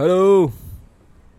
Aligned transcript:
Halo. 0.00 0.48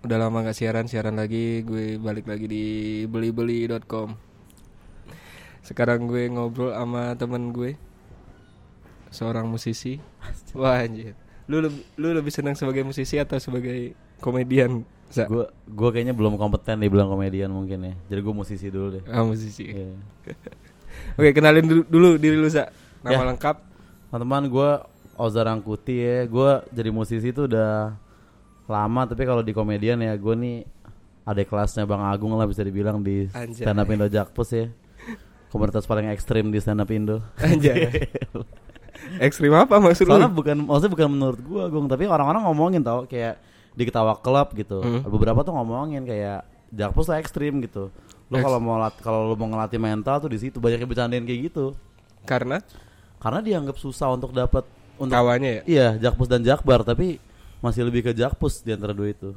Udah 0.06 0.22
lama 0.22 0.46
gak 0.46 0.54
siaran, 0.54 0.86
siaran 0.86 1.18
lagi. 1.18 1.66
Gue 1.66 1.98
balik 1.98 2.30
lagi 2.30 2.46
di 2.46 2.66
belibeli.com. 3.10 4.14
Sekarang 5.66 6.06
gue 6.06 6.30
ngobrol 6.30 6.70
sama 6.70 7.18
temen 7.18 7.50
gue. 7.58 7.74
Seorang 9.10 9.50
musisi. 9.50 9.98
Wah 10.54 10.78
anjir. 10.78 11.18
Lu 11.50 11.58
lu 11.74 12.08
lebih 12.14 12.30
senang 12.30 12.54
sebagai 12.54 12.86
musisi 12.86 13.18
atau 13.18 13.42
sebagai 13.42 13.98
komedian? 14.22 14.86
Gue 15.10 15.50
gue 15.66 15.90
kayaknya 15.90 16.14
belum 16.14 16.38
kompeten 16.38 16.86
dibilang 16.86 17.10
komedian 17.10 17.50
mungkin 17.50 17.82
ya. 17.82 17.94
Jadi 18.14 18.22
gue 18.22 18.36
musisi 18.46 18.70
dulu 18.70 19.02
deh. 19.02 19.04
Ah, 19.10 19.26
musisi. 19.26 19.74
Iya. 19.74 19.90
Oke, 21.18 21.34
kenalin 21.34 21.66
dulu, 21.66 21.82
dulu 21.90 22.10
diri 22.22 22.38
lu, 22.38 22.46
Za. 22.46 22.70
Nama 23.02 23.26
Ya. 23.26 23.30
lengkap. 23.34 23.58
Teman-teman 24.14 24.46
gue 24.54 24.70
Ozar 25.18 25.50
Angkuti 25.50 25.98
ya. 25.98 26.30
Gue 26.30 26.62
jadi 26.70 26.94
musisi 26.94 27.34
tuh 27.34 27.50
udah 27.50 27.98
lama 28.72 29.04
tapi 29.04 29.28
kalau 29.28 29.44
di 29.44 29.52
komedian 29.52 30.00
ya 30.00 30.16
gue 30.16 30.36
nih 30.40 30.58
ada 31.28 31.42
kelasnya 31.46 31.84
Bang 31.86 32.02
Agung 32.02 32.34
lah 32.34 32.50
bisa 32.50 32.66
dibilang 32.66 33.04
di 33.04 33.30
Anjay. 33.32 33.62
stand 33.62 33.78
up 33.78 33.90
Indo 33.92 34.08
Jakpus 34.10 34.50
ya. 34.56 34.66
Komunitas 35.52 35.84
paling 35.84 36.08
ekstrim 36.10 36.50
di 36.50 36.58
stand 36.64 36.82
up 36.82 36.90
Indo. 36.90 37.20
Anjay. 37.38 37.92
Ekstrim 39.26 39.52
apa 39.52 39.82
maksud 39.82 40.08
lu? 40.08 40.16
Bukan 40.32 40.64
maksudnya 40.64 40.92
bukan 40.94 41.08
menurut 41.10 41.40
gua, 41.42 41.64
Gung, 41.68 41.90
tapi 41.90 42.06
orang-orang 42.06 42.46
ngomongin 42.48 42.82
tau 42.86 43.04
kayak 43.10 43.42
di 43.74 43.84
ketawa 43.84 44.16
klub 44.20 44.54
gitu. 44.54 44.80
Hmm. 44.80 45.02
Beberapa 45.04 45.42
tuh 45.42 45.58
ngomongin 45.58 46.06
kayak 46.06 46.46
Jakpus 46.72 47.10
tuh 47.12 47.18
ekstrim 47.18 47.60
gitu. 47.66 47.92
Lu 48.32 48.36
kalau 48.40 48.62
mau 48.64 48.80
kalau 49.04 49.28
lu 49.28 49.36
mau 49.36 49.50
ngelatih 49.52 49.82
mental 49.82 50.24
tuh 50.24 50.32
di 50.32 50.40
situ 50.40 50.62
banyak 50.62 50.80
yang 50.80 50.90
bercandain 50.90 51.26
kayak 51.28 51.52
gitu. 51.52 51.76
Karena 52.24 52.62
Karena 53.22 53.38
dianggap 53.38 53.78
susah 53.78 54.10
untuk 54.18 54.34
dapat 54.34 54.66
untuk 54.98 55.14
kawannya 55.14 55.62
ya. 55.62 55.62
Iya, 55.66 55.88
Jakpus 56.10 56.26
dan 56.26 56.42
Jakbar, 56.42 56.82
tapi 56.82 57.22
masih 57.62 57.82
lebih 57.86 58.02
ke 58.04 58.12
Jakpus 58.12 58.62
di 58.62 58.74
antara 58.74 58.92
dua 58.92 59.10
itu. 59.10 59.32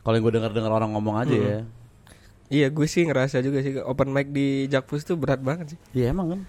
Kalau 0.00 0.14
yang 0.14 0.24
gue 0.24 0.34
dengar-dengar 0.34 0.72
orang 0.72 0.90
ngomong 0.92 1.16
aja 1.16 1.30
Hmm. 1.30 1.44
ya. 1.44 1.58
Iya, 2.46 2.66
gue 2.70 2.86
sih 2.86 3.02
ngerasa 3.02 3.42
juga 3.42 3.58
sih 3.58 3.74
open 3.78 4.10
mic 4.10 4.30
di 4.30 4.66
Jakpus 4.66 5.02
tuh 5.02 5.14
berat 5.14 5.42
banget 5.42 5.74
sih. 5.74 5.78
Iya 5.92 6.14
emang 6.14 6.26
kan. 6.32 6.40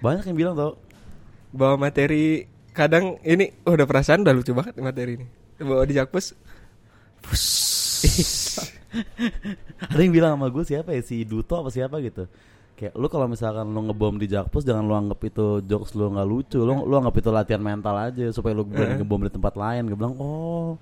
Banyak 0.00 0.24
yang 0.28 0.38
bilang 0.38 0.54
tau. 0.54 0.78
bawa 1.52 1.76
materi 1.76 2.48
kadang 2.72 3.20
ini 3.20 3.52
oh, 3.68 3.76
udah 3.76 3.84
perasaan 3.84 4.24
udah 4.24 4.32
lucu 4.32 4.56
banget 4.56 4.72
materi 4.80 5.20
ini 5.20 5.26
bawa 5.60 5.84
di 5.84 5.92
Jakpus 5.92 6.32
ada 9.92 10.00
yang 10.00 10.12
bilang 10.16 10.32
sama 10.36 10.48
gue 10.48 10.64
siapa 10.64 10.96
ya 10.96 11.02
si 11.04 11.24
Duto 11.24 11.60
apa 11.60 11.68
siapa 11.68 12.00
gitu 12.00 12.24
kayak 12.82 12.98
lu 12.98 13.06
kalau 13.06 13.30
misalkan 13.30 13.62
lu 13.64 13.80
ngebom 13.86 14.18
di 14.18 14.26
Jakpus 14.26 14.66
jangan 14.66 14.82
lu 14.82 14.92
anggap 14.92 15.22
itu 15.22 15.62
jokes 15.62 15.94
lu 15.94 16.10
nggak 16.10 16.26
lucu. 16.26 16.58
Lu 16.58 16.82
lu 16.82 16.94
anggap 16.96 17.14
itu 17.14 17.30
latihan 17.30 17.62
mental 17.62 17.94
aja 17.94 18.26
supaya 18.28 18.52
lu 18.52 18.66
berani 18.66 18.94
Eh. 18.94 18.98
ngebom 18.98 19.22
di 19.22 19.30
tempat 19.30 19.54
lain. 19.54 19.86
Gue 19.86 19.94
bilang 19.94 20.18
oh. 20.18 20.74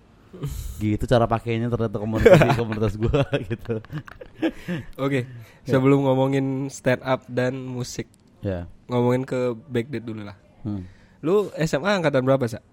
Gitu 0.79 1.05
cara 1.05 1.27
pakainya 1.27 1.67
ternyata 1.67 1.99
komunitas 1.99 2.55
komunitas 2.57 2.95
gue 2.95 3.21
gitu. 3.53 3.83
Oke 4.97 5.27
sebelum 5.63 6.07
ngomongin 6.07 6.47
stand 6.67 7.03
up 7.03 7.27
dan 7.27 7.53
musik 7.61 8.09
ya. 8.41 8.65
ngomongin 8.87 9.23
ke 9.23 9.53
backdate 9.69 10.07
dulu 10.07 10.25
lah. 10.25 10.39
Hmm. 10.63 10.85
lu 11.21 11.49
SMA 11.59 12.01
angkatan 12.01 12.25
berapa 12.25 12.47
sa? 12.47 12.65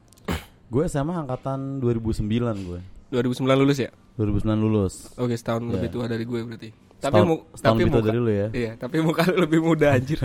Gue 0.70 0.88
SMA 0.88 1.12
angkatan 1.12 1.84
2009 1.84 2.24
gue 2.64 2.80
2009 3.10 3.44
lulus 3.56 3.80
ya 3.80 3.92
2009 4.18 4.44
lulus. 4.58 5.14
Oke 5.16 5.34
setahun 5.34 5.62
Ya. 5.64 5.72
lebih 5.74 5.90
tua 5.90 6.06
dari 6.06 6.24
gue 6.24 6.40
berarti. 6.42 6.70
Tapi 6.98 7.14
Setahun- 7.14 7.28
mu- 7.28 7.46
setahun 7.54 7.78
tapi 7.78 7.84
muka 7.88 8.02
dari 8.04 8.18
lu 8.18 8.32
ya? 8.32 8.48
iya 8.52 8.72
tapi 8.74 8.98
muka 9.00 9.22
lu 9.24 9.36
lebih 9.40 9.60
muda 9.62 9.94
anjir. 9.94 10.18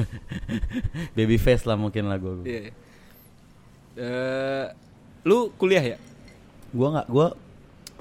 Baby 1.17 1.37
face 1.37 1.63
lah 1.63 1.77
mungkin 1.77 2.07
lah 2.07 2.17
gue 2.17 2.33
iya 2.43 2.61
iya. 2.63 2.73
Eh, 3.95 4.67
lu 5.23 5.53
kuliah 5.53 5.85
ya? 5.87 5.99
Gue 6.71 6.89
nggak 6.89 7.07
gue 7.07 7.27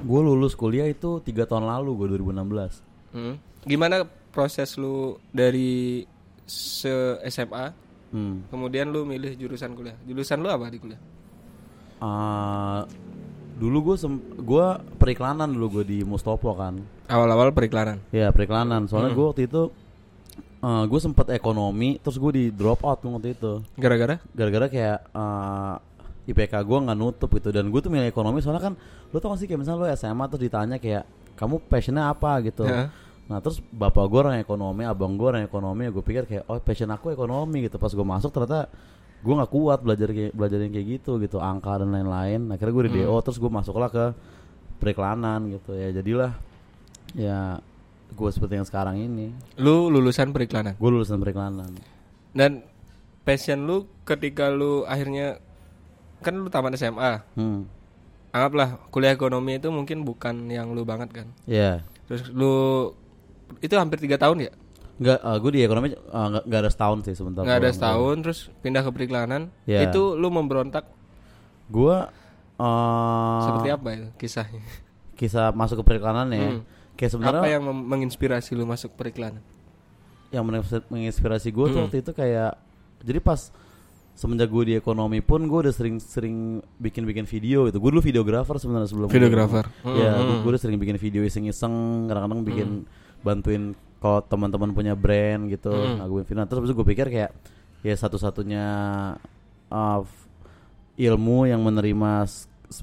gue 0.01 0.21
lulus 0.23 0.55
kuliah 0.55 0.87
itu 0.87 1.19
tiga 1.19 1.43
tahun 1.43 1.67
lalu 1.67 1.91
gue 1.95 2.07
2016 2.17 2.81
Hmm. 3.11 3.35
gimana 3.61 4.01
proses 4.31 4.73
lu 4.73 5.19
dari 5.29 6.07
se 6.41 6.87
SMA 7.21 7.75
hmm. 8.09 8.47
kemudian 8.47 8.87
lu 8.87 9.03
milih 9.03 9.35
jurusan 9.35 9.75
kuliah. 9.75 9.99
Jurusan 10.01 10.39
lu 10.39 10.47
apa 10.47 10.71
di 10.71 10.79
kuliah? 10.79 11.01
Ah, 11.99 12.87
dulu 13.61 13.93
gue 13.93 13.95
gue 14.41 14.65
periklanan 14.97 15.45
dulu 15.45 15.79
gue 15.79 15.83
di 15.85 15.99
Mustopo 16.01 16.57
kan. 16.57 16.81
Awal-awal 17.05 17.53
periklanan? 17.53 18.01
Ya 18.09 18.33
periklanan. 18.33 18.89
Soalnya 18.89 19.13
Hmm. 19.13 19.17
gue 19.21 19.25
waktu 19.29 19.43
itu 19.45 19.61
gue 20.61 20.99
sempat 21.01 21.29
ekonomi 21.29 21.97
terus 21.97 22.17
gue 22.17 22.31
di 22.33 22.45
drop 22.49 22.81
out 22.81 23.01
waktu 23.01 23.37
itu. 23.37 23.61
Gara-gara? 23.77 24.17
Gara-gara 24.33 24.65
kayak 24.65 24.97
eh, 25.05 25.75
IPK 26.29 26.53
gue 26.61 26.77
nggak 26.81 26.97
nutup 26.97 27.29
gitu. 27.33 27.49
Dan 27.53 27.69
gue 27.69 27.81
tuh 27.81 27.93
milih 27.93 28.09
ekonomi 28.09 28.41
soalnya 28.41 28.65
kan 28.65 28.73
lo 29.11 29.17
tau 29.19 29.29
gak 29.29 29.39
sih 29.41 29.47
kayak 29.49 29.61
misalnya 29.61 29.79
lo 29.81 29.87
SMA 29.93 30.25
terus 30.25 30.41
ditanya 30.41 30.77
kayak 30.81 31.03
kamu 31.37 31.61
passionnya 31.65 32.09
apa? 32.09 32.41
gitu. 32.41 32.65
Heeh. 32.65 32.89
nah 33.29 33.39
terus 33.39 33.63
bapak 33.63 34.11
gue 34.11 34.19
orang 34.27 34.37
ekonomi 34.43 34.83
abang 34.83 35.15
gue 35.15 35.23
orang 35.23 35.47
ekonomi 35.47 35.87
gue 35.87 36.03
pikir 36.03 36.27
kayak 36.27 36.43
oh 36.51 36.59
passion 36.59 36.89
aku 36.89 37.13
ekonomi 37.13 37.65
gitu. 37.65 37.77
Pas 37.77 37.93
gue 37.93 38.03
masuk 38.05 38.33
ternyata 38.33 38.67
gue 39.21 39.33
nggak 39.37 39.51
kuat 39.53 39.79
belajar 39.85 40.09
kayak 40.09 40.33
belajar 40.33 40.57
yang 40.61 40.73
kayak 40.73 40.87
gitu 40.99 41.11
gitu. 41.21 41.37
Angka 41.37 41.81
dan 41.81 41.93
lain-lain. 41.93 42.49
Akhirnya 42.49 42.73
gue 42.73 42.83
di 42.89 42.91
Hmm. 42.97 42.99
DO 43.05 43.15
terus 43.21 43.37
gue 43.37 43.51
masuklah 43.53 43.89
ke 43.89 44.05
periklanan 44.81 45.45
gitu 45.53 45.77
ya. 45.77 45.93
Jadilah 45.93 46.31
ya 47.13 47.61
gue 48.11 48.29
seperti 48.33 48.57
yang 48.57 48.67
sekarang 48.67 48.97
ini. 48.97 49.31
Lu 49.61 49.87
lulusan 49.93 50.33
periklanan? 50.33 50.75
Gue 50.75 50.89
lulusan 50.89 51.21
periklanan. 51.21 51.71
Dan 52.33 52.65
passion 53.21 53.69
lu 53.69 53.85
ketika 54.03 54.49
lu 54.49 54.83
akhirnya 54.89 55.37
kan 56.21 56.37
lu 56.37 56.49
tamat 56.49 56.77
SMA 56.77 57.21
hmm. 57.37 57.61
Anggaplah 58.31 58.79
kuliah 58.89 59.11
ekonomi 59.11 59.59
itu 59.59 59.67
mungkin 59.67 60.07
bukan 60.07 60.47
yang 60.47 60.71
lu 60.71 60.87
banget 60.87 61.11
kan? 61.11 61.27
Ya 61.45 61.83
terus 62.07 62.27
lu 62.31 62.89
itu 63.63 63.71
hampir 63.75 63.99
tiga 63.99 64.15
tahun 64.19 64.47
ya 64.47 64.51
Enggak, 65.01 65.17
gue 65.17 65.51
di 65.51 65.61
ekonomi 65.61 65.87
eh, 65.89 65.97
nggak 66.39 66.61
ada 66.61 66.69
setahun 66.69 66.97
sih 67.03 67.17
sebentar. 67.17 67.41
nggak 67.41 67.57
ada 67.57 67.71
setahun 67.71 68.15
terus 68.21 68.39
pindah 68.61 68.81
ke 68.81 68.91
periklanan 68.91 69.49
Ya. 69.65 69.81
itu 69.83 70.13
lu 70.13 70.29
memberontak 70.29 70.85
Gue 71.67 71.97
eh 72.55 73.41
seperti 73.41 73.69
apa 73.71 73.87
itu 73.91 74.07
kisahnya 74.15 74.61
kisah 75.19 75.49
masuk 75.51 75.81
ke 75.81 75.85
periklanan 75.87 76.29
ya. 76.29 76.49
Hmm. 76.51 76.61
Kayak 76.93 77.11
sebenarnya 77.11 77.41
apa 77.41 77.49
yang 77.49 77.63
menginspirasi 77.65 78.53
lu 78.53 78.63
masuk 78.63 78.93
periklanan 78.93 79.41
yang 80.29 80.47
menginspirasi, 80.87 81.49
gue 81.49 81.65
tuh 81.65 81.75
Hmm. 81.75 81.85
waktu 81.85 81.99
itu 81.99 82.11
kayak 82.11 82.55
jadi 83.01 83.19
pas 83.19 83.51
semenjak 84.13 84.47
gue 84.47 84.63
di 84.63 84.73
ekonomi 84.75 85.19
pun 85.19 85.43
gue 85.43 85.59
udah 85.59 85.73
sering-sering 85.73 86.61
bikin-bikin 86.77 87.25
video 87.25 87.65
gitu. 87.65 87.79
Gue 87.79 87.89
dulu 87.89 87.99
videografer 87.99 88.55
sebenarnya 88.55 88.87
sebelum 88.87 89.07
Videografer. 89.07 89.65
Ya, 89.83 90.13
Hmm. 90.13 90.39
gue 90.39 90.49
udah 90.49 90.61
sering 90.61 90.77
bikin 90.77 90.95
video 90.95 91.19
iseng-iseng, 91.21 91.73
kadang-kadang 92.05 92.41
bikin 92.43 92.67
bantuin 93.19 93.73
kalau 94.01 94.19
teman-teman 94.19 94.69
punya 94.71 94.93
brand 94.93 95.45
gitu, 95.45 95.69
Hmm. 95.69 96.01
ngaguin 96.01 96.25
video. 96.25 96.39
Nah, 96.39 96.47
Terus 96.47 96.71
gue 96.71 96.85
pikir 96.87 97.07
kayak 97.07 97.31
ya 97.79 97.95
satu-satunya 97.95 98.65
uh, 99.67 99.99
ilmu 100.95 101.45
yang 101.45 101.61
menerima 101.61 102.25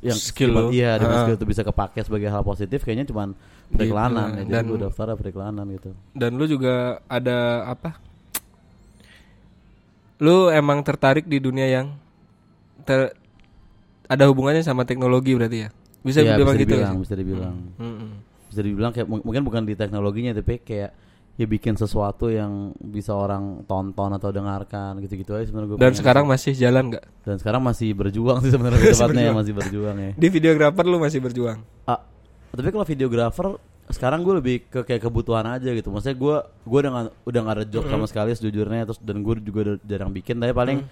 yang 0.00 0.14
Skill 0.14 0.50
lu. 0.50 0.66
iya 0.70 0.94
dengan 0.94 1.14
Ah. 1.14 1.22
skill 1.24 1.36
itu 1.36 1.48
bisa 1.48 1.62
kepake 1.62 2.02
sebagai 2.02 2.28
hal 2.28 2.42
positif 2.42 2.82
kayaknya 2.82 3.06
cuman 3.06 3.32
periklanan 3.68 4.26
Gitu, 4.28 4.36
ya. 4.36 4.42
Jadi 4.42 4.52
dan- 4.52 4.66
gue 4.68 4.78
daftar 4.80 5.06
periklanan 5.14 5.64
gitu. 5.70 5.90
dan 6.12 6.30
lu 6.32 6.44
juga 6.44 6.74
ada 7.06 7.38
apa 7.66 7.96
lu 10.18 10.50
emang 10.50 10.82
tertarik 10.82 11.24
di 11.24 11.38
dunia 11.38 11.66
yang 11.70 11.86
ter 12.82 13.14
ada 14.04 14.24
hubungannya 14.26 14.60
sama 14.60 14.82
teknologi 14.82 15.32
berarti 15.32 15.58
ya 15.60 15.68
bisa 16.00 16.20
Iya, 16.20 16.34
dibilang 16.34 16.48
bisa 16.48 16.58
gitu 16.58 16.64
dibilang, 16.66 16.90
nggak 16.90 17.04
bisa 17.04 17.16
dibilang. 17.16 17.54
Mm-mm. 17.76 18.10
Bisa 18.48 18.60
dibilang 18.60 18.92
kayak 18.92 19.06
mu- 19.06 19.22
mungkin 19.22 19.42
bukan 19.42 19.62
di 19.62 19.74
teknologinya 19.74 20.32
tapi 20.32 20.58
kayak 20.58 20.90
ya 21.38 21.46
bikin 21.46 21.72
sesuatu 21.72 22.26
yang 22.28 22.74
bisa 22.76 23.14
orang 23.14 23.62
tonton 23.64 24.10
atau 24.10 24.28
dengarkan 24.28 24.98
gitu-gitu 24.98 25.32
aja 25.32 25.46
sebenarnya 25.46 25.70
gue 25.70 25.78
dan 25.78 25.94
sekarang 25.94 26.26
masih 26.26 26.50
jalan 26.52 26.90
nggak 26.90 27.04
dan 27.22 27.36
sekarang 27.38 27.62
masih 27.62 27.94
berjuang 27.94 28.42
sih 28.42 28.50
sebenarnya 28.50 28.82
tepatnya 28.90 29.06
berjuang. 29.22 29.36
masih 29.38 29.52
berjuang 29.54 29.96
ya. 29.96 30.10
di 30.12 30.28
videografer 30.28 30.84
lu 30.84 30.98
masih 30.98 31.22
berjuang 31.22 31.58
Ah, 31.86 32.02
tapi 32.50 32.68
kalau 32.68 32.82
videografer 32.82 33.46
sekarang 33.88 34.20
gue 34.20 34.34
lebih 34.36 34.56
ke 34.68 34.84
kayak 34.84 35.00
kebutuhan 35.00 35.48
aja 35.48 35.72
gitu. 35.72 35.88
Maksudnya 35.88 36.12
gue 36.12 36.36
gue 36.60 36.78
udah 36.78 36.90
gak, 36.92 37.04
udah 37.24 37.40
gak 37.40 37.54
ada 37.56 37.64
job 37.64 37.84
sama 37.86 38.04
sekali 38.04 38.36
sejujurnya 38.36 38.84
terus 38.84 39.00
dan 39.00 39.24
gue 39.24 39.34
juga 39.40 39.80
jarang 39.80 40.12
bikin. 40.12 40.36
Tapi 40.36 40.52
paling 40.52 40.84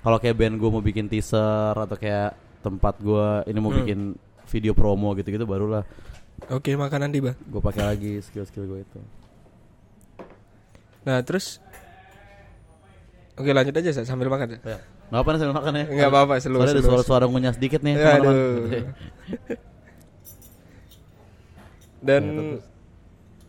kalau 0.00 0.16
kayak 0.16 0.32
band 0.32 0.56
gue 0.56 0.70
mau 0.70 0.80
bikin 0.80 1.12
teaser 1.12 1.76
atau 1.76 1.92
kayak 1.92 2.32
tempat 2.58 2.96
gue 2.98 3.26
ini 3.44 3.58
mau 3.58 3.68
Hmm. 3.68 3.82
bikin 3.82 3.98
video 4.48 4.72
promo 4.72 5.12
gitu-gitu 5.12 5.44
barulah 5.44 5.84
oke 6.48 6.70
makanan 6.72 7.12
tiba 7.12 7.36
gue 7.36 7.60
pakai 7.60 7.84
lagi 7.84 8.12
skill-skill 8.22 8.64
gue 8.64 8.80
itu. 8.80 9.00
Nah 11.08 11.18
terus 11.20 11.56
oke 13.34 13.48
lanjut 13.48 13.72
aja 13.72 13.90
Sa, 13.90 14.04
sambil 14.04 14.28
makan. 14.28 14.60
Ya. 14.60 14.76
Gak 15.08 15.16
apa 15.16 15.28
nih 15.30 15.38
saya 15.38 15.50
makan 15.50 15.72
ya? 15.72 15.84
nggak 15.88 16.10
apa-apa 16.10 16.32
slow 16.36 16.58
Soalnya 16.58 16.74
ada 16.74 16.84
suara-suara 16.84 17.24
ngunyah 17.24 17.54
sedikit 17.54 17.80
nih 17.80 17.94
Ya, 17.94 18.20
teman-teman. 18.20 18.36
dan 22.00 22.22
Ya, 22.22 22.30
terus. 22.30 22.62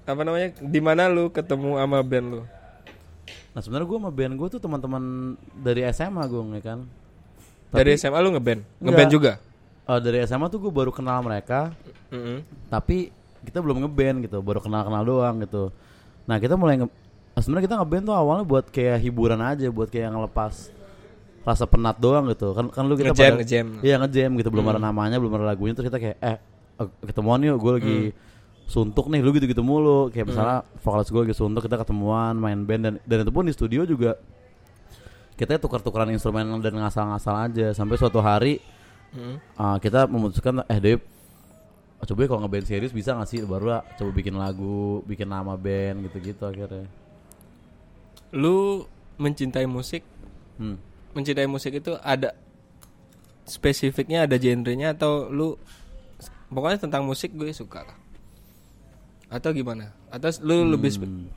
apa 0.07 0.21
namanya 0.23 0.47
di 0.57 0.79
mana 0.79 1.05
lu 1.05 1.29
ketemu 1.29 1.77
sama 1.77 1.99
band 2.01 2.27
lu 2.29 2.41
Nah 3.49 3.59
sebenarnya 3.59 3.87
gue 3.87 3.97
sama 3.99 4.09
band 4.09 4.33
gue 4.35 4.47
tuh 4.47 4.59
teman-teman 4.59 5.03
dari 5.53 5.81
SMA 5.89 6.23
gue 6.23 6.41
ya 6.55 6.63
kan. 6.63 6.79
dari 7.69 7.91
Tapi- 7.91 7.99
SMA 7.99 8.19
lu 8.19 8.29
ngeband 8.31 8.61
ngeband 8.79 9.09
juga 9.11 9.31
eh, 9.83 9.99
dari 9.99 10.17
SMA 10.23 10.47
tuh 10.47 10.59
gue 10.59 10.71
baru 10.71 10.89
kenal 10.89 11.19
mereka 11.19 11.69
Mm-mm. 12.07 12.41
tapi 12.67 13.11
kita 13.41 13.59
belum 13.59 13.83
ngeband 13.83 14.23
gitu 14.23 14.39
baru 14.39 14.57
kenal 14.57 14.81
kenal 14.81 15.03
doang 15.03 15.37
gitu 15.39 15.69
nah 16.23 16.37
kita 16.37 16.55
mulai 16.55 16.77
nge 16.77 16.87
ah, 17.39 17.41
sebenarnya 17.41 17.65
kita 17.65 17.75
ngeband 17.79 18.03
tuh 18.03 18.13
awalnya 18.13 18.43
buat 18.43 18.67
kayak 18.67 18.99
hiburan 18.99 19.39
aja 19.39 19.71
buat 19.71 19.87
kayak 19.87 20.11
ngelepas 20.11 20.75
rasa 21.39 21.63
penat 21.63 21.95
doang 21.97 22.27
gitu. 22.27 22.51
Kan 22.51 22.67
kan 22.67 22.83
lu 22.83 22.93
kita 22.93 23.15
Ngejam, 23.15 23.23
pada- 23.23 23.39
ngejam. 23.39 23.67
iya 23.79 23.95
ngejam 23.95 24.29
gitu 24.35 24.49
belum 24.51 24.65
ada 24.67 24.77
namanya 24.77 25.15
belum 25.15 25.33
ada 25.33 25.47
lagunya 25.47 25.71
terus 25.71 25.87
kita 25.87 25.97
kayak 25.97 26.17
eh 26.19 26.37
eh, 26.77 26.87
ketemuan 27.07 27.39
yuk 27.39 27.55
gue 27.55 27.73
lagi 27.79 27.97
suntuk 28.67 29.07
nih 29.07 29.23
lu 29.23 29.31
gitu 29.31 29.47
gitu 29.47 29.63
mulu. 29.63 30.11
Kayak 30.11 30.29
misalnya 30.29 30.57
vokalis 30.77 31.07
gue 31.07 31.21
lagi 31.23 31.33
suntuk 31.33 31.63
kita 31.63 31.79
ketemuan 31.79 32.35
main 32.35 32.59
band 32.61 32.81
dan 32.83 32.93
dan 33.01 33.17
itu 33.23 33.31
pun 33.31 33.47
di 33.47 33.55
studio 33.55 33.81
juga 33.81 34.19
kita 35.33 35.55
tukar-tukaran 35.55 36.11
instrumen 36.11 36.59
dan 36.59 36.75
ngasal-ngasal 36.75 37.35
aja. 37.47 37.67
Sampai 37.71 37.95
suatu 37.95 38.19
hari 38.19 38.59
Mm. 39.09 39.41
uh, 39.57 39.77
kita 39.81 40.05
memutuskan 40.05 40.61
eh 40.69 40.77
Dep 40.77 41.01
coba 41.99 42.19
ya 42.21 42.27
kalau 42.29 42.45
ngeband 42.45 42.61
serius 42.63 42.93
bisa 42.93 43.17
gak 43.17 43.25
sih? 43.25 43.41
Baru 43.41 43.65
lah 43.67 43.81
coba 43.97 44.13
bikin 44.13 44.37
lagu 44.37 45.01
bikin 45.01 45.25
nama 45.25 45.57
band 45.57 46.05
gitu-gitu 46.05 46.45
akhirnya 46.45 46.85
Lu 48.31 48.85
mencintai 49.15 49.65
musik, 49.65 50.05
hmm. 50.55 50.77
mencintai 51.11 51.45
musik 51.45 51.73
itu 51.75 51.97
ada 51.97 52.31
spesifiknya, 53.43 54.23
ada 54.23 54.35
genrenya 54.35 54.93
atau 54.93 55.27
lu 55.27 55.57
pokoknya 56.47 56.77
tentang 56.79 57.03
musik 57.03 57.33
gue 57.33 57.49
suka 57.49 57.83
lah. 57.83 57.97
Atau 59.27 59.51
gimana? 59.51 59.93
Atau 60.07 60.29
lu 60.41 60.65
lebih 60.67 60.93
Hmm. 60.95 61.29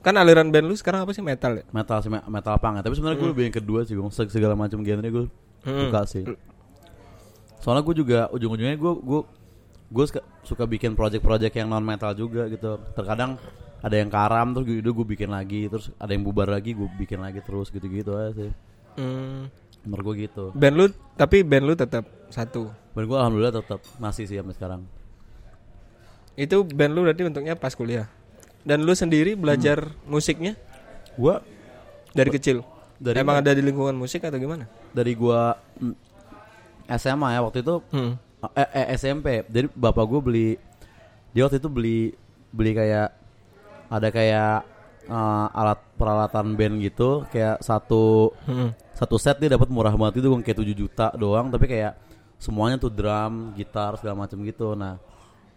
kan 0.00 0.14
aliran 0.14 0.48
band 0.48 0.64
lu 0.64 0.74
sekarang 0.74 1.02
apa 1.02 1.10
sih 1.10 1.18
metal 1.20 1.56
ya? 1.56 1.64
metal 1.68 1.98
sih 1.98 2.06
me- 2.06 2.22
metal 2.24 2.54
punk 2.56 2.78
ya. 2.78 2.80
tapi 2.80 2.94
sebenarnya 2.94 3.18
gue 3.18 3.28
lebih 3.28 3.44
yang 3.44 3.56
kedua 3.56 3.80
sih 3.82 3.92
gue 3.92 4.06
Se- 4.08 4.30
segala 4.30 4.54
macam 4.54 4.78
genre 4.80 5.02
gue 5.04 5.26
Hmm. 5.60 5.78
suka 5.82 6.00
sih 6.06 6.22
soalnya 7.58 7.82
gue 7.82 7.94
juga 7.96 8.30
ujung-ujungnya 8.30 8.76
gue 8.76 8.92
gue 8.96 9.20
gue 9.88 10.04
suka, 10.04 10.22
suka 10.42 10.62
bikin 10.64 10.94
project-project 10.94 11.50
yang 11.52 11.66
non 11.66 11.82
metal 11.82 12.10
juga 12.12 12.46
gitu 12.46 12.78
terkadang 12.92 13.34
ada 13.86 13.94
yang 13.94 14.10
karam 14.10 14.50
terus 14.50 14.66
gue 14.66 14.82
gue 14.82 15.06
bikin 15.06 15.30
lagi 15.30 15.70
terus 15.70 15.94
ada 15.94 16.10
yang 16.10 16.20
bubar 16.20 16.50
lagi 16.50 16.74
gue 16.74 16.90
bikin 16.96 17.22
lagi 17.22 17.38
terus 17.38 17.70
gitu-gitu 17.70 18.12
aja 18.12 18.34
sih 18.34 18.50
Hmm. 18.96 19.46
menurut 19.84 20.04
gue 20.10 20.24
gitu 20.24 20.50
Band 20.52 20.74
lu 20.74 20.84
tapi 21.14 21.44
band 21.44 21.62
lu 21.62 21.76
tetap 21.76 22.02
satu. 22.26 22.72
dan 22.90 23.04
gue 23.04 23.14
alhamdulillah 23.14 23.54
tetap 23.54 23.78
masih 23.96 24.24
sih 24.24 24.34
sampai 24.34 24.52
sekarang 24.52 24.82
Itu 26.34 26.64
band 26.64 26.92
lu 26.92 27.00
berarti 27.02 27.22
bentuknya 27.22 27.54
pas 27.54 27.72
kuliah. 27.72 28.08
Dan 28.60 28.82
lu 28.82 28.92
sendiri 28.92 29.32
belajar 29.32 29.88
musiknya 30.04 30.56
gue 31.14 31.34
dari 32.12 32.28
kecil. 32.30 32.60
dari 32.96 33.20
Emang 33.20 33.38
ada 33.38 33.52
di 33.52 33.60
lingkungan 33.60 33.92
musik 33.92 34.20
atau 34.20 34.36
gimana? 34.36 34.64
dari 34.90 35.12
gua 35.12 35.52
mm, 35.76 35.92
SMA 36.96 37.28
ya 37.30 37.40
waktu 37.40 37.60
itu 37.60 37.76
Hmm. 37.88 38.16
eh, 38.52 38.68
eh, 38.74 38.86
SMP 38.96 39.44
jadi 39.44 39.68
bapak 39.68 40.04
gue 40.06 40.20
beli 40.20 40.48
dia 41.30 41.44
waktu 41.44 41.56
itu 41.56 41.68
beli 41.68 42.16
beli 42.48 42.72
kayak 42.72 43.12
ada 43.88 44.08
kayak 44.08 44.64
eh, 45.06 45.46
alat 45.54 45.78
peralatan 45.94 46.54
band 46.54 46.76
gitu 46.80 47.22
kayak 47.28 47.60
satu 47.60 48.34
Hmm. 48.44 48.70
satu 48.92 49.16
set 49.16 49.38
dia 49.38 49.52
dapat 49.52 49.68
murah 49.68 49.92
banget 49.92 50.18
itu 50.18 50.28
kayak 50.40 50.58
7 50.58 50.72
juta 50.72 51.06
doang 51.14 51.46
tapi 51.48 51.66
kayak 51.66 51.94
semuanya 52.36 52.76
tuh 52.76 52.88
drum 52.88 53.54
gitar 53.54 53.96
segala 53.96 54.24
macam 54.24 54.40
gitu. 54.42 54.72
Nah 54.72 54.96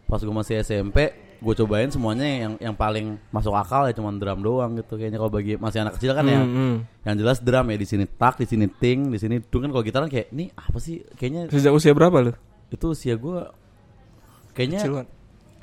pas 0.06 0.18
gue 0.18 0.31
masih 0.31 0.60
SMP 0.60 1.12
gue 1.40 1.54
cobain 1.56 1.88
semuanya 1.88 2.26
yang 2.28 2.54
yang 2.60 2.76
paling 2.76 3.16
masuk 3.31 3.56
akal 3.56 3.88
ya 3.88 3.94
cuman 3.96 4.20
drum 4.20 4.40
doang 4.40 4.72
gitu. 4.76 4.96
Kayaknya 4.96 5.18
kalau 5.18 5.31
bagi 5.31 5.54
masih 5.56 5.80
anak 5.81 5.96
kecil 5.96 6.12
kan 6.12 6.26
ya 6.26 6.40
Hmm, 6.40 6.76
yang 7.04 7.16
jelas 7.16 7.40
drum 7.40 7.66
ya 7.68 7.78
di 7.78 7.88
sini 7.88 8.04
tak 8.06 8.38
di 8.38 8.46
sini 8.46 8.68
ting 8.68 9.08
di 9.08 9.18
sini 9.18 9.40
dung 9.42 9.64
kan 9.64 9.72
kalau 9.72 9.84
gitar 9.84 10.04
kan 10.04 10.12
kayak 10.12 10.28
ini 10.30 10.52
apa 10.52 10.78
sih? 10.78 11.00
Kayaknya 11.16 11.42
Sejak 11.48 11.72
usia 11.72 11.92
berapa 11.92 12.18
lu? 12.20 12.31
itu 12.70 12.86
usia 12.86 13.16
gue 13.16 13.40
kayaknya 14.52 14.80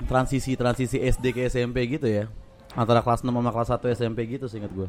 transisi 0.03 0.53
transisi 0.53 0.97
SD 0.97 1.25
ke 1.31 1.41
SMP 1.47 1.87
gitu 1.87 2.05
ya 2.05 2.27
antara 2.77 3.01
kelas 3.01 3.25
6 3.25 3.33
sama 3.33 3.49
kelas 3.49 3.69
1 3.81 3.97
SMP 3.97 4.19
gitu 4.29 4.45
seingat 4.45 4.71
gue 4.71 4.87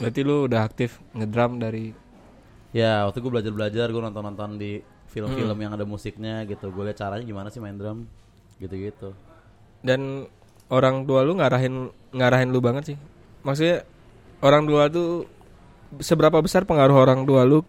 Berarti 0.00 0.20
lu 0.24 0.48
udah 0.48 0.64
aktif 0.64 1.02
ngedrum 1.12 1.60
dari 1.60 1.92
ya 2.72 3.04
waktu 3.10 3.18
gue 3.20 3.30
belajar 3.34 3.52
belajar 3.52 3.86
gue 3.90 4.00
nonton 4.00 4.22
nonton 4.22 4.50
di 4.56 4.80
film-film 5.10 5.58
Hmm. 5.58 5.64
yang 5.66 5.72
ada 5.74 5.82
musiknya 5.84 6.46
gitu 6.46 6.70
gue 6.70 6.86
lihat 6.86 7.02
caranya 7.02 7.26
gimana 7.26 7.50
sih 7.50 7.58
main 7.58 7.74
drum 7.74 8.06
gitu 8.62 8.78
gitu 8.78 9.10
dan 9.82 10.30
orang 10.70 11.04
tua 11.04 11.26
lu 11.26 11.36
ngarahin 11.36 11.90
ngarahin 12.14 12.48
lu 12.54 12.62
banget 12.62 12.94
sih. 12.94 12.98
Maksudnya 13.42 13.82
orang 14.40 14.64
tua 14.64 14.86
tuh 14.88 15.26
seberapa 15.98 16.38
besar 16.38 16.62
pengaruh 16.64 16.94
orang 16.94 17.26
tua 17.26 17.42
lu 17.42 17.66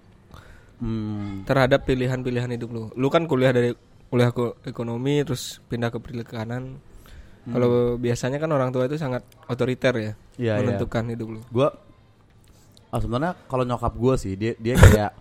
hmm, 0.79 1.49
terhadap 1.49 1.83
pilihan-pilihan 1.89 2.53
hidup 2.55 2.69
lu? 2.69 2.83
Lu 2.93 3.07
kan 3.09 3.25
kuliah 3.25 3.51
dari 3.51 3.73
kuliah 4.13 4.29
ke 4.29 4.69
ekonomi 4.69 5.25
terus 5.25 5.59
pindah 5.67 5.89
ke 5.89 5.97
perikanan. 5.97 6.77
Kalau 7.43 7.67
biasanya 7.95 8.37
kan 8.37 8.47
orang 8.47 8.69
tua 8.69 8.85
itu 8.85 8.95
sangat 8.95 9.25
otoriter 9.45 9.93
ya, 9.95 10.11
iya. 10.35 10.61
menentukan 10.61 11.09
hidup 11.09 11.27
lu. 11.27 11.41
gue 11.41 11.67
ah, 12.87 12.99
sebenarnya 12.99 13.33
kalau 13.45 13.63
nyokap 13.63 13.93
gue 13.93 14.13
sih 14.15 14.33
dia 14.35 14.53
dia 14.55 14.75
kayak 14.75 15.11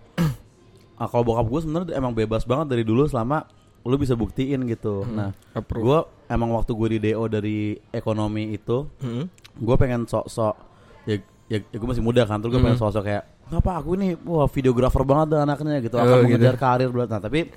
ah, 1.01 1.07
kalau 1.07 1.23
bokap 1.23 1.47
gue 1.47 1.59
sebenarnya 1.61 1.95
emang 1.95 2.13
bebas 2.13 2.43
banget 2.43 2.67
dari 2.69 2.83
dulu 2.83 3.05
selama 3.05 3.49
lu 3.81 3.97
bisa 3.97 4.13
buktiin 4.13 4.61
gitu 4.67 5.01
nah 5.07 5.33
Approve. 5.51 5.81
gue 5.81 5.99
emang 6.29 6.53
waktu 6.53 6.71
gue 6.71 6.87
di 6.91 7.09
do 7.09 7.25
dari 7.25 7.57
ekonomi 7.89 8.53
itu 8.53 8.85
Hmm. 9.01 9.25
gue 9.57 9.75
pengen 9.75 10.05
sok-sok 10.05 10.55
ya 11.03 11.17
ya, 11.47 11.57
ya 11.59 11.77
gue 11.79 11.89
masih 11.89 12.05
muda 12.05 12.21
kan 12.23 12.37
terus 12.37 12.53
gue 12.53 12.61
pengen 12.61 12.77
sok-sok 12.77 13.01
kayak 13.01 13.23
ngapa 13.49 13.81
aku 13.81 13.97
ini 13.97 14.13
wah 14.21 14.45
videografer 14.45 15.01
banget 15.01 15.33
dah 15.33 15.41
anaknya 15.41 15.81
gitu 15.81 15.97
Oh, 15.97 16.05
akan 16.05 16.15
gitu. 16.21 16.37
mengejar 16.37 16.55
karir 16.55 16.87
berat 16.87 17.09
nah 17.09 17.19
tapi 17.19 17.49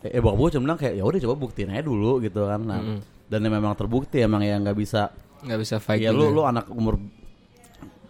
eh, 0.00 0.14
eh 0.14 0.20
bokap 0.22 0.38
gue 0.38 0.48
cuma 0.54 0.62
bilang 0.64 0.78
kayak 0.78 0.94
ya 0.94 1.02
udah 1.02 1.18
coba 1.18 1.34
buktiin 1.36 1.74
aja 1.74 1.82
dulu 1.82 2.22
gitu 2.22 2.46
kan 2.46 2.62
nah 2.62 2.78
Mm-mm. 2.78 3.00
Dan 3.28 3.40
memang 3.40 3.72
terbukti 3.72 4.18
emang 4.18 4.40
ya 4.40 4.56
nggak 4.56 4.74
bisa 4.74 5.12
nggak 5.44 5.58
bisa 5.60 5.76
fight 5.78 6.00
ya 6.00 6.10
lu 6.10 6.28
gitu. 6.28 6.34
lu 6.34 6.42
anak 6.42 6.66
umur 6.68 6.96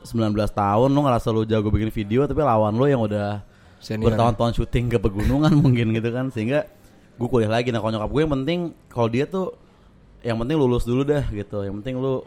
19 0.03 0.33
tahun 0.33 0.89
lu 0.89 1.01
ngerasa 1.05 1.29
lu 1.29 1.43
jago 1.45 1.69
bikin 1.69 1.91
video 1.91 2.25
tapi 2.25 2.41
lawan 2.41 2.73
lu 2.73 2.87
yang 2.87 3.03
udah 3.03 3.43
Senior. 3.79 4.11
bertahun-tahun 4.11 4.53
syuting 4.57 4.89
ke 4.89 4.99
pegunungan 4.99 5.53
mungkin 5.63 5.93
gitu 5.93 6.09
kan 6.09 6.31
sehingga 6.31 6.65
gue 7.19 7.29
kuliah 7.29 7.51
lagi 7.51 7.69
nah 7.69 7.83
kalau 7.83 7.93
nyokap 7.93 8.11
gue 8.11 8.21
yang 8.23 8.33
penting 8.33 8.59
kalau 8.89 9.09
dia 9.11 9.27
tuh 9.27 9.53
yang 10.23 10.39
penting 10.39 10.57
lulus 10.57 10.83
dulu 10.83 11.03
dah 11.03 11.27
gitu 11.29 11.63
yang 11.63 11.77
penting 11.83 11.99
lu 11.99 12.25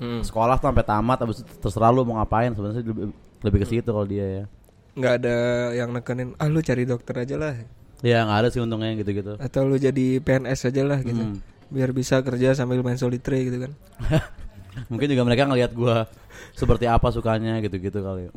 Hmm. 0.00 0.24
sekolah 0.24 0.56
tuh 0.56 0.72
sampai 0.72 0.80
tamat 0.80 1.20
habis 1.20 1.44
itu 1.44 1.52
terserah 1.60 1.92
lu 1.92 2.08
mau 2.08 2.16
ngapain 2.16 2.48
sebenarnya 2.56 2.80
lebih, 2.80 3.12
lebih 3.44 3.58
ke 3.60 3.66
situ 3.68 3.84
kalau 3.84 4.08
dia 4.08 4.24
ya 4.24 4.44
nggak 4.96 5.12
ada 5.20 5.36
yang 5.76 5.92
nekenin 5.92 6.32
ah 6.40 6.48
lu 6.48 6.64
cari 6.64 6.88
dokter 6.88 7.20
aja 7.20 7.36
lah 7.36 7.52
ya 8.00 8.24
nggak 8.24 8.38
ada 8.40 8.48
sih 8.48 8.64
untungnya 8.64 8.96
gitu-gitu 8.96 9.36
atau 9.36 9.60
lu 9.60 9.76
jadi 9.76 10.24
PNS 10.24 10.72
aja 10.72 10.82
lah 10.88 11.04
gitu 11.04 11.20
Hmm. 11.20 11.36
Biar 11.70 11.94
bisa 11.94 12.18
kerja 12.20 12.52
sambil 12.52 12.82
main 12.82 12.98
solitre 12.98 13.38
gitu 13.40 13.62
kan. 13.62 13.72
Mungkin 14.90 15.06
juga 15.10 15.22
mereka 15.22 15.46
ngelihat 15.46 15.72
gua 15.74 16.06
seperti 16.54 16.86
apa 16.86 17.10
sukanya 17.10 17.58
gitu-gitu 17.58 18.00
kali 18.00 18.26
ya. 18.26 18.32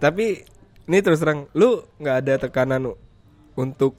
tapi 0.00 0.42
ini 0.88 0.98
terus 1.04 1.20
terang 1.20 1.44
lu 1.52 1.84
nggak 2.00 2.16
ada 2.24 2.34
tekanan 2.40 2.94
untuk 3.54 3.94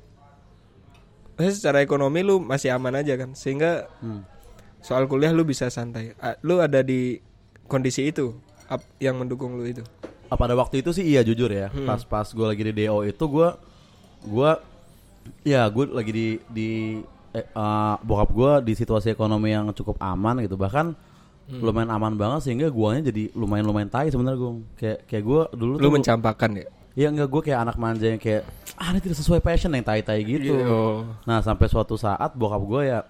secara 1.38 1.82
ekonomi 1.82 2.22
lu 2.22 2.38
masih 2.38 2.70
aman 2.74 3.02
aja 3.02 3.18
kan? 3.18 3.34
Sehingga 3.34 3.90
Hmm. 4.02 4.22
soal 4.82 5.06
kuliah 5.06 5.34
lu 5.34 5.42
bisa 5.42 5.70
santai. 5.70 6.14
Lu 6.42 6.62
ada 6.62 6.82
di 6.82 7.18
kondisi 7.66 8.10
itu 8.10 8.36
yang 9.00 9.18
mendukung 9.18 9.58
lu 9.58 9.66
itu? 9.66 9.82
Pada 10.32 10.56
waktu 10.56 10.80
itu 10.80 10.96
sih? 10.96 11.04
Iya 11.06 11.28
jujur 11.28 11.52
ya. 11.52 11.68
Hmm. 11.70 11.86
pas 11.86 12.02
pas 12.06 12.28
gue 12.28 12.48
lagi 12.48 12.64
di 12.64 12.74
do 12.76 13.04
itu 13.04 13.26
gue 13.28 13.50
gue 14.22 14.52
ya 15.44 15.66
gue 15.68 15.86
lagi 15.92 16.12
di 16.14 16.28
di 16.50 16.70
eh, 17.34 17.44
eh, 17.44 17.96
bokap 18.02 18.30
gue 18.30 18.52
di 18.68 18.74
situasi 18.74 19.10
ekonomi 19.10 19.50
yang 19.50 19.72
cukup 19.72 19.96
aman 19.98 20.42
gitu. 20.42 20.56
Bahkan 20.56 21.10
lumayan 21.52 21.92
aman 21.92 22.16
banget 22.16 22.48
sehingga 22.48 22.72
guanya 22.72 23.12
jadi 23.12 23.28
lumayan 23.36 23.68
lumayan 23.68 23.92
tai 23.92 24.08
sebenarnya 24.08 24.40
gue 24.40 24.52
kayak 24.78 24.98
kayak 25.04 25.24
gue 25.26 25.42
dulu 25.52 25.72
lu 25.76 25.84
tuh 25.84 25.92
mencampakkan 25.92 26.56
ya? 26.56 26.64
Ya 26.92 27.08
enggak 27.08 27.28
gue 27.28 27.42
kayak 27.44 27.60
anak 27.62 27.76
manja 27.76 28.08
yang 28.08 28.20
kayak 28.20 28.48
ah 28.76 28.92
ini 28.92 29.00
tidak 29.00 29.20
sesuai 29.20 29.40
passion 29.40 29.72
yang 29.72 29.84
tai 29.84 30.00
tai 30.00 30.24
gitu. 30.24 30.56
Oh. 30.64 31.04
nah 31.24 31.40
sampai 31.40 31.68
suatu 31.68 32.00
saat 32.00 32.32
bokap 32.34 32.64
gue 32.64 32.82
ya 32.88 33.04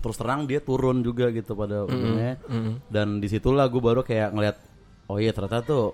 terus 0.00 0.16
terang 0.16 0.44
dia 0.44 0.60
turun 0.60 1.00
juga 1.00 1.28
gitu 1.28 1.52
pada 1.52 1.84
ujungnya. 1.84 2.40
Mm. 2.44 2.72
dan 2.88 3.20
di 3.20 3.28
situlah 3.28 3.68
gue 3.68 3.80
baru 3.80 4.00
kayak 4.00 4.32
ngeliat 4.32 4.56
oh 5.04 5.16
iya 5.16 5.32
ternyata 5.32 5.60
tuh 5.60 5.92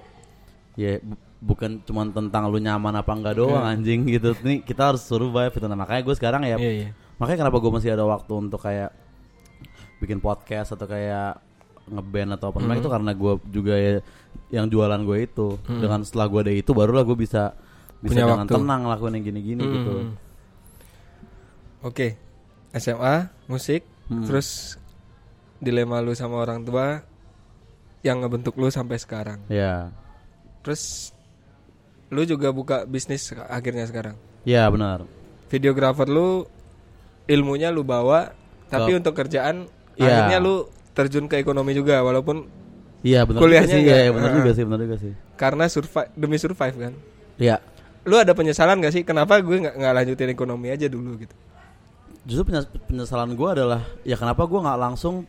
ya 0.74 0.98
bu- 0.98 1.18
bukan 1.42 1.82
cuma 1.82 2.06
tentang 2.06 2.46
lu 2.46 2.58
nyaman 2.58 2.94
apa 2.94 3.10
enggak 3.10 3.34
doang 3.34 3.66
anjing 3.66 4.06
gitu. 4.06 4.30
Nih 4.42 4.62
kita 4.62 4.94
harus 4.94 5.02
survive 5.02 5.50
gitu. 5.50 5.66
Nah 5.66 5.74
makanya 5.74 6.02
gue 6.02 6.14
sekarang 6.14 6.42
ya 6.44 6.54
Iya, 6.54 6.70
iya. 6.70 6.90
Makanya 7.20 7.44
kenapa 7.44 7.56
gue 7.58 7.70
masih 7.70 7.90
ada 7.90 8.02
waktu 8.02 8.32
untuk 8.32 8.58
kayak 8.58 8.90
bikin 9.98 10.18
podcast 10.18 10.72
atau 10.72 10.84
kayak 10.84 11.36
ngeband 11.86 12.32
atau 12.34 12.48
apa 12.48 12.58
namanya 12.58 12.80
itu 12.80 12.90
karena 12.90 13.12
gue 13.12 13.32
juga 13.46 13.74
ya 13.74 13.92
yang 14.48 14.66
jualan 14.66 15.00
gue 15.00 15.18
itu 15.20 15.48
dengan 15.60 16.00
setelah 16.00 16.26
gue 16.26 16.40
ada 16.40 16.52
itu 16.52 16.70
barulah 16.70 17.02
gue 17.02 17.14
bisa 17.14 17.52
bisa 18.00 18.16
Punya 18.16 18.24
dengan 18.24 18.38
waktu. 18.42 18.54
tenang 18.56 18.82
lakuin 18.86 19.12
yang 19.14 19.24
gini-gini 19.26 19.60
Mm. 19.60 19.72
gitu 19.74 19.92
Oke, 21.80 22.12
SMA, 22.72 23.14
musik, 23.46 23.84
Hmm. 24.06 24.24
terus 24.26 24.76
dilema 25.56 26.00
lu 26.00 26.12
sama 26.12 26.36
orang 26.38 26.60
tua 26.60 27.00
yang 28.00 28.20
ngebentuk 28.20 28.52
lu 28.54 28.68
sampai 28.68 28.96
sekarang. 28.96 29.40
ya 29.46 29.88
Terus 30.60 31.12
lu 32.08 32.20
juga 32.22 32.50
buka 32.50 32.84
bisnis 32.84 33.22
akhirnya 33.46 33.86
sekarang. 33.86 34.16
ya 34.42 34.64
benar 34.66 35.04
videografer 35.46 36.04
lu 36.06 36.44
ilmunya 37.30 37.70
lu 37.70 37.80
bawa 37.80 38.34
tapi 38.66 38.90
Ke- 38.90 38.98
untuk 38.98 39.14
kerjaan 39.14 39.70
Iya. 39.94 40.26
akhirnya 40.26 40.38
lu 40.38 40.54
terjun 40.90 41.24
ke 41.24 41.36
ekonomi 41.36 41.70
juga 41.72 42.00
walaupun 42.00 42.50
Iya 43.00 43.24
benar 43.24 43.40
Kuliahnya 43.40 43.66
juga 43.66 43.72
sih. 43.72 43.86
nggak- 43.86 44.02
Iya 44.02 44.10
benar 44.12 44.30
juga 44.34 44.50
sih, 44.50 44.62
benar 44.62 44.80
juga 44.80 44.96
sih. 44.98 45.12
karena 45.34 45.64
survive 45.66 46.10
demi 46.14 46.36
survive 46.36 46.76
kan. 46.78 46.92
Iya. 47.36 47.56
Lu 48.02 48.14
ada 48.14 48.32
penyesalan 48.32 48.76
gak 48.78 48.92
sih 48.92 49.02
kenapa 49.02 49.38
gue 49.38 49.56
nggak 49.58 49.74
nggak 49.74 49.92
lanjutin 49.94 50.28
ekonomi 50.28 50.68
aja 50.68 50.84
dulu 50.84 51.16
gitu? 51.16 51.32
Justru 52.22 52.44
penyes- 52.46 52.68
penyesalan 52.84 53.32
gue 53.32 53.48
adalah 53.50 53.80
ya 54.02 54.14
kenapa 54.14 54.44
gue 54.44 54.58
nggak 54.58 54.76
langsung 54.78 55.24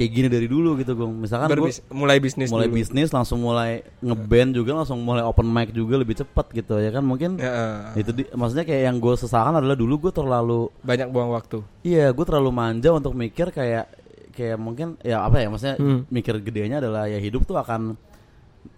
kayak 0.00 0.10
gini 0.10 0.28
dari 0.28 0.46
dulu 0.46 0.74
gitu 0.74 0.92
gue. 0.94 1.04
Misalkan 1.04 1.44
gue 1.46 1.60
Berbis- 1.60 1.84
mulai 1.86 2.16
bisnis 2.16 2.48
mulai 2.48 2.66
dulu. 2.66 2.80
bisnis 2.80 3.08
langsung 3.10 3.36
mulai 3.38 3.84
ngeband 4.00 4.50
juga 4.54 4.72
langsung 4.74 4.96
mulai 4.98 5.20
open 5.20 5.44
mic 5.44 5.70
juga 5.70 5.94
lebih 5.94 6.16
cepat 6.16 6.48
gitu 6.50 6.74
ya 6.74 6.88
kan 6.88 7.04
mungkin 7.04 7.36
Ya, 7.36 7.92
itu 7.94 8.08
di, 8.10 8.24
maksudnya 8.30 8.64
kayak 8.64 8.82
yang 8.82 8.96
gue 8.96 9.12
sesalkan 9.14 9.52
adalah 9.54 9.74
dulu 9.74 10.00
gue 10.00 10.12
terlalu 10.14 10.72
banyak 10.80 11.06
buang 11.06 11.28
waktu. 11.30 11.60
iya 11.82 12.08
gue 12.08 12.24
terlalu 12.24 12.48
manja 12.50 12.90
untuk 12.90 13.12
mikir 13.12 13.50
kayak 13.50 13.92
kayak 14.30 14.56
mungkin 14.56 14.96
ya 15.00 15.20
apa 15.20 15.36
ya 15.36 15.46
maksudnya 15.46 15.76
Hmm. 15.76 16.08
mikir 16.08 16.40
gedenya 16.40 16.80
adalah 16.80 17.04
ya 17.04 17.18
hidup 17.18 17.44
tuh 17.44 17.54
akan 17.54 17.92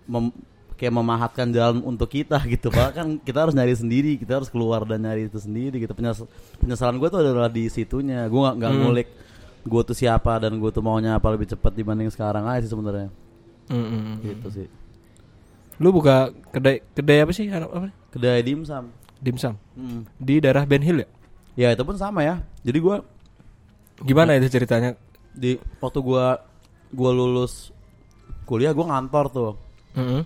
mem- 0.05 0.35
kayak 0.75 0.91
memahatkan 0.93 1.49
jalan 1.49 1.79
untuk 1.81 2.11
kita 2.11 2.43
gitu 2.51 2.67
bahkan 2.69 3.15
kita 3.17 3.39
harus 3.41 3.55
nyari 3.55 3.71
sendiri 3.73 4.17
kita 4.17 4.37
harus 4.37 4.51
keluar 4.51 4.83
dan 4.83 4.99
nyari 5.01 5.27
itu 5.27 5.39
sendiri 5.39 5.79
gitu 5.79 5.93
Penyes- 5.93 6.27
penyesalan 6.59 6.97
gue 6.97 7.09
tuh 7.09 7.21
adalah 7.21 7.47
di 7.47 7.69
situnya 7.69 8.27
gue 8.27 8.35
nggak 8.35 8.55
nggak 8.59 8.73
Hmm. 8.73 8.83
Gue 9.63 9.83
tuh 9.83 9.95
siapa 9.95 10.39
dan 10.39 10.59
gue 10.59 10.71
tuh 10.71 10.83
maunya 10.83 11.15
apa 11.15 11.31
lebih 11.31 11.47
cepat 11.47 11.71
dibanding 11.73 12.09
sekarang 12.09 12.45
aja 12.45 12.63
sih 12.63 12.71
sebenarnya 12.71 13.09
Mm-mm. 13.69 14.19
gitu 14.21 14.49
sih 14.51 14.69
Lu 15.81 15.91
buka 15.91 16.31
kedai 16.53 16.79
kedai 16.93 17.19
apa 17.21 17.33
sih? 17.33 17.47
Apa? 17.49 17.67
apa? 17.67 17.89
kedai 18.11 18.43
dimsum 18.43 18.91
Dimsum 19.19 19.55
Hmm. 19.73 20.03
di 20.17 20.39
daerah 20.39 20.63
Ben 20.63 20.83
Hill 20.83 21.01
ya? 21.01 21.09
ya 21.55 21.69
itu 21.73 21.83
pun 21.83 21.95
sama 21.95 22.23
ya 22.23 22.43
jadi 22.61 22.79
gue 22.79 22.97
Gimana 24.03 24.35
itu 24.35 24.51
ceritanya? 24.51 24.99
di 25.33 25.57
waktu 25.79 25.99
gue 25.99 26.27
gue 26.93 27.11
lulus 27.11 27.71
kuliah 28.45 28.71
gue 28.71 28.83
ngantor 28.83 29.25
tuh 29.29 29.53
Mm-mm. 29.95 30.23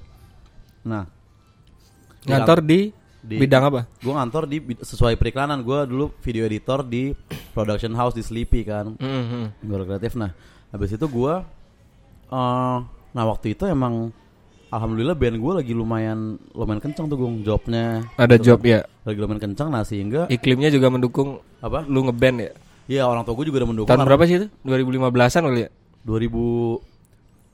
nah 0.83 1.05
Ngantor 2.27 2.59
di, 2.59 2.91
Di- 3.27 3.37
bidang 3.37 3.63
apa? 3.65 3.81
gue 3.93 4.09
ngantor 4.09 4.47
di 4.47 4.57
sesuai 4.79 5.15
periklanan 5.15 5.61
gue 5.61 5.79
dulu 5.85 6.15
video 6.21 6.43
editor 6.43 6.81
di 6.81 7.11
production 7.51 7.91
house 7.93 8.13
di 8.13 8.21
Sleepy 8.21 8.63
kan 8.63 8.95
Mm-mm. 8.95 9.51
gue 9.59 9.77
kreatif 9.83 10.15
nah 10.15 10.31
habis 10.69 10.91
itu 10.91 11.03
gue 11.03 11.35
eh 12.27 12.79
nah 13.11 13.25
waktu 13.25 13.53
itu 13.53 13.65
emang 13.65 14.15
alhamdulillah 14.69 15.15
band 15.15 15.37
gue 15.37 15.53
lagi 15.57 15.73
lumayan 15.73 16.19
lumayan 16.53 16.79
kenceng 16.81 17.07
tuh 17.07 17.17
gung 17.17 17.41
jobnya 17.41 18.07
Ada 18.15 18.37
Gitu 18.37 18.47
job 18.47 18.59
kan. 18.61 18.69
ya. 18.69 18.81
lagi 19.03 19.19
lumayan 19.19 19.41
kenceng 19.43 19.69
nah 19.69 19.83
sehingga 19.83 20.27
Iklimnya 20.29 20.69
juga 20.69 20.87
mendukung 20.87 21.29
apa 21.59 21.83
lu 21.83 22.05
ngeband 22.05 22.37
ya. 22.41 22.51
Iya 22.87 23.03
orang 23.05 23.23
tua 23.23 23.35
gue 23.35 23.47
juga 23.47 23.59
udah 23.59 23.69
mendukung 23.69 23.89
Tahun 23.89 24.05
berapa 24.05 24.23
sih 24.25 24.37
itu? 24.37 24.47
2015-an 24.63 25.43
kali 25.45 25.61
ya? 25.61 25.71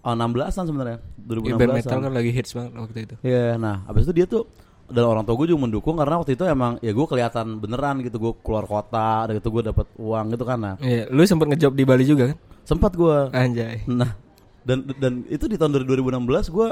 2016an 0.04 0.64
sebenarnya 0.66 0.98
Ya, 1.22 1.54
band 1.54 1.70
2016an 1.70 1.76
metal 1.78 1.98
kan 2.02 2.12
lagi 2.12 2.30
hits 2.30 2.50
banget 2.52 2.72
waktu 2.74 2.98
itu. 3.02 3.14
Iya, 3.22 3.54
nah 3.54 3.86
abis 3.86 4.02
itu 4.04 4.12
dia 4.12 4.26
tuh 4.26 4.42
dan 4.92 5.04
orang 5.04 5.24
tua 5.24 5.34
gue 5.34 5.48
juga 5.48 5.64
mendukung 5.64 5.96
karena 5.96 6.14
waktu 6.14 6.36
itu 6.36 6.44
emang 6.44 6.76
ya 6.78 6.92
gue 6.92 7.06
kelihatan 7.06 7.56
beneran 7.56 7.98
gitu 8.00 8.20
gue 8.20 8.32
keluar 8.40 8.64
kota, 8.64 9.26
dan 9.26 9.34
itu 9.34 9.48
gue 9.48 9.62
dapat 9.64 9.88
uang 9.96 10.26
gitu 10.30 10.44
kan 10.44 10.58
nah 10.58 10.74
Iya, 10.78 11.08
lu 11.08 11.24
sempet 11.24 11.48
ngejob 11.48 11.72
di 11.72 11.82
Bali 11.82 12.04
juga 12.04 12.30
kan? 12.30 12.38
sempat 12.62 12.92
gue, 12.92 13.16
Anjay. 13.32 13.82
nah 13.88 14.14
dan 14.62 14.86
dan 14.94 15.26
itu 15.26 15.48
di 15.48 15.58
tahun 15.58 15.74
2016 15.82 16.22
gue 16.46 16.68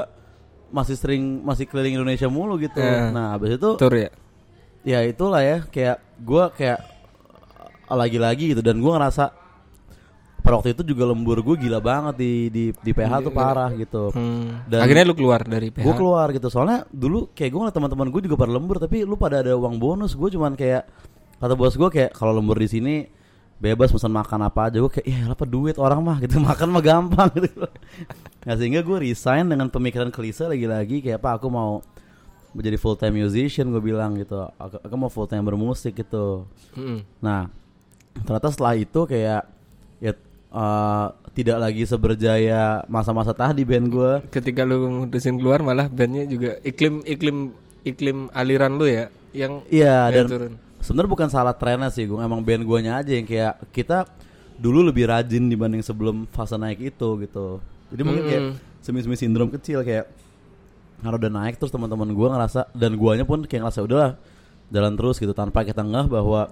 masih 0.71 0.95
sering 0.95 1.43
masih 1.43 1.67
keliling 1.67 1.99
Indonesia 1.99 2.29
mulu 2.29 2.55
gitu, 2.55 2.79
Iya. 2.79 3.11
nah 3.11 3.35
abis 3.35 3.59
itu 3.59 3.69
Tur 3.75 3.91
ya. 3.91 4.07
ya 4.81 5.03
itulah 5.03 5.41
ya 5.41 5.65
kayak 5.67 5.99
gue 6.15 6.43
kayak 6.55 6.79
lagi-lagi 7.87 8.55
gitu 8.55 8.63
dan 8.63 8.79
gue 8.79 8.87
ngerasa 8.87 9.35
pada 10.41 10.57
waktu 10.57 10.73
itu 10.73 10.83
juga 10.83 11.05
lembur 11.05 11.37
gue 11.39 11.55
gila 11.55 11.77
banget 11.77 12.17
di 12.17 12.33
di 12.47 12.63
di 12.73 12.91
PH 12.91 13.11
tuh 13.21 13.31
parah 13.31 13.69
gitu. 13.71 14.09
Hmm. 14.11 14.65
Dan- 14.65 14.81
Akhirnya 14.81 15.05
lu 15.05 15.13
keluar 15.13 15.41
dari 15.41 15.69
PH. 15.69 15.81
Gue 15.81 15.93
keluar 15.93 16.27
gitu 16.29 16.47
soalnya 16.47 16.83
dulu 16.87 17.29
kayak 17.31 17.49
gue 17.49 17.59
ngeliat 17.59 17.75
teman-teman 17.75 18.07
gue 18.09 18.21
juga 18.23 18.35
pada 18.35 18.51
lembur 18.51 18.77
tapi 18.77 19.01
lu 19.01 19.15
pada 19.15 19.39
ada 19.39 19.53
uang 19.53 19.77
bonus 19.77 20.11
gue 20.11 20.29
cuman 20.29 20.53
kayak 20.53 20.89
kata 21.37 21.53
bos 21.53 21.73
gue 21.73 21.89
kayak 21.89 22.11
kalau 22.11 22.33
lembur 22.33 22.53
di 22.55 22.67
sini 22.67 22.95
bebas 23.57 23.89
pesan 23.89 24.09
makan 24.09 24.41
apa 24.43 24.67
aja 24.67 24.77
gue 24.77 24.89
kayak 24.89 25.05
ya 25.05 25.21
apa 25.27 25.45
duit 25.45 25.77
orang 25.77 26.01
mah 26.01 26.17
gitu 26.17 26.41
makan 26.43 26.69
mah 26.69 26.81
gampang 26.81 27.29
gitu 27.37 27.61
nah 28.45 28.53
sehingga 28.53 28.81
gue 28.81 28.97
resign 28.99 29.45
dengan 29.45 29.65
pemikiran 29.67 30.09
klise 30.09 30.45
lagi-lagi 30.45 30.97
kayak 30.99 31.17
apa 31.17 31.37
aku 31.37 31.47
mau 31.47 31.81
menjadi 32.51 32.75
full 32.75 32.93
time 32.93 33.15
musician 33.15 33.69
gue 33.69 33.79
bilang 33.79 34.17
gitu 34.17 34.37
aku, 34.51 34.81
aku 34.81 34.95
mau 34.97 35.07
full 35.07 35.25
time 35.25 35.41
bermusik 35.41 35.93
gitu 35.95 36.49
Mm-mm. 36.73 37.05
Nah, 37.21 37.47
ternyata 38.19 38.49
setelah 38.49 38.73
itu 38.75 38.99
kayak 39.03 39.45
ya 39.97 40.11
eh, 40.51 41.07
tidak 41.31 41.57
lagi 41.57 41.83
seberjaya 41.83 42.63
masa-masa 42.85 43.31
tadi 43.31 43.63
band 43.63 43.87
gue. 43.87 44.11
Ketika 44.29 44.61
lu 44.61 44.83
mutusin 45.01 45.35
keluar 45.35 45.59
malah 45.59 45.87
bandnya 45.87 46.23
juga 46.25 46.59
iklim 46.61 47.01
iklim 47.03 47.37
iklim 47.81 48.17
aliran 48.31 48.75
lu 48.75 48.85
ya 48.85 49.07
yang 49.31 49.63
Iya 49.65 50.11
yang 50.11 50.13
dan 50.13 50.25
turun. 50.27 50.53
sebenarnya 50.77 51.09
bukan 51.09 51.29
salah 51.29 51.55
trennya 51.55 51.87
sih, 51.87 52.03
gue 52.03 52.19
emang 52.19 52.39
band 52.39 52.61
guanya 52.61 52.99
aja 52.99 53.11
yang 53.11 53.23
kayak 53.23 53.57
kita 53.71 54.03
dulu 54.55 54.83
lebih 54.83 55.07
rajin 55.07 55.47
dibanding 55.47 55.79
sebelum 55.79 56.27
fase 56.27 56.53
naik 56.53 56.83
itu 56.83 57.09
gitu. 57.17 57.63
Jadi 57.89 58.01
mungkin 58.03 58.23
kayak 58.23 58.43
Mm. 58.43 58.55
semi-semi 58.79 59.15
sindrom 59.15 59.49
kecil 59.49 59.81
kayak 59.81 60.05
kalau 60.99 61.17
udah 61.17 61.29
naik 61.29 61.57
terus 61.57 61.69
teman-teman 61.69 62.11
gue 62.11 62.27
ngerasa 62.27 62.69
dan 62.71 62.93
guanya 62.93 63.23
pun 63.23 63.41
kayak 63.41 63.65
ngerasa 63.65 63.81
udahlah 63.81 64.11
jalan 64.67 64.93
terus 64.93 65.17
gitu 65.17 65.31
tanpa 65.31 65.63
kita 65.63 65.81
ngeh 65.81 66.05
bahwa 66.05 66.51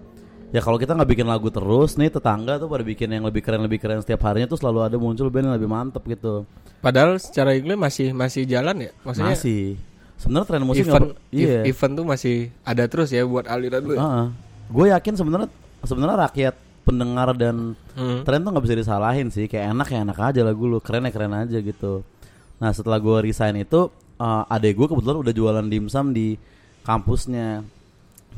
ya 0.50 0.60
kalau 0.60 0.76
kita 0.76 0.92
nggak 0.92 1.10
bikin 1.10 1.26
lagu 1.26 1.48
terus 1.48 1.94
nih 1.94 2.10
tetangga 2.10 2.58
tuh 2.58 2.66
pada 2.66 2.82
bikin 2.82 3.08
yang 3.08 3.22
lebih 3.22 3.40
keren 3.40 3.62
lebih 3.62 3.78
keren 3.78 4.00
setiap 4.00 4.22
harinya 4.24 4.48
tuh 4.48 4.58
selalu 4.58 4.80
ada 4.84 4.96
muncul 4.96 5.28
band 5.28 5.46
yang 5.46 5.56
lebih 5.56 5.68
mantep 5.68 6.02
gitu 6.06 6.46
Padahal 6.80 7.16
secara 7.16 7.52
iklim 7.52 7.76
masih 7.76 8.14
masih 8.14 8.44
jalan 8.46 8.80
ya. 8.80 8.92
Maksudnya 9.02 9.36
masih 9.36 9.76
sebenarnya 10.16 10.48
tren 10.48 10.64
musik 10.64 10.84
event 10.86 11.12
iya 11.30 11.60
ev- 11.60 11.68
event 11.70 11.94
tuh 11.94 12.06
masih 12.06 12.36
ada 12.62 12.84
terus 12.86 13.10
ya 13.10 13.24
buat 13.24 13.46
aliran 13.46 13.82
lu. 13.82 13.94
ya? 13.94 14.32
gue 14.66 14.86
yakin 14.90 15.14
sebenarnya 15.14 15.50
sebenarnya 15.82 16.18
rakyat 16.26 16.56
pendengar 16.82 17.30
dan 17.34 17.76
Hmm. 17.94 18.24
tren 18.24 18.40
tuh 18.40 18.50
nggak 18.50 18.64
bisa 18.64 18.76
disalahin 18.78 19.28
sih 19.28 19.46
kayak 19.46 19.70
enak 19.70 19.88
ya 19.90 20.00
enak 20.02 20.18
aja 20.18 20.42
lagu 20.42 20.64
lu 20.64 20.80
keren 20.80 21.04
ya 21.04 21.12
keren 21.12 21.36
aja 21.36 21.58
gitu 21.58 22.00
nah 22.56 22.72
setelah 22.72 22.96
gue 22.98 23.18
resign 23.22 23.60
itu 23.60 23.92
uh, 24.16 24.44
adek 24.48 24.74
gue 24.74 24.88
kebetulan 24.88 25.20
udah 25.20 25.34
jualan 25.34 25.66
dimsum 25.66 26.10
di 26.10 26.40
kampusnya 26.82 27.62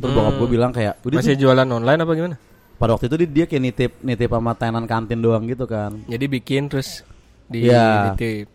terus 0.01 0.11
bokap 0.11 0.33
gue 0.35 0.49
bilang 0.49 0.71
kayak 0.71 0.97
udah 0.99 1.17
Masih 1.17 1.33
sih, 1.33 1.39
jualan 1.39 1.67
online 1.67 1.99
apa 1.99 2.11
gimana? 2.11 2.35
pada 2.73 2.91
waktu 2.91 3.05
itu 3.05 3.15
dia, 3.15 3.29
dia 3.31 3.45
kayak 3.45 3.61
nitip 3.61 3.91
nitip 4.01 4.27
sama 4.27 4.51
tenan 4.51 4.83
kantin 4.83 5.17
doang 5.17 5.45
gitu 5.45 5.63
kan 5.63 5.93
Jadi 6.03 6.25
bikin 6.27 6.65
terus 6.65 7.05
di 7.45 7.67
Iya. 7.67 8.11
ditip. 8.11 8.49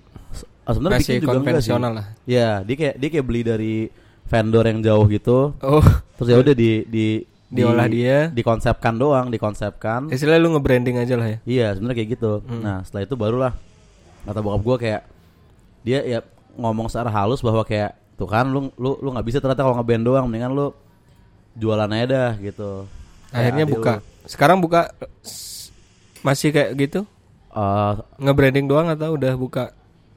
Ah, 0.61 0.73
sebenarnya 0.73 0.99
bikin 0.99 1.23
juga 1.23 1.33
konvensional 1.33 1.93
lah. 1.95 2.07
ya 2.26 2.49
dia 2.61 2.75
kayak 2.75 2.95
dia 2.97 3.09
kayak 3.09 3.23
beli 3.25 3.41
dari 3.41 3.75
vendor 4.25 4.65
yang 4.65 4.83
jauh 4.83 5.07
gitu 5.07 5.55
Oh, 5.57 5.85
terus 6.17 6.29
ya 6.29 6.37
udah 6.37 6.53
di 6.53 6.83
di 6.85 7.07
Diolah 7.47 7.87
dia. 7.87 8.26
dikonsepkan 8.29 8.91
doang 8.93 9.31
dikonsepkan 9.31 10.11
istilahnya 10.11 10.43
lu 10.43 10.50
nge-branding 10.53 10.99
aja 10.99 11.15
lah 11.15 11.29
ya. 11.29 11.38
Iya 11.47 11.67
sebenarnya 11.73 11.97
kayak 11.97 12.11
gitu. 12.12 12.33
Hmm. 12.43 12.59
Nah 12.59 12.76
setelah 12.83 13.07
itu 13.07 13.15
barulah 13.15 13.53
kata 14.23 14.41
bokap 14.41 14.62
gue 14.65 14.76
kayak 14.83 15.03
dia 15.81 16.03
ya 16.03 16.19
ngomong 16.53 16.91
secara 16.91 17.07
halus 17.09 17.38
bahwa 17.38 17.62
kayak 17.62 17.95
tuh 18.15 18.26
kan 18.26 18.43
lu 18.45 18.75
lu 18.75 18.99
lu 18.99 19.09
nggak 19.09 19.23
bisa 19.25 19.38
ternyata 19.38 19.62
kalau 19.62 19.79
ngeband 19.79 20.03
doang 20.03 20.26
mendingan 20.26 20.50
lu 20.50 20.75
jualan 21.57 21.89
aja 21.89 22.07
dah 22.07 22.31
gitu. 22.37 22.85
Akhirnya 23.33 23.65
buka. 23.65 23.93
lu. 23.99 24.05
Sekarang 24.25 24.59
buka 24.59 24.93
masih 26.21 26.51
kayak 26.51 26.71
gitu? 26.77 27.01
Eh, 27.51 27.93
Nge-branding 28.19 28.67
doang 28.67 28.89
atau 28.89 29.17
udah 29.17 29.35
buka? 29.35 29.73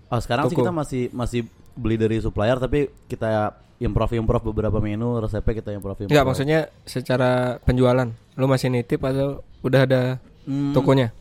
oh, 0.10 0.17
sekarang 0.17 0.50
sih 0.50 0.58
Toko. 0.58 0.65
kita 0.65 0.74
masih 0.74 1.03
masih 1.13 1.41
beli 1.74 1.96
dari 1.96 2.17
supplier 2.17 2.58
tapi 2.58 2.89
kita 3.05 3.53
improv 3.77 4.10
improv 4.10 4.41
beberapa 4.43 4.81
menu 4.81 5.22
resepnya 5.22 5.53
kita 5.55 5.69
improv 5.72 5.96
improv. 5.96 6.10
Enggak, 6.10 6.25
maksudnya 6.25 6.60
secara 6.84 7.62
penjualan. 7.62 8.10
Lu 8.34 8.46
masih 8.46 8.67
nitip 8.67 9.00
atau 9.00 9.39
udah 9.62 9.81
ada 9.84 10.01
Hmm, 10.43 10.74
tokonya? 10.74 11.13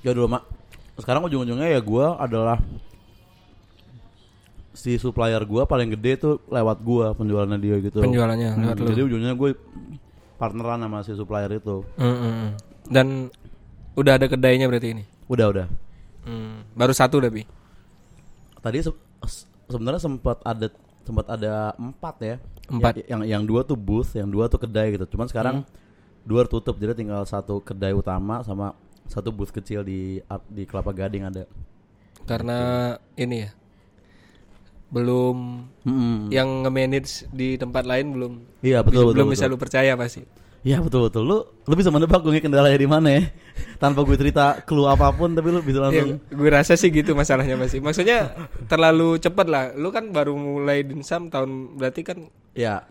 Ya 0.00 0.14
dulu 0.14 0.30
mak. 0.30 0.46
Sekarang 0.94 1.26
ujung-ujungnya 1.26 1.68
ya 1.68 1.80
gue 1.82 2.06
adalah 2.16 2.62
si 4.78 4.94
supplier 4.94 5.42
gue 5.42 5.62
paling 5.64 5.90
gede 5.90 6.12
tuh 6.16 6.34
lewat 6.46 6.78
gue 6.80 7.06
penjualannya 7.12 7.58
dia 7.58 7.76
gitu. 7.80 7.98
Penjualannya 7.98 8.48
Hmm, 8.48 8.62
lewat 8.62 8.76
lu. 8.78 8.86
jadi 8.88 9.00
ujungnya 9.04 9.34
gue 9.34 9.50
partneran 10.36 10.78
sama 10.80 11.02
si 11.02 11.12
supplier 11.12 11.50
itu. 11.52 11.82
Mm, 11.96 12.06
mm, 12.06 12.14
mm. 12.22 12.50
Dan 12.86 13.06
udah 13.92 14.12
ada 14.14 14.26
kedainya 14.26 14.64
berarti 14.64 14.94
ini. 14.94 15.04
Udah 15.26 15.46
udah. 15.48 15.66
Hmm, 16.22 16.62
Baru 16.72 16.94
satu 16.94 17.18
tapi. 17.18 17.42
Tadi 18.58 18.78
se- 18.80 18.94
se- 19.24 19.46
sebenarnya 19.66 19.98
sempat 19.98 20.38
ada 20.42 20.70
sempat 21.02 21.26
ada 21.26 21.74
empat 21.74 22.16
ya. 22.20 22.36
Empat. 22.68 23.02
Ya- 23.02 23.06
Yang 23.10 23.22
yang 23.28 23.42
dua 23.44 23.60
tuh 23.62 23.74
booth, 23.74 24.14
yang 24.14 24.28
dua 24.28 24.46
tuh 24.46 24.60
kedai 24.60 24.94
gitu. 24.94 25.06
Cuman 25.08 25.26
sekarang 25.26 25.66
dua 26.22 26.44
tutup 26.44 26.76
jadi 26.76 26.94
tinggal 26.94 27.24
satu 27.24 27.58
kedai 27.58 27.90
utama 27.90 28.40
sama 28.40 28.78
satu 29.04 29.32
booth 29.32 29.50
kecil 29.50 29.82
di 29.82 30.20
di 30.46 30.62
Kelapa 30.62 30.92
Gading 30.92 31.24
ada. 31.24 31.44
Karena 32.24 32.58
ini 33.14 33.36
ya. 33.40 33.50
Belum 34.88 35.68
Mm-mm. 35.82 36.28
yang 36.28 36.64
nge-manage 36.64 37.28
di 37.28 37.54
tempat 37.54 37.84
lain 37.84 38.08
belum 38.10 38.32
Iya 38.60 38.80
betul 38.80 39.04
betul. 39.04 39.14
belum 39.14 39.26
betul. 39.26 39.34
bisa 39.36 39.44
lu 39.46 39.56
percaya 39.56 39.92
pasti. 39.94 40.24
Ya 40.60 40.80
betul 40.80 41.06
betul 41.06 41.22
lu 41.22 41.38
lu 41.62 41.74
bisa 41.74 41.88
menebak 41.88 42.18
gue 42.18 42.34
kendalanya 42.38 42.74
di 42.74 42.86
mana 42.86 43.08
ya 43.10 43.22
tanpa 43.82 44.02
gue 44.02 44.16
cerita 44.16 44.58
clue 44.60 44.84
apa 44.84 45.08
pun 45.10 45.30
tapi 45.30 45.48
lu 45.48 45.60
bisa 45.60 45.78
Ya, 45.78 45.84
langsung 45.86 46.18
gue 46.20 46.48
rasa 46.48 46.74
sih 46.74 46.88
gitu 46.88 47.12
masalahnya 47.12 47.54
masih. 47.54 47.78
Maksudnya 47.78 48.32
terlalu 48.64 49.16
cepat 49.16 49.46
lah. 49.46 49.64
Lu 49.72 49.88
kan 49.88 50.08
baru 50.08 50.34
mulai 50.34 50.82
dinsam 50.82 51.28
tahun 51.28 51.76
berarti 51.76 52.00
kan 52.02 52.18
ya 52.52 52.82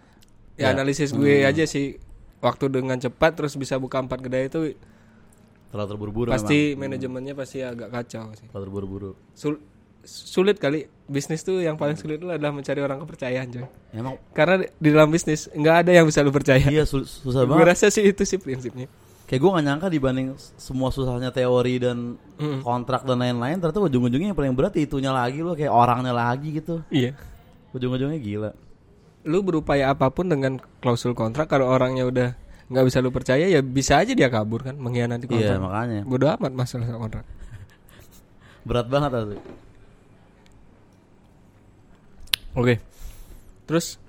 ya, 0.53 0.63
Ya. 0.63 0.67
analisis 0.71 1.11
gue 1.11 1.43
aja 1.43 1.65
sih 1.65 1.97
waktu 2.37 2.69
dengan 2.71 2.95
cepat 2.95 3.35
terus 3.35 3.53
bisa 3.53 3.75
buka 3.75 3.97
empat 3.97 4.21
kedai 4.21 4.47
itu 4.47 4.77
terlalu 5.67 5.87
terburu-buru 5.91 6.27
pasti 6.29 6.71
memang. 6.71 6.93
manajemennya 6.93 7.33
pasti 7.33 7.59
agak 7.59 7.89
kacau 7.91 8.31
sih. 8.31 8.47
terlalu 8.47 8.63
terburu-buru. 8.63 9.11
Sul- 9.33 9.59
sulit 10.03 10.55
kali 10.55 10.85
bisnis 11.03 11.39
tuh 11.39 11.59
yang 11.59 11.75
paling 11.75 11.95
sulit 11.95 12.17
itu 12.17 12.27
adalah 12.27 12.49
mencari 12.49 12.79
orang 12.79 12.99
kepercayaan 12.99 13.47
coy. 13.47 13.65
Emang 13.91 14.15
Karena 14.31 14.59
di 14.67 14.89
dalam 14.89 15.07
bisnis 15.07 15.47
nggak 15.49 15.75
ada 15.81 15.91
yang 15.93 16.05
bisa 16.05 16.19
lu 16.19 16.29
percaya. 16.29 16.63
iya 16.63 16.83
sus- 16.83 17.21
susah 17.21 17.43
gue 17.43 17.53
banget. 17.53 17.67
rasa 17.69 17.87
sih 17.87 18.03
itu 18.03 18.21
sih 18.21 18.37
prinsipnya. 18.37 18.87
Kayak 19.23 19.39
gue 19.39 19.51
gak 19.51 19.65
nyangka 19.65 19.87
dibanding 19.89 20.27
semua 20.55 20.87
susahnya 20.87 21.29
teori 21.29 21.75
dan 21.77 22.15
Mm. 22.35 22.61
kontrak 22.61 23.03
dan 23.03 23.17
lain-lain 23.17 23.57
ternyata 23.57 23.81
ujung-ujungnya 23.81 24.31
yang 24.31 24.37
paling 24.37 24.53
berat 24.53 24.71
itunya 24.73 25.11
lagi 25.11 25.41
lo 25.41 25.51
kayak 25.51 25.67
orangnya 25.69 26.11
lagi 26.11 26.55
gitu. 26.55 26.79
Iya. 26.87 27.11
Ujung-ujungnya 27.71 28.15
gila. 28.17 28.51
Lu 29.23 29.41
berupaya 29.41 29.91
apa 29.91 30.07
pun 30.07 30.25
dengan 30.25 30.55
klausul 30.79 31.11
kontrak 31.11 31.45
kalau 31.45 31.67
orangnya 31.67 32.03
udah 32.03 32.29
nggak 32.67 32.83
bisa 32.83 32.99
lu 32.99 33.11
percaya 33.11 33.43
ya 33.45 33.59
bisa 33.59 33.95
aja 33.97 34.11
dia 34.11 34.27
kabur 34.27 34.59
kan 34.61 34.75
mengkhianati 34.75 35.23
kontrak. 35.25 35.43
Iya 35.45 35.59
makanya 35.59 36.01
Bodoh 36.03 36.31
amat 36.33 36.51
masalah 36.53 36.87
kontrak. 36.89 37.25
berat 38.63 38.87
banget 38.87 39.11
asli. 39.13 39.37
Oke. 42.57 42.81
Terus 43.69 44.01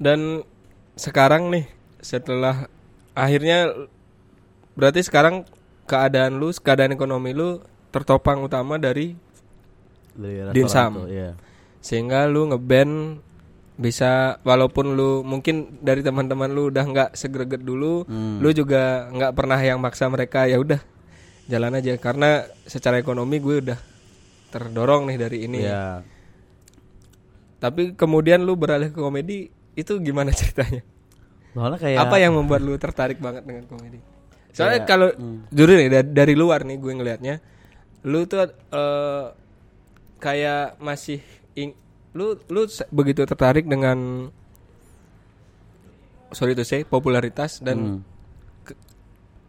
dan 0.00 0.40
sekarang 0.96 1.52
nih 1.52 1.68
setelah 2.00 2.64
akhirnya 3.12 3.76
berarti 4.72 5.04
sekarang 5.04 5.44
keadaan 5.84 6.40
lu, 6.40 6.48
keadaan 6.56 6.96
ekonomi 6.96 7.36
lu 7.36 7.60
tertopang 7.92 8.40
utama 8.40 8.80
dari 8.80 9.12
restoran 10.48 10.64
tuh, 10.96 11.08
Iya. 11.10 11.30
sehingga 11.82 12.24
lu 12.24 12.48
ngeband 12.48 13.20
bisa 13.76 14.36
walaupun 14.40 14.92
lu 14.92 15.20
mungkin 15.20 15.80
dari 15.80 16.00
teman-teman 16.00 16.48
lu 16.48 16.68
udah 16.68 16.84
nggak 16.84 17.10
segreget 17.16 17.60
dulu, 17.60 18.04
Hmm. 18.04 18.38
lu 18.40 18.52
juga 18.52 19.08
nggak 19.10 19.32
pernah 19.32 19.58
yang 19.58 19.80
maksa 19.80 20.08
mereka 20.08 20.44
ya 20.44 20.56
udah 20.56 20.80
jalan 21.48 21.74
aja 21.74 21.96
karena 21.96 22.46
secara 22.64 23.00
ekonomi 23.00 23.42
gue 23.42 23.56
udah 23.60 23.78
terdorong 24.48 25.10
nih 25.10 25.18
dari 25.18 25.38
ini. 25.44 25.60
Iya. 25.66 26.04
Tapi 27.60 27.92
kemudian 27.94 28.40
lu 28.40 28.56
beralih 28.56 28.88
ke 28.88 28.98
komedi 28.98 29.52
itu 29.76 29.92
gimana 30.00 30.32
ceritanya? 30.40 30.80
Soalnya 31.52 31.78
kayak 31.78 31.98
Apa 32.00 32.16
yang 32.18 32.32
membuat 32.34 32.64
lu 32.64 32.74
tertarik 32.80 33.20
banget 33.20 33.44
dengan 33.44 33.68
komedi? 33.68 34.00
Soalnya 34.50 34.82
Kayak, 34.82 34.90
kalau 34.90 35.08
hmm. 35.14 35.38
jujur 35.54 35.76
nih 35.78 35.90
dari, 35.92 36.08
dari 36.10 36.34
luar 36.34 36.66
nih 36.66 36.76
gue 36.80 36.92
ngelihatnya, 36.96 37.34
lu 38.08 38.26
tuh 38.26 38.50
eh, 38.50 39.24
kayak 40.18 40.80
masih 40.82 41.22
ing, 41.54 41.76
lu 42.16 42.34
lu 42.50 42.66
begitu 42.90 43.22
tertarik 43.22 43.68
dengan 43.70 44.26
sorry 46.30 46.54
to 46.54 46.62
say 46.62 46.82
popularitas 46.82 47.58
dan 47.62 47.78
Hmm. 47.78 48.00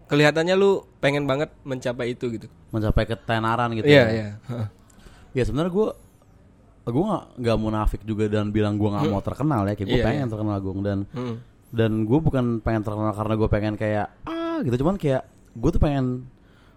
kelihatannya 0.09 0.59
lu 0.59 0.83
pengen 0.99 1.23
banget 1.23 1.49
mencapai 1.63 2.11
itu 2.11 2.27
gitu. 2.35 2.47
mencapai 2.71 3.07
ketenaran 3.07 3.71
gitu. 3.75 3.87
Iya 3.87 4.03
ya. 4.03 4.07
iya. 4.11 4.27
Heeh. 4.47 4.67
Ya 5.31 5.43
sebenarnya 5.47 5.71
gue 5.71 5.87
gue 6.83 7.03
nggak 7.03 7.23
nggak 7.37 7.57
munafik 7.57 8.01
juga 8.01 8.25
dan 8.25 8.49
bilang 8.49 8.73
gue 8.73 8.87
nggak 8.87 9.05
mau 9.07 9.19
terkenal 9.19 9.61
ya 9.63 9.73
kayak 9.73 9.85
gue 9.85 9.95
Iya, 9.95 10.05
pengen 10.05 10.27
terkenal 10.27 10.57
gue 10.57 10.73
dan 10.81 10.99
Hmm. 11.07 11.35
dan 11.69 11.91
gue 12.01 12.19
bukan 12.19 12.45
pengen 12.59 12.81
terkenal 12.81 13.11
karena 13.11 13.33
gue 13.35 13.49
pengen 13.49 13.73
kayak 13.75 14.05
ah 14.23 14.59
gitu. 14.59 14.75
Cuman 14.77 14.95
kayak 14.95 15.21
gue 15.51 15.69
tuh 15.69 15.79
pengen 15.79 16.25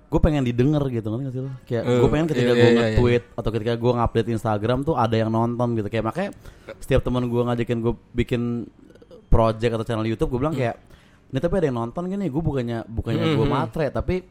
gue 0.05 0.21
pengen 0.21 0.43
didengar 0.43 0.85
gitu 0.87 1.09
nggak 1.09 1.33
sih 1.33 1.41
lo? 1.41 1.51
Kayak 1.65 1.83
Eh, 1.83 1.99
gue 1.99 2.09
pengen 2.09 2.27
ketika 2.29 2.47
iya, 2.47 2.55
gue 2.55 2.61
iya, 2.61 2.71
iya, 2.71 2.81
nge-tweet 2.93 3.25
atau 3.33 3.51
ketika 3.51 3.73
gue 3.75 3.93
ngupdate 3.93 4.29
Instagram 4.31 4.79
tuh 4.83 4.95
ada 4.95 5.15
yang 5.15 5.29
nonton 5.29 5.69
gitu. 5.75 5.89
Kayak 5.89 6.05
makanya 6.07 6.31
setiap 6.79 7.01
teman 7.01 7.25
gue 7.25 7.41
ngajakin 7.43 7.79
gue 7.81 7.95
bikin 8.15 8.43
project 9.27 9.73
atau 9.73 9.85
channel 9.85 10.05
YouTube 10.05 10.29
gue 10.29 10.37
Hmm. 10.37 10.45
bilang 10.45 10.55
kayak 10.55 10.77
ini 11.27 11.39
tapi 11.41 11.55
ada 11.57 11.67
yang 11.67 11.79
nonton 11.81 12.03
gini 12.07 12.29
gue 12.29 12.39
bukannya 12.41 12.79
bukannya 12.87 13.25
gue 13.25 13.35
Hmm, 13.35 13.43
hmm. 13.43 13.51
matre 13.51 13.87
tapi 13.91 14.23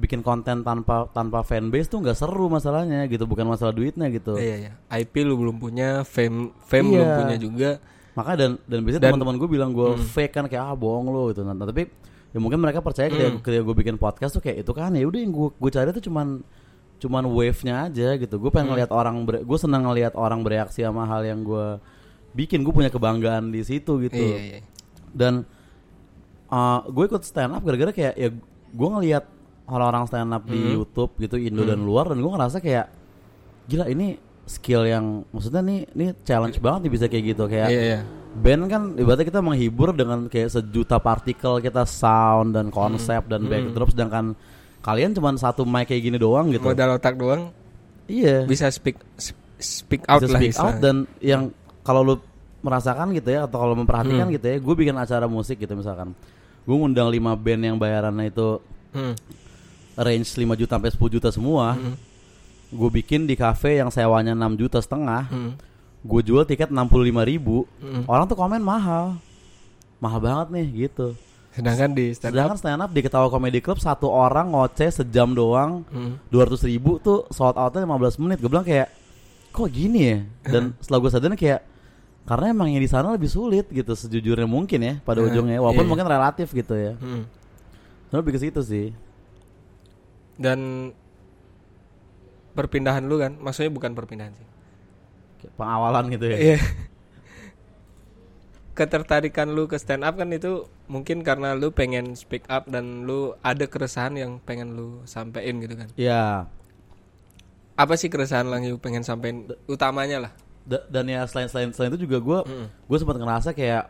bikin 0.00 0.24
konten 0.24 0.64
tanpa 0.64 1.12
tanpa 1.12 1.44
fanbase 1.44 1.86
tuh 1.86 2.00
nggak 2.00 2.16
seru 2.16 2.48
masalahnya 2.48 3.04
gitu 3.04 3.28
bukan 3.28 3.44
masalah 3.44 3.70
duitnya 3.70 4.08
gitu 4.08 4.32
Iya 4.34 4.56
iya. 4.56 4.72
IP 4.96 5.20
lu 5.22 5.36
belum 5.36 5.60
punya, 5.60 6.00
fame 6.02 6.56
fame 6.64 6.88
Iya. 6.88 6.96
belum 6.96 7.10
punya 7.20 7.36
juga. 7.36 7.70
Maka 8.10 8.32
dan 8.34 8.50
dan 8.64 8.80
biasanya 8.80 9.04
Hmm. 9.04 9.12
teman-teman 9.12 9.36
gue 9.36 9.48
bilang 9.48 9.70
gue 9.70 9.88
fake 9.94 10.32
kan 10.32 10.44
kayak 10.48 10.64
ah 10.64 10.74
bohong 10.74 11.06
lo 11.06 11.28
gitu. 11.28 11.44
Nah, 11.44 11.52
tapi 11.54 11.86
ya 12.32 12.38
mungkin 12.38 12.58
mereka 12.58 12.80
percaya 12.80 13.06
ketika, 13.06 13.28
Hmm. 13.28 13.38
ketika 13.38 13.62
gue 13.62 13.76
bikin 13.76 13.96
podcast 13.96 14.32
tuh 14.32 14.42
kayak 14.42 14.64
itu 14.64 14.72
kan 14.72 14.90
ya 14.90 15.04
udah 15.04 15.20
yang 15.20 15.30
gue 15.30 15.48
gue 15.52 15.70
cari 15.70 15.88
tuh 15.92 16.02
cuman 16.02 16.40
cuman 16.96 17.24
wave-nya 17.28 17.86
aja 17.86 18.08
gitu. 18.16 18.34
Gue 18.36 18.48
Hmm. 18.48 18.56
pengen 18.56 18.68
ngeliat 18.72 18.90
orang 18.90 19.14
gue 19.22 19.58
senang 19.60 19.84
ngeliat 19.84 20.16
orang 20.16 20.40
bereaksi 20.40 20.80
sama 20.80 21.04
hal 21.04 21.22
yang 21.22 21.44
gue 21.44 21.76
bikin. 22.32 22.64
Gue 22.64 22.72
punya 22.72 22.88
kebanggaan 22.88 23.52
di 23.52 23.60
situ 23.62 24.00
gitu. 24.00 24.16
Iya 24.16 24.38
iya. 24.40 24.58
Dan 25.12 25.44
uh, 26.48 26.80
gue 26.86 27.04
ikut 27.06 27.22
stand 27.22 27.52
up 27.52 27.62
gara-gara 27.62 27.90
kayak 27.90 28.14
ya 28.14 28.28
gue 28.70 28.88
ngeliat 28.90 29.24
orang-orang 29.70 30.04
stand 30.04 30.30
up 30.30 30.42
di 30.44 30.58
Hmm. 30.58 30.74
YouTube 30.76 31.12
gitu 31.16 31.36
Indo 31.36 31.62
dan 31.62 31.80
luar 31.80 32.08
dan 32.08 32.18
gue 32.18 32.28
ngerasa 32.28 32.58
kayak 32.58 32.86
gila 33.64 33.86
ini 33.86 34.18
skill 34.44 34.82
yang 34.82 35.22
maksudnya 35.30 35.60
nih 35.60 35.78
ini 35.90 36.04
challenge 36.20 36.58
banget 36.58 36.80
nih 36.82 36.92
bisa 36.92 37.06
kayak 37.06 37.24
gitu 37.28 37.44
kayak 37.46 37.68
Iya 37.68 37.82
iya. 37.84 38.00
band 38.32 38.62
kan 38.66 38.82
ibaratnya 38.94 39.26
kita 39.26 39.40
menghibur 39.40 39.90
dengan 39.90 40.26
kayak 40.26 40.50
sejuta 40.50 40.98
partikel 40.98 41.58
kita 41.58 41.82
sound 41.82 42.52
dan 42.52 42.66
konsep 42.68 43.26
dan 43.26 43.46
backdrop 43.46 43.90
sedangkan 43.90 44.34
kalian 44.80 45.12
cuma 45.12 45.30
satu 45.34 45.62
mic 45.62 45.86
kayak 45.86 46.02
gini 46.02 46.16
doang 46.16 46.48
gitu 46.48 46.64
Modal 46.64 46.94
otak 46.94 47.14
doang 47.14 47.54
iya 48.06 48.42
bisa 48.42 48.66
speak 48.68 48.98
speak 49.56 50.02
out 50.06 50.18
bisa 50.20 50.30
lah 50.30 50.40
speak 50.40 50.54
out 50.56 50.76
dan 50.78 50.96
yang 51.18 51.50
kalau 51.80 52.02
lu 52.02 52.14
merasakan 52.60 53.12
gitu 53.12 53.30
ya 53.30 53.44
atau 53.44 53.56
kalau 53.56 53.74
memperhatikan 53.74 54.26
Hmm. 54.26 54.34
gitu 54.34 54.46
ya 54.46 54.56
gue 54.58 54.74
bikin 54.76 54.94
acara 54.94 55.24
musik 55.24 55.56
gitu 55.56 55.72
misalkan 55.72 56.10
gue 56.60 56.74
ngundang 56.74 57.06
5 57.06 57.16
band 57.36 57.62
yang 57.64 57.76
bayarannya 57.76 58.26
itu 58.26 58.58
Hmm. 58.90 59.14
Range 60.00 60.32
5 60.32 60.56
juta 60.56 60.72
sampai 60.74 60.90
10 60.90 61.12
juta 61.12 61.28
semua 61.28 61.76
Hmm. 61.76 61.94
gue 62.70 62.90
bikin 62.96 63.26
di 63.26 63.34
cafe 63.34 63.76
yang 63.76 63.90
sewanya 63.90 64.32
6 64.32 64.56
juta 64.56 64.78
setengah 64.78 65.28
Hmm. 65.28 65.52
gue 66.00 66.20
jual 66.22 66.42
tiket 66.42 66.68
65 66.68 66.88
ribu 67.22 67.68
Hmm. 67.78 68.02
orang 68.06 68.24
tuh 68.24 68.34
komen 68.34 68.58
mahal 68.58 69.20
mahal 69.98 70.18
banget 70.18 70.48
nih 70.50 70.66
gitu 70.88 71.12
Sedangkan 71.50 71.90
di 71.90 72.14
stand 72.14 72.30
up 72.30 72.34
sedangkan 72.38 72.56
stand 72.56 72.80
up 72.80 72.90
di 72.90 73.00
Ketawa 73.02 73.26
Comedy 73.26 73.58
Club 73.58 73.76
satu 73.76 74.06
orang 74.06 74.54
ngoceh 74.54 74.88
sejam 74.94 75.28
doang 75.28 75.82
hmm. 75.86 76.30
200 76.30 76.62
ribu 76.64 76.96
tuh 76.96 77.26
sold 77.28 77.54
outnya 77.54 77.82
15 77.82 78.16
menit 78.16 78.38
gue 78.38 78.46
bilang 78.46 78.62
kayak 78.62 78.86
kok 79.50 79.66
gini 79.66 80.00
ya 80.06 80.18
dan 80.46 80.62
setelah 80.80 80.98
gue 81.02 81.10
sadar 81.10 81.34
kayak 81.34 81.60
karena 82.22 82.54
emang 82.54 82.70
yang 82.70 82.78
di 82.78 82.86
sana 82.86 83.10
lebih 83.10 83.26
sulit 83.26 83.66
gitu 83.66 83.90
sejujurnya 83.90 84.46
mungkin 84.46 84.78
ya 84.78 84.94
pada 85.02 85.18
Eh, 85.18 85.26
ujungnya 85.26 85.58
walaupun 85.58 85.82
iya. 85.82 85.90
mungkin 85.90 86.06
relatif 86.06 86.48
gitu 86.54 86.72
ya 86.72 86.94
Hmm. 86.96 87.26
lebih 88.14 88.38
ke 88.38 88.40
situ 88.40 88.62
sih 88.62 88.94
dan 90.40 90.90
perpindahan 92.50 93.04
lu 93.04 93.16
kan 93.16 93.36
maksudnya 93.36 93.70
bukan 93.70 93.92
perpindahan 93.92 94.32
sih 94.32 94.48
Kayak 95.38 95.54
pengawalan 95.54 96.04
gitu 96.10 96.26
ya 96.26 96.38
Iya. 96.40 96.58
Ketertarikan 98.70 99.50
lu 99.50 99.66
ke 99.66 99.76
stand 99.76 100.00
up 100.00 100.14
kan 100.14 100.30
itu 100.30 100.64
mungkin 100.86 101.20
karena 101.20 101.52
lu 101.52 101.68
pengen 101.68 102.14
speak 102.14 102.46
up 102.46 102.64
dan 102.64 103.04
lu 103.04 103.36
ada 103.40 103.66
keresahan 103.66 104.14
yang 104.14 104.38
pengen 104.38 104.72
lu 104.72 105.04
sampein 105.04 105.60
gitu 105.60 105.74
kan. 105.74 105.88
Iya. 105.94 106.48
Apa 107.74 107.94
sih 107.96 108.08
keresahan 108.08 108.48
yang 108.48 108.70
lu 108.70 108.78
pengen 108.78 109.02
sampein 109.02 109.44
utamanya 109.66 110.24
lah? 110.24 110.32
Da- 110.64 110.86
dan 110.86 111.04
ya 111.04 111.26
selain 111.26 111.48
selain 111.48 111.70
selain 111.70 111.92
itu 111.92 112.04
juga 112.04 112.18
gue 112.20 112.38
Mm. 112.46 112.66
gue 112.86 112.96
sempat 112.96 113.16
ngerasa 113.16 113.48
kayak 113.50 113.84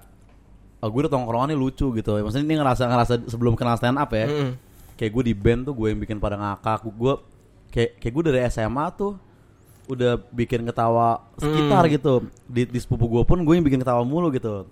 oh, 0.81 0.89
gue 0.89 1.01
udah 1.03 1.13
tongkrongannya 1.13 1.55
lucu 1.55 1.91
gitu 1.93 2.11
ya 2.13 2.23
maksudnya 2.23 2.47
ini 2.47 2.57
ngerasa 2.57 2.83
ngerasa 2.85 3.13
sebelum 3.27 3.55
kenal 3.55 3.77
stand 3.77 3.95
up 3.95 4.11
ya 4.11 4.27
Mm-mm. 4.27 4.51
Kayak 5.01 5.11
gue 5.11 5.25
di 5.25 5.35
band 5.35 5.65
tuh 5.65 5.73
gue 5.73 5.89
yang 5.89 5.99
bikin 5.99 6.21
pada 6.21 6.37
ngakak. 6.37 6.85
Gue 6.87 7.17
kayak 7.71 7.97
kayak 7.97 8.13
gue 8.13 8.25
dari 8.27 8.39
SMA 8.47 8.85
tuh 8.93 9.17
udah 9.89 10.21
bikin 10.29 10.61
ketawa 10.63 11.25
sekitar 11.35 11.83
Hmm. 11.83 11.93
gitu. 11.93 12.13
Di, 12.45 12.63
di 12.65 12.79
sepupu 12.79 13.09
gue 13.09 13.23
pun 13.25 13.41
gue 13.41 13.55
yang 13.55 13.65
bikin 13.65 13.81
ketawa 13.81 14.05
mulu 14.05 14.29
gitu. 14.29 14.69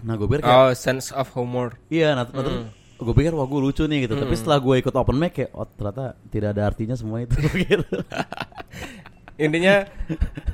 Nah 0.00 0.14
gue 0.14 0.24
pikir 0.24 0.40
kayak 0.40 0.54
Oh, 0.54 0.70
sense 0.70 1.10
of 1.10 1.26
humor. 1.32 1.74
iya 1.88 2.14
nah, 2.14 2.22
nah, 2.22 2.38
terus 2.38 2.70
gue 2.94 3.12
pikir 3.12 3.32
wah 3.32 3.44
gue 3.44 3.60
lucu 3.60 3.82
nih 3.82 4.06
gitu. 4.06 4.14
Tapi 4.14 4.32
setelah 4.32 4.56
gue 4.56 4.74
ikut 4.78 4.94
open 4.94 5.16
mic 5.16 5.34
kayak 5.34 5.50
oh 5.50 5.66
ternyata 5.66 6.04
tidak 6.30 6.54
ada 6.54 6.62
artinya 6.64 6.94
semua 6.94 7.18
itu. 7.20 7.34
Gitu. 7.66 7.96
Intinya 9.34 9.82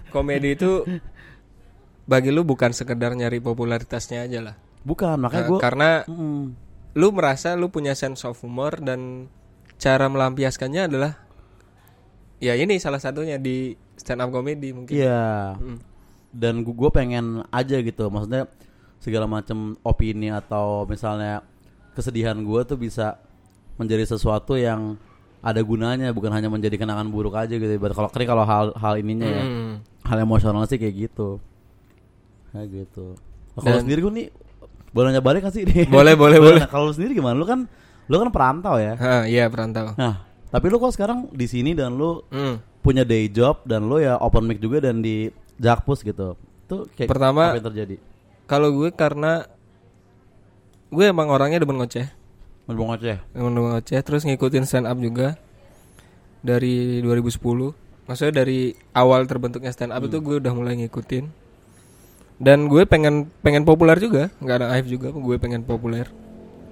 komedi 0.09 0.57
itu 0.57 0.89
bagi 2.03 2.33
lu 2.33 2.43
bukan 2.43 2.73
sekedar 2.73 3.13
nyari 3.13 3.39
popularitasnya 3.39 4.25
aja 4.25 4.41
lah. 4.43 4.57
bukan 4.81 5.21
makanya 5.21 5.45
Nah, 5.45 5.47
gue 5.47 5.59
karena 5.61 5.91
Mm, 6.09 6.43
lu 6.93 7.11
merasa 7.11 7.55
lu 7.55 7.69
punya 7.69 7.93
sense 7.93 8.23
of 8.23 8.35
humor 8.37 8.75
dan 8.77 9.31
cara 9.77 10.07
melampiaskannya 10.07 10.83
adalah 10.85 11.13
ya 12.37 12.55
ini 12.55 12.77
salah 12.77 12.99
satunya 12.99 13.37
di 13.37 13.73
stand 13.95 14.21
up 14.21 14.31
comedy 14.31 14.73
mungkin. 14.73 14.93
iya 14.93 15.55
Mm. 15.55 15.79
dan 16.31 16.55
gue 16.61 16.91
pengen 16.91 17.43
aja 17.49 17.77
gitu 17.79 18.07
maksudnya 18.07 18.47
segala 18.97 19.27
macam 19.27 19.75
opini 19.81 20.29
atau 20.29 20.85
misalnya 20.85 21.43
kesedihan 21.93 22.37
gue 22.37 22.61
tuh 22.65 22.77
bisa 22.77 23.19
menjadi 23.77 24.05
sesuatu 24.07 24.55
yang 24.55 24.95
ada 25.41 25.59
gunanya 25.59 26.11
bukan 26.11 26.29
hanya 26.31 26.47
menjadi 26.47 26.77
kenangan 26.77 27.09
buruk 27.09 27.33
aja 27.35 27.51
gitu 27.51 27.67
Ibarat 27.67 27.95
kalau 27.95 28.09
kering 28.09 28.29
kalau 28.29 28.45
hal 28.45 28.67
hal 28.75 28.95
ininya 28.95 29.27
ya 29.27 29.43
Hmm. 29.43 29.73
hal 30.05 30.19
emosional 30.19 30.65
sih 30.65 30.77
kayak 30.77 31.09
gitu 31.09 31.41
kayak 32.51 32.69
gitu 32.85 33.17
Nah, 33.51 33.63
kalau 33.67 33.79
sendiri 33.79 34.01
gue 34.01 34.13
nih 34.15 34.29
boleh 34.91 35.07
nanya 35.09 35.21
balik 35.21 35.43
gak 35.43 35.55
sih 35.55 35.63
nih 35.63 35.87
Boleh, 35.93 36.15
boleh, 36.15 36.39
boleh. 36.39 36.61
Nah, 36.61 36.69
kalau 36.69 36.89
lu 36.89 36.93
sendiri 36.93 37.15
gimana 37.15 37.33
lu 37.33 37.45
kan 37.45 37.65
lu 38.07 38.17
kan 38.17 38.29
perantau 38.29 38.75
ya 38.75 38.95
Ah, 38.97 39.23
iya 39.23 39.47
perantau. 39.47 39.95
nah 39.95 40.27
tapi 40.47 40.67
lu 40.67 40.77
kok 40.77 40.91
sekarang 40.91 41.31
di 41.31 41.47
sini 41.47 41.73
dan 41.73 41.95
lu 41.95 42.27
Hmm. 42.27 42.59
punya 42.81 43.03
day 43.03 43.27
job 43.27 43.63
dan 43.63 43.85
lu 43.85 43.97
ya 43.97 44.17
open 44.17 44.45
mic 44.45 44.59
juga 44.59 44.83
dan 44.83 44.99
di 44.99 45.31
Jakpus 45.57 46.01
gitu 46.01 46.35
tuh 46.65 46.91
kayak 46.91 47.07
Pertama- 47.07 47.51
apa 47.51 47.57
yang 47.57 47.67
terjadi 47.67 47.97
Kalau 48.45 48.73
gue 48.73 48.91
karena 48.91 49.47
gue 50.89 51.05
emang 51.05 51.29
orangnya 51.29 51.59
demen 51.59 51.77
ngoceh, 51.77 52.07
Mau 52.67 52.75
ngoceh 52.75 53.23
demen 53.31 53.55
ngoceh 53.55 54.01
terus 54.01 54.23
ngikutin 54.23 54.65
stand 54.65 54.85
up 54.85 54.97
juga 54.97 55.39
dari 56.41 56.99
2010. 56.99 57.39
Maksudnya 58.07 58.35
dari 58.37 58.73
awal 58.91 59.23
terbentuknya 59.25 59.71
stand 59.71 59.93
up 59.93 60.03
itu 60.03 60.19
gue 60.19 60.41
udah 60.41 60.51
mulai 60.51 60.75
ngikutin. 60.77 61.25
Dan 62.41 62.73
gue 62.73 62.89
pengen 62.89 63.29
pengen 63.45 63.69
populer 63.69 64.01
juga, 64.01 64.33
nggak 64.41 64.57
ada 64.65 64.67
aib 64.73 64.89
juga, 64.89 65.13
gue 65.13 65.37
pengen 65.37 65.61
populer. 65.61 66.09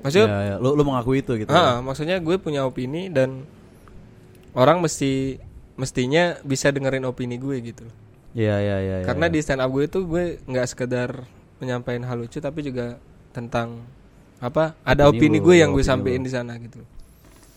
Maksudnya 0.01 0.29
ya, 0.31 0.41
ya. 0.55 0.57
lu 0.57 0.73
lu 0.73 0.83
mengakui 0.87 1.21
itu 1.21 1.37
gitu 1.37 1.51
Ah, 1.53 1.85
maksudnya 1.85 2.17
gue 2.23 2.41
punya 2.41 2.65
opini 2.65 3.13
dan 3.13 3.45
orang 4.57 4.81
mesti 4.81 5.37
mestinya 5.77 6.41
bisa 6.41 6.73
dengerin 6.73 7.05
opini 7.05 7.37
gue 7.37 7.57
gitu. 7.61 7.85
loh. 7.85 7.97
Iya 8.33 8.57
iya 8.65 8.77
iya. 8.81 8.97
iya. 9.03 9.07
Karena 9.07 9.29
di 9.29 9.39
stand 9.45 9.61
up 9.61 9.69
gue 9.69 9.85
itu 9.85 10.09
gue 10.09 10.41
nggak 10.49 10.67
sekedar 10.73 11.11
menyampaikan 11.61 12.07
hal 12.09 12.17
lucu 12.17 12.39
tapi 12.41 12.65
juga 12.65 12.97
tentang 13.37 13.85
apa? 14.39 14.79
Ada 14.87 15.11
Opini 15.11 15.37
opini, 15.37 15.39
lu, 15.43 15.45
gue 15.51 15.55
ya, 15.55 15.61
yang 15.67 15.71
gue 15.75 15.85
sampein 15.85 16.23
lu. 16.23 16.27
di 16.27 16.33
sana 16.33 16.55
gitu. 16.57 16.81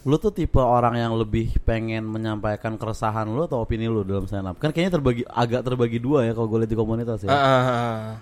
Lu 0.02 0.18
tuh 0.18 0.34
tipe 0.34 0.58
orang 0.58 0.98
yang 0.98 1.14
lebih 1.14 1.62
pengen 1.62 2.10
menyampaikan 2.10 2.74
keresahan 2.74 3.30
lu 3.30 3.46
atau 3.46 3.62
opini 3.62 3.86
lu 3.86 4.02
dalam 4.02 4.26
stand 4.26 4.50
up? 4.50 4.58
Kan 4.58 4.74
kayaknya 4.74 4.98
terbagi 4.98 5.24
agak 5.30 5.62
terbagi 5.62 6.02
dua 6.02 6.26
ya 6.26 6.34
kalau 6.34 6.50
gue 6.50 6.66
lihat 6.66 6.72
di 6.74 6.80
komunitas 6.80 7.20
ya. 7.22 7.30
Ah. 7.30 8.18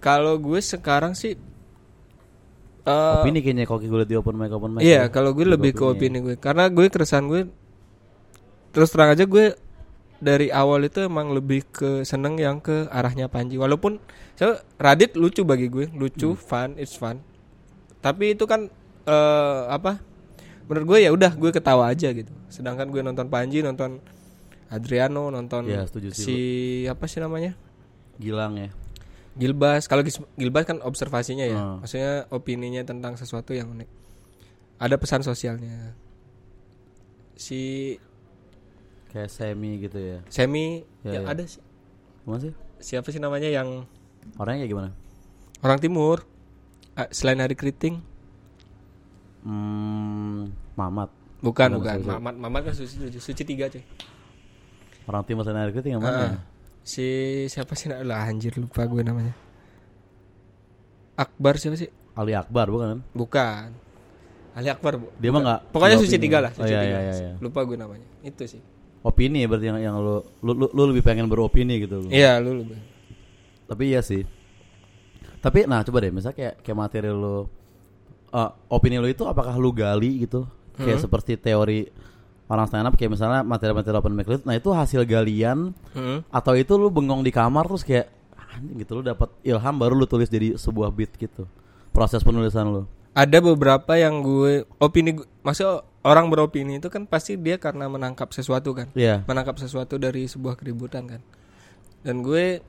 Kalau 0.00 0.36
gue 0.36 0.60
sekarang 0.60 1.16
sih 1.16 1.40
eh, 2.84 3.16
opini 3.16 3.40
kayaknya 3.40 3.64
kalau 3.64 3.80
gue 3.80 3.98
lihat 4.04 4.10
di 4.12 4.18
open 4.20 4.36
mic 4.36 4.52
open 4.52 4.70
mic. 4.76 4.80
Iya, 4.84 5.08
ya. 5.08 5.12
kalau 5.12 5.32
gue 5.32 5.48
lebih 5.48 5.72
ke 5.72 5.84
opini 5.88 6.20
gue. 6.20 6.36
Karena 6.36 6.68
gue 6.68 6.84
keresahan 6.92 7.24
gue 7.32 7.48
terus 8.70 8.92
terang 8.92 9.16
aja 9.16 9.24
gue 9.24 9.56
dari 10.20 10.52
awal 10.52 10.84
itu 10.84 11.00
emang 11.00 11.32
lebih 11.32 11.64
ke 11.72 12.04
seneng 12.04 12.36
yang 12.36 12.60
ke 12.60 12.92
arahnya 12.92 13.32
Panji. 13.32 13.56
Walaupun 13.56 13.96
so, 14.36 14.52
Radit 14.76 15.16
lucu 15.16 15.48
bagi 15.48 15.72
gue, 15.72 15.88
lucu, 15.96 16.36
fun, 16.36 16.76
it's 16.76 16.92
fun. 16.92 17.24
Tapi 18.04 18.36
itu 18.36 18.44
kan 18.44 18.68
eh 19.08 19.62
apa? 19.72 20.09
Menurut 20.70 20.86
gue 20.86 20.98
ya 21.02 21.10
udah 21.10 21.34
gue 21.34 21.50
ketawa 21.50 21.90
aja 21.90 22.14
gitu. 22.14 22.30
Sedangkan 22.46 22.86
gue 22.94 23.02
nonton 23.02 23.26
Panji, 23.26 23.58
nonton 23.58 23.98
Adriano, 24.70 25.34
nonton 25.34 25.66
Iya, 25.66 25.82
setuju 25.90 26.14
sih, 26.14 26.22
si 26.22 26.36
apa 26.86 27.10
sih 27.10 27.18
namanya? 27.18 27.58
Gilang 28.22 28.54
ya. 28.54 28.70
Gilbas. 29.34 29.90
Kalau 29.90 30.06
Gilbas 30.38 30.62
kan 30.62 30.78
observasinya 30.86 31.42
ya. 31.42 31.58
Hmm. 31.58 31.82
Maksudnya 31.82 32.30
opininya 32.30 32.86
tentang 32.86 33.18
sesuatu 33.18 33.50
yang 33.50 33.66
unik. 33.74 33.88
Ada 34.78 34.94
pesan 34.94 35.26
sosialnya. 35.26 35.98
Si 37.34 37.94
Kayak 39.10 39.30
semi 39.34 39.82
gitu 39.82 39.98
ya. 39.98 40.18
Semi 40.30 40.86
Ya, 41.02 41.18
ya, 41.18 41.20
ya. 41.26 41.34
ada 41.34 41.42
sih. 41.42 41.58
Sih? 42.38 42.54
Siapa 42.78 43.10
sih 43.10 43.18
namanya 43.18 43.50
yang 43.50 43.90
Orangnya 44.38 44.62
kayak 44.62 44.70
gimana? 44.70 44.90
orang 45.60 45.82
timur? 45.82 46.22
Ah, 46.94 47.10
selain 47.10 47.42
hari 47.42 47.52
keriting? 47.58 48.00
Hmm, 49.40 50.52
Mamat. 50.74 51.08
Bukan, 51.40 51.68
Bukan. 51.76 51.96
Mamat, 52.04 52.34
Mamat 52.36 52.60
kan 52.66 52.74
suci, 52.74 52.94
suci, 53.00 53.18
suci 53.18 53.42
tiga 53.42 53.66
cuy. 53.66 53.80
Orang 55.04 55.24
timur 55.24 55.42
sana 55.42 55.64
kriting 55.66 55.96
yang 55.96 56.02
Ah, 56.02 56.06
mana? 56.06 56.20
ya? 56.20 56.38
si 56.80 57.06
siapa 57.46 57.72
sih 57.72 57.88
lah 57.88 58.24
anjir 58.24 58.56
lupa 58.56 58.84
gue 58.84 59.00
namanya. 59.00 59.32
Akbar 61.14 61.56
siapa 61.56 61.76
sih? 61.76 61.88
Ali 62.12 62.32
Akbar 62.32 62.68
bukan? 62.68 63.00
Bukan. 63.12 63.68
Ali 64.50 64.66
Akbar, 64.66 64.98
Bu. 64.98 65.06
Dia 65.16 65.30
mah 65.30 65.40
nggak 65.40 65.60
Pokoknya 65.70 65.94
nggak 65.94 66.04
suci 66.04 66.16
opini. 66.16 66.24
tiga 66.26 66.38
lah, 66.40 66.50
Oh, 66.50 66.58
suci 66.58 66.72
iya, 66.72 66.80
tiga. 66.82 66.98
iya, 66.98 67.12
iya. 67.14 67.32
Lupa 67.38 67.60
gue 67.62 67.76
namanya. 67.78 68.06
Itu 68.20 68.44
sih. 68.44 68.60
Opini 69.00 69.40
ya 69.40 69.48
berarti 69.48 69.66
yang, 69.70 69.78
yang 69.80 69.96
lu, 69.96 70.20
lu, 70.42 70.52
lu, 70.52 70.66
lu 70.68 70.82
lebih 70.90 71.00
pengen 71.00 71.24
beropini 71.24 71.80
gitu. 71.80 72.02
lu. 72.02 72.08
Iya, 72.10 72.36
lu 72.36 72.60
lu. 72.60 72.64
Tapi 73.64 73.82
iya 73.88 74.02
sih. 74.02 74.26
Tapi 75.40 75.64
nah 75.64 75.80
coba 75.80 76.02
deh 76.02 76.12
misalnya 76.12 76.36
kayak 76.36 76.54
kayak 76.60 76.76
materi 76.76 77.08
lu 77.08 77.48
eh, 78.30 78.50
opini 78.68 78.96
lu 78.96 79.06
itu 79.06 79.22
apakah 79.22 79.54
lu 79.54 79.70
gali 79.70 80.22
gitu? 80.22 80.46
Kayak 80.74 80.96
Hmm. 80.96 81.04
seperti 81.04 81.32
teori 81.36 81.80
orang 82.46 82.66
stand 82.66 82.82
up 82.84 82.94
kayak 82.94 83.12
misalnya 83.12 83.40
materi-materi 83.40 83.94
open 83.94 84.10
mic 84.10 84.26
nah 84.42 84.52
itu 84.52 84.68
hasil 84.68 85.04
galian 85.04 85.70
Heeh. 85.92 86.18
atau 86.26 86.52
itu 86.52 86.74
lu 86.74 86.88
bengong 86.88 87.20
di 87.20 87.30
kamar 87.30 87.62
terus 87.64 87.82
kayak 87.82 88.10
anjing 88.50 88.80
gitu 88.80 88.98
lu 88.98 89.02
dapat 89.04 89.30
ilham 89.40 89.70
baru 89.72 89.94
lu 89.94 90.02
tulis 90.04 90.26
jadi 90.26 90.56
sebuah 90.56 90.90
beat 90.90 91.14
gitu. 91.14 91.46
Proses 91.90 92.20
penulisan 92.20 92.66
lu. 92.66 92.82
ada 93.10 93.38
beberapa 93.38 93.94
yang 93.94 94.18
gue 94.20 94.62
opini 94.76 95.14
maksudnya 95.42 95.82
orang 96.00 96.26
beropini 96.26 96.78
itu 96.78 96.86
kan 96.86 97.04
pasti 97.04 97.34
dia 97.34 97.54
karena 97.54 97.86
menangkap 97.86 98.30
sesuatu 98.30 98.70
kan 98.70 98.90
Iya. 98.92 99.26
menangkap 99.26 99.54
sesuatu 99.56 99.94
dari 99.94 100.24
sebuah 100.24 100.54
keributan 100.54 101.06
kan 101.06 101.20
dan 102.00 102.22
gue 102.22 102.62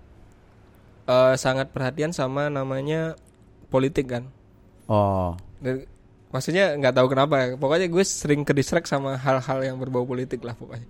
eh, 1.08 1.36
sangat 1.36 1.69
perhatian 1.69 2.10
sama 2.10 2.50
namanya 2.50 3.15
politik 3.67 4.10
kan 4.10 4.30
Oh. 4.86 5.38
Dan- 5.62 5.86
maksudnya 6.28 6.74
nggak 6.74 6.93
tahu 6.93 7.08
kenapa 7.08 7.36
ya 7.38 7.47
pokoknya 7.54 7.88
gue 7.88 8.04
sering 8.04 8.41
ke 8.41 8.52
distract 8.52 8.88
sama 8.88 9.13
hal-hal 9.15 9.60
yang 9.62 9.76
berbau 9.76 10.04
politik 10.04 10.41
lah 10.41 10.56
pokoknya 10.56 10.88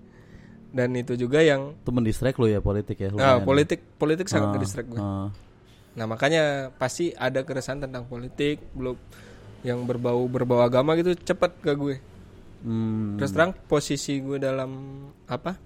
dan 0.72 0.94
itu 0.94 1.18
juga 1.18 1.42
yang 1.42 1.76
Itu 1.76 1.92
mendistract 1.92 2.38
lu 2.38 2.48
ya 2.48 2.62
politik 2.62 2.96
ya. 2.96 3.10
nah, 3.10 3.42
politik 3.42 3.82
politik 3.98 4.30
sangat 4.30 4.48
Ah, 4.48 4.54
ke 4.54 4.60
distract 4.62 4.88
gue 4.88 5.00
ah. 5.00 5.28
Nah 5.92 6.06
makanya 6.08 6.72
pasti 6.72 7.12
ada 7.12 7.44
keresahan 7.44 7.84
tentang 7.84 8.08
politik 8.08 8.64
belum 8.72 8.96
yang 9.62 9.84
berbau 9.84 10.24
berbau 10.24 10.64
agama 10.64 10.96
gitu 10.96 11.12
cepet 11.14 11.52
ke 11.60 11.74
gue. 11.76 11.96
Hmm. 12.64 13.20
Terus 13.20 13.36
terang 13.36 13.52
posisi 13.68 14.24
gue 14.24 14.40
dalam 14.40 14.72
apa? 15.28 15.60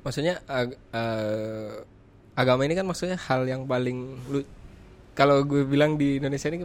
Maksudnya 0.00 0.40
ag- 0.46 0.78
eh, 0.88 1.84
agama 2.32 2.62
ini 2.62 2.72
kan 2.72 2.86
maksudnya 2.86 3.18
hal 3.18 3.44
yang 3.44 3.66
paling 3.66 3.98
lu 4.26 4.40
kalau 5.12 5.42
gue 5.42 5.66
bilang 5.66 5.98
di 5.98 6.16
Indonesia 6.16 6.46
ini 6.46 6.64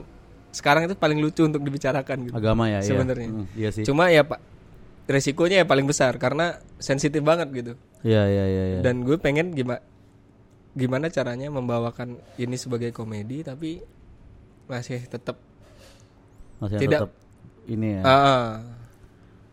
sekarang 0.52 0.84
itu 0.84 0.94
paling 0.94 1.18
lucu 1.18 1.42
untuk 1.42 1.60
dibicarakan 1.60 2.28
gitu. 2.28 2.34
agama 2.34 2.68
ya, 2.68 2.78
iya. 2.78 2.86
sebenarnya. 2.86 3.30
Hmm, 3.30 3.46
iya 3.54 3.70
sih. 3.70 3.84
Cuma 3.84 4.08
ya 4.08 4.22
Pak 4.22 4.40
resikonya 5.04 5.60
ya 5.60 5.66
paling 5.66 5.84
besar 5.84 6.16
karena 6.16 6.46
sensitif 6.78 7.20
banget 7.20 7.48
gitu. 7.52 7.74
Iya 8.02 8.24
iya 8.26 8.44
iya 8.46 8.64
iya. 8.68 8.80
Dan 8.82 9.02
gue 9.02 9.16
pengen 9.16 9.52
gimana 9.52 9.82
gimana 10.72 11.08
caranya 11.08 11.48
membawakan 11.50 12.16
ini 12.36 12.56
sebagai 12.56 12.92
komedi 12.92 13.42
tapi 13.42 13.84
masih 14.66 15.04
tetap 15.04 15.36
masih 16.58 16.80
tidak- 16.80 17.02
tetap 17.02 17.12
ini 17.66 17.88
ya. 17.94 18.02
ah, 18.02 18.48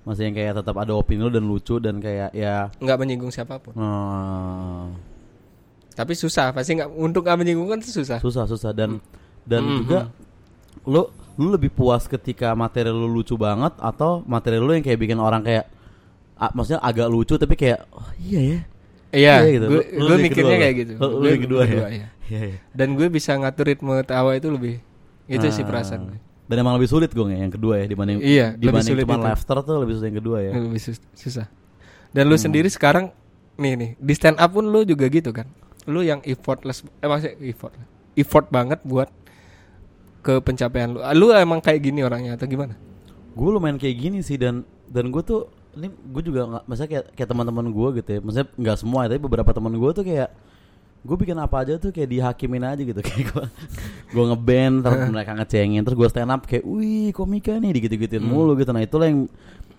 Masih 0.00 0.24
yang 0.24 0.36
kayak 0.36 0.54
tetap 0.56 0.72
ada 0.74 0.94
opini 0.94 1.26
dan 1.26 1.44
lucu 1.44 1.76
dan 1.76 1.98
kayak 1.98 2.30
ya 2.32 2.70
nggak 2.74 2.96
menyinggung 2.96 3.28
siapa 3.28 3.58
pun. 3.58 3.74
eh, 3.74 4.84
Tapi 5.92 6.12
susah 6.14 6.48
pasti 6.50 6.78
nggak 6.78 6.90
untuk 6.92 7.22
nggak 7.22 7.34
menyinggung 7.36 7.68
kan 7.68 7.80
susah. 7.80 8.16
susah 8.16 8.46
susah 8.46 8.70
dan 8.70 9.02
dan 9.42 9.60
Hmm, 9.60 9.78
juga 9.82 9.98
lu 10.88 11.04
lu 11.36 11.52
lebih 11.52 11.68
puas 11.68 12.08
ketika 12.08 12.50
materi 12.52 12.88
lu 12.88 13.06
lucu 13.06 13.36
banget 13.36 13.76
atau 13.78 14.24
materi 14.24 14.56
lu 14.56 14.72
yang 14.72 14.80
kayak 14.80 14.98
bikin 14.98 15.18
orang 15.18 15.44
kayak 15.44 15.68
ah, 16.34 16.50
maksudnya 16.50 16.80
agak 16.80 17.06
lucu 17.06 17.36
tapi 17.36 17.54
kayak 17.54 17.84
oh 17.90 18.08
iya 18.18 18.40
ya. 18.42 18.58
Iya, 19.08 19.34
gitu. 19.48 19.66
gue, 19.70 19.82
gue 19.88 20.16
mikirnya 20.20 20.28
kedua 20.28 20.60
kayak 20.60 20.74
gitu. 20.76 20.92
Lu- 20.94 21.00
lu 21.00 21.16
Gue 21.16 21.28
lebih 21.30 21.40
kedua 21.42 21.62
ya? 21.62 21.72
iya. 21.72 22.08
Iya 22.28 22.40
iya. 22.44 22.58
Dan 22.70 22.92
gue 22.92 23.08
bisa 23.08 23.32
ngatur 23.34 23.64
ritme 23.64 23.96
tawa 24.02 24.36
itu 24.36 24.48
lebih 24.48 24.84
itu 25.24 25.46
sih 25.48 25.64
Ah. 25.64 25.66
perasaan 25.66 26.00
gue. 26.06 26.18
Dan 26.44 26.56
emang 26.58 26.76
lebih 26.76 26.88
sulit 26.88 27.08
gue 27.08 27.24
ya 27.26 27.38
yang 27.38 27.48
kedua 27.50 27.76
ya 27.76 27.86
dibanding 27.86 28.18
Iya, 28.18 28.52
lebih 28.52 28.60
dibanding 28.62 28.88
sulit 28.90 29.04
cuma 29.04 29.14
itu. 29.14 29.24
laughter 29.24 29.56
tuh 29.62 29.76
lebih 29.78 29.94
sulit 29.94 30.08
yang 30.08 30.18
kedua 30.18 30.38
ya. 30.42 30.52
Lebih 30.54 30.80
sus- 30.82 31.04
susah. 31.14 31.46
Dan 32.10 32.24
lu 32.26 32.36
sendiri 32.36 32.68
sekarang 32.68 33.08
nih 33.54 33.72
nih 33.74 33.90
di 33.96 34.12
stand 34.12 34.36
up 34.36 34.50
pun 34.50 34.64
lu 34.64 34.80
juga 34.82 35.04
gitu 35.06 35.28
kan. 35.30 35.48
Lu 35.84 36.00
yang 36.00 36.20
effortless 36.22 36.84
eh 36.94 37.04
maksudnya 37.04 37.32
effort. 37.42 37.72
Effort 38.12 38.46
banget 38.48 38.80
buat 38.82 39.08
ke 40.28 40.34
pencapaian 40.38 40.88
lu. 40.90 41.00
Ah, 41.00 41.16
Lu 41.16 41.32
emang 41.32 41.58
kayak 41.58 41.80
gini 41.80 42.04
orangnya 42.04 42.36
atau 42.36 42.44
gimana? 42.44 42.76
gue 43.30 43.48
lumayan 43.48 43.78
kayak 43.78 43.96
gini 43.96 44.18
sih 44.18 44.34
dan 44.34 44.60
dan 44.84 45.08
gue 45.08 45.22
tuh 45.22 45.46
ini 45.72 45.86
gue 45.88 46.22
juga 46.22 46.42
nggak 46.44 46.62
maksudnya 46.66 46.90
kayak 46.90 47.04
kayak 47.14 47.28
teman-teman 47.28 47.66
gue 47.70 47.88
gitu 47.96 48.08
ya 48.10 48.20
maksudnya 48.20 48.48
nggak 48.50 48.76
semua 48.76 49.00
tapi 49.06 49.20
beberapa 49.20 49.50
teman 49.52 49.72
gue 49.72 49.90
tuh 49.92 50.02
kayak 50.02 50.28
gue 50.98 51.16
bikin 51.16 51.38
apa 51.38 51.56
aja 51.62 51.78
tuh 51.78 51.94
kayak 51.94 52.08
dihakimin 52.10 52.66
aja 52.66 52.82
gitu 52.82 52.98
kayak 53.06 53.30
gue 53.30 53.44
gue 54.10 54.24
ngeband 54.26 54.76
terus 54.82 55.00
mereka 55.14 55.32
ngecengin 55.32 55.80
terus 55.80 55.94
gue 55.94 56.08
stand 56.10 56.28
up 56.28 56.42
kayak 56.42 56.66
wih 56.66 57.14
komika 57.14 57.54
nih 57.54 57.70
digitu-gituin 57.72 58.18
Hmm. 58.18 58.26
mulu 58.28 58.58
gitu 58.58 58.74
nah 58.74 58.82
itulah 58.82 59.06
yang 59.06 59.30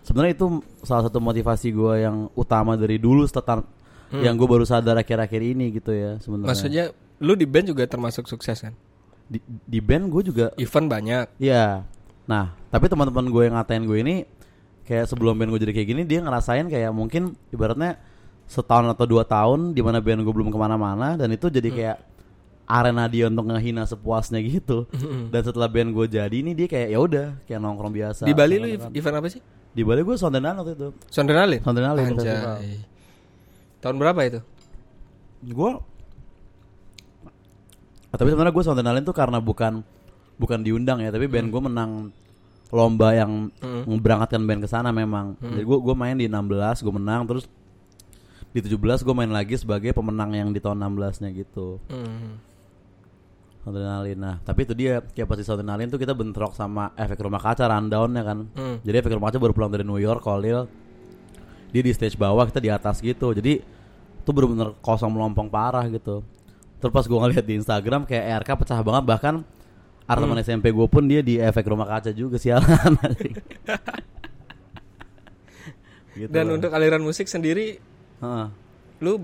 sebenarnya 0.01 0.33
itu 0.33 0.47
salah 0.79 1.03
satu 1.03 1.19
motivasi 1.19 1.67
gue 1.69 1.93
yang 1.99 2.31
utama 2.33 2.73
dari 2.73 2.95
dulu 2.95 3.27
setelah 3.27 3.67
Hmm. 4.07 4.23
yang 4.23 4.33
gue 4.33 4.47
baru 4.47 4.63
sadar 4.63 4.95
akhir-akhir 4.95 5.41
ini 5.43 5.75
gitu 5.75 5.91
ya 5.91 6.15
sebenarnya 6.17 6.47
Maksudnya 6.47 6.83
lu 7.19 7.35
di 7.35 7.43
band 7.43 7.69
juga 7.69 7.83
termasuk 7.83 8.23
sukses 8.25 8.55
kan 8.57 8.71
Di, 9.29 9.37
di 9.63 9.79
band 9.79 10.09
gue 10.09 10.21
juga 10.25 10.45
event 10.57 10.87
banyak 10.89 11.25
Iya. 11.37 11.85
Nah, 12.25 12.49
tapi 12.67 12.85
teman-teman 12.85 13.25
gue 13.25 13.43
yang 13.45 13.55
ngatain 13.55 13.83
gue 13.83 13.97
ini 13.99 14.15
kayak 14.83 15.05
sebelum 15.05 15.33
band 15.33 15.49
gue 15.49 15.61
jadi 15.61 15.73
kayak 15.73 15.87
gini 15.87 16.01
dia 16.03 16.19
ngerasain 16.19 16.65
kayak 16.65 16.89
mungkin 16.89 17.37
ibaratnya 17.49 18.01
setahun 18.45 18.89
atau 18.89 19.05
dua 19.05 19.21
tahun 19.21 19.71
di 19.71 19.81
mana 19.81 19.97
band 19.97 20.21
gue 20.21 20.33
belum 20.33 20.49
ke 20.49 20.57
mana-mana 20.57 21.13
dan 21.13 21.29
itu 21.29 21.45
jadi 21.47 21.69
kayak 21.69 21.97
arena 22.65 23.05
dia 23.05 23.25
untuk 23.25 23.45
ngehina 23.45 23.81
sepuasnya 23.83 24.41
gitu. 24.43 24.85
Dan 25.29 25.41
setelah 25.41 25.65
band 25.65 25.89
gue 25.89 26.05
jadi 26.07 26.33
ini 26.35 26.53
dia 26.53 26.65
kayak 26.65 26.87
ya 26.87 26.99
udah 26.99 27.27
kayak 27.43 27.57
nongkrong 27.59 27.89
biasa. 27.91 28.25
di 28.25 28.33
Bali 28.33 28.57
lu 28.57 28.65
ev- 28.67 28.89
event 28.91 29.15
apa 29.15 29.27
sih 29.27 29.41
Di 29.69 29.81
Bali 29.81 30.01
gue 30.01 30.13
sondenan 30.15 30.53
waktu 30.55 30.73
itu. 30.73 30.89
Festival. 32.15 32.57
Anjay. 32.57 32.77
tahun 33.79 33.95
berapa 33.95 34.19
itu 34.23 34.39
Gue 35.45 35.71
tapi 38.17 38.29
sebenarnya 38.31 38.53
gue 38.53 38.65
sondenalin 38.65 39.03
tuh 39.03 39.13
karena 39.13 39.37
bukan 39.37 39.85
bukan 40.35 40.59
diundang 40.63 41.03
ya, 41.03 41.11
tapi 41.11 41.27
band 41.27 41.51
gue 41.51 41.61
menang 41.61 41.91
lomba 42.69 43.13
yang 43.13 43.49
Hmm. 43.59 43.83
memberangkatkan 43.85 44.41
band 44.45 44.61
ke 44.61 44.69
sana 44.69 44.89
memang. 44.89 45.33
Jadi 45.41 45.61
gue 45.61 45.77
gue 45.81 45.95
main 45.97 46.15
di 46.15 46.25
16, 46.25 46.79
gue 46.79 46.93
menang 46.93 47.25
terus 47.25 47.45
di 48.49 48.61
17 48.61 49.05
gue 49.05 49.13
main 49.13 49.29
lagi 49.29 49.57
sebagai 49.57 49.93
pemenang 49.93 50.33
yang 50.33 50.49
di 50.49 50.57
tahun 50.57 50.81
16-nya 50.81 51.29
gitu. 51.33 51.77
Hmm. 51.89 52.37
Adrenalin. 53.59 54.17
Nah, 54.17 54.35
tapi 54.41 54.65
itu 54.65 54.73
dia 54.73 55.03
kayak 55.03 55.27
pasti 55.29 55.45
adrenalin 55.45 55.91
tuh 55.91 55.99
kita 55.99 56.15
bentrok 56.15 56.55
sama 56.55 56.89
efek 56.95 57.19
rumah 57.21 57.37
kaca 57.37 57.67
rundown 57.67 58.09
ya 58.15 58.23
kan. 58.23 58.39
Hmm. 58.55 58.77
Jadi 58.81 58.95
efek 58.97 59.13
rumah 59.13 59.29
kaca 59.29 59.37
baru 59.37 59.53
pulang 59.53 59.69
dari 59.69 59.85
New 59.85 59.99
York, 59.99 60.23
Kolil. 60.23 60.65
Dia 61.69 61.81
di 61.85 61.91
stage 61.93 62.17
bawah, 62.17 62.49
kita 62.49 62.57
di 62.57 62.71
atas 62.73 62.97
gitu. 62.97 63.29
Jadi 63.29 63.61
itu 64.19 64.29
bener-bener 64.33 64.73
kosong 64.81 65.13
melompong 65.13 65.51
parah 65.51 65.85
gitu. 65.85 66.25
Terus 66.79 66.91
pas 66.91 67.03
gue 67.03 67.19
ngeliat 67.19 67.43
di 67.43 67.55
Instagram 67.55 68.01
kayak 68.03 68.43
RK 68.43 68.49
pecah 68.63 68.79
banget 68.79 69.03
bahkan 69.05 69.35
Hmm. 70.09 70.25
teman 70.25 70.41
SMP 70.41 70.73
gue 70.73 70.87
pun 70.89 71.05
dia 71.05 71.21
di 71.21 71.37
efek 71.37 71.69
rumah 71.69 71.85
kaca 71.85 72.09
juga 72.09 72.41
sialan. 72.41 72.97
gitu 76.17 76.29
dan 76.33 76.49
loh. 76.49 76.57
untuk 76.57 76.73
aliran 76.73 76.99
musik 76.99 77.29
sendiri 77.29 77.77
Heeh. 78.19 78.47
lu 78.99 79.21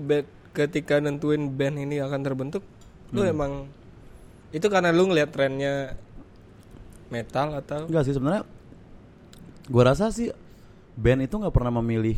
ketika 0.54 0.96
nentuin 0.96 1.50
band 1.50 1.76
ini 1.76 1.98
akan 1.98 2.20
terbentuk 2.22 2.62
lu 3.10 3.20
Hmm. 3.20 3.32
emang 3.34 3.52
itu 4.50 4.66
karena 4.70 4.94
lu 4.94 5.10
ngeliat 5.10 5.28
trennya 5.28 5.98
metal 7.10 7.54
atau 7.54 7.86
Enggak 7.86 8.06
sih 8.06 8.14
sebenarnya 8.14 8.46
gua 9.66 9.92
rasa 9.92 10.08
sih 10.08 10.30
band 10.94 11.26
itu 11.26 11.34
nggak 11.36 11.52
pernah 11.52 11.74
memilih 11.82 12.16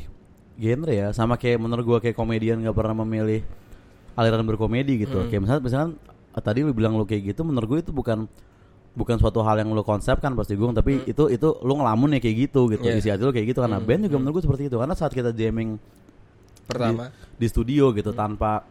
genre 0.55 0.93
ya 0.93 1.09
sama 1.11 1.35
kayak 1.35 1.59
menurut 1.59 1.85
gua 1.85 1.99
kayak 1.99 2.15
komedian 2.15 2.61
nggak 2.61 2.77
pernah 2.77 3.03
memilih 3.03 3.43
aliran 4.19 4.43
berkomedi 4.43 5.07
gitu. 5.07 5.31
Kayak 5.31 5.47
misalnya 5.47 5.63
misalnya 5.63 5.89
eh, 6.35 6.43
tadi 6.43 6.67
lu 6.67 6.75
bilang 6.75 6.99
lu 6.99 7.07
kayak 7.07 7.31
gitu 7.31 7.47
menurut 7.47 7.67
gue 7.71 7.79
itu 7.87 7.93
bukan 7.95 8.27
bukan 8.99 9.17
suatu 9.23 9.47
hal 9.47 9.63
yang 9.63 9.71
lu 9.71 9.87
konsepkan 9.87 10.35
pasti 10.35 10.59
gue 10.59 10.67
tapi 10.75 11.07
itu 11.07 11.31
itu 11.31 11.49
lu 11.63 11.79
ngelamun 11.79 12.19
ya 12.19 12.21
kayak 12.21 12.51
gitu 12.51 12.67
gitu. 12.75 12.83
Yeah. 12.83 12.99
isi 12.99 13.09
hati 13.15 13.23
lu 13.23 13.31
kayak 13.31 13.55
gitu 13.55 13.63
karena 13.63 13.79
band 13.79 14.11
juga 14.11 14.17
menurut 14.19 14.43
gue 14.43 14.45
seperti 14.51 14.63
itu. 14.67 14.77
Karena 14.77 14.95
saat 14.99 15.15
kita 15.15 15.31
jamming 15.31 15.79
pertama. 16.67 17.15
di 17.39 17.47
studio 17.47 17.95
gitu 17.95 18.11
tanpa 18.11 18.67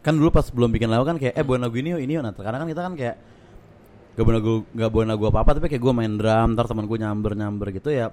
kan 0.00 0.12
dulu 0.16 0.28
pas 0.32 0.44
belum 0.48 0.70
bikin 0.72 0.88
lagu 0.88 1.04
kan 1.08 1.16
kayak 1.16 1.34
eh 1.36 1.44
buat 1.44 1.60
lagu 1.60 1.76
ini 1.80 1.96
yuk 1.96 2.00
ini 2.04 2.12
yuk. 2.20 2.22
Nah 2.22 2.32
karena 2.36 2.60
kan 2.60 2.68
kita 2.68 2.82
kan 2.84 2.92
kayak 2.92 3.16
gak 4.20 4.24
buat 4.28 4.36
lagu 4.36 4.54
gak 4.76 4.90
buat 4.92 5.06
lagu 5.08 5.24
apa 5.32 5.38
apa 5.40 5.50
tapi 5.56 5.66
kayak 5.72 5.82
gue 5.82 5.92
main 5.96 6.12
drum 6.12 6.48
ntar 6.52 6.68
teman 6.68 6.84
gue 6.84 6.98
nyamber 7.00 7.32
nyamber 7.32 7.72
gitu 7.72 7.88
ya 7.88 8.12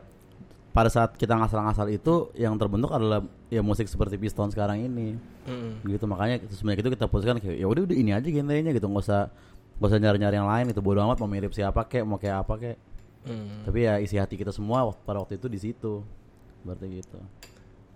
pada 0.77 0.93
saat 0.93 1.17
kita 1.17 1.33
ngasal-ngasal 1.33 1.89
itu 1.89 2.29
yang 2.37 2.53
terbentuk 2.53 2.93
adalah 2.93 3.25
ya 3.49 3.65
musik 3.65 3.89
seperti 3.89 4.13
Piston 4.21 4.53
sekarang 4.53 4.85
ini. 4.85 5.17
Mm-mm. 5.49 5.81
gitu 5.89 6.05
makanya 6.05 6.37
sebenarnya 6.53 6.85
itu 6.85 6.91
kita 6.93 7.05
putuskan 7.09 7.41
kayak 7.41 7.57
ya 7.57 7.65
udah 7.65 7.81
udah 7.89 7.97
ini 7.97 8.13
aja 8.13 8.29
genrenya 8.29 8.69
gitu. 8.77 8.85
Nggak 8.85 9.09
usah 9.09 9.33
nggak 9.81 9.89
usah 9.89 9.97
nyari-nyari 9.97 10.35
yang 10.37 10.45
lain 10.45 10.65
itu 10.69 10.81
bodo 10.85 11.01
amat 11.01 11.17
mau 11.17 11.25
mirip 11.25 11.49
siapa 11.49 11.81
kek 11.89 12.05
mau 12.05 12.21
kayak 12.21 12.45
apa 12.45 12.53
kek. 12.61 12.77
Hmm. 13.27 13.67
tapi 13.67 13.83
ya 13.83 13.99
isi 13.99 14.15
hati 14.15 14.39
kita 14.39 14.55
semua 14.55 14.87
waktu- 14.87 15.03
pada 15.03 15.17
waktu 15.19 15.41
itu 15.41 15.49
di 15.49 15.59
situ. 15.59 16.05
Berarti 16.61 16.85
gitu. 17.01 17.19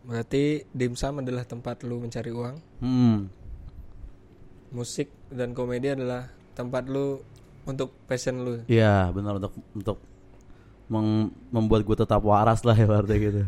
Berarti 0.01 0.43
dimsum 0.73 1.21
adalah 1.21 1.45
tempat 1.45 1.85
lu 1.85 2.01
mencari 2.01 2.33
uang? 2.33 2.55
Hmm. 2.81 3.29
Musik 4.73 5.13
dan 5.29 5.53
komedi 5.53 5.93
adalah 5.93 6.27
tempat 6.57 6.89
lu 6.89 7.21
untuk 7.63 7.93
passion 8.09 8.41
lu? 8.41 8.65
Iya 8.65 9.13
benar 9.13 9.37
untuk 9.37 9.53
untuk 9.77 10.01
membuat 11.49 11.81
gue 11.81 11.95
tetap 11.95 12.19
waras 12.19 12.61
lah 12.61 12.75
ya 12.77 12.85
berarti 12.85 13.15
gitu. 13.15 13.41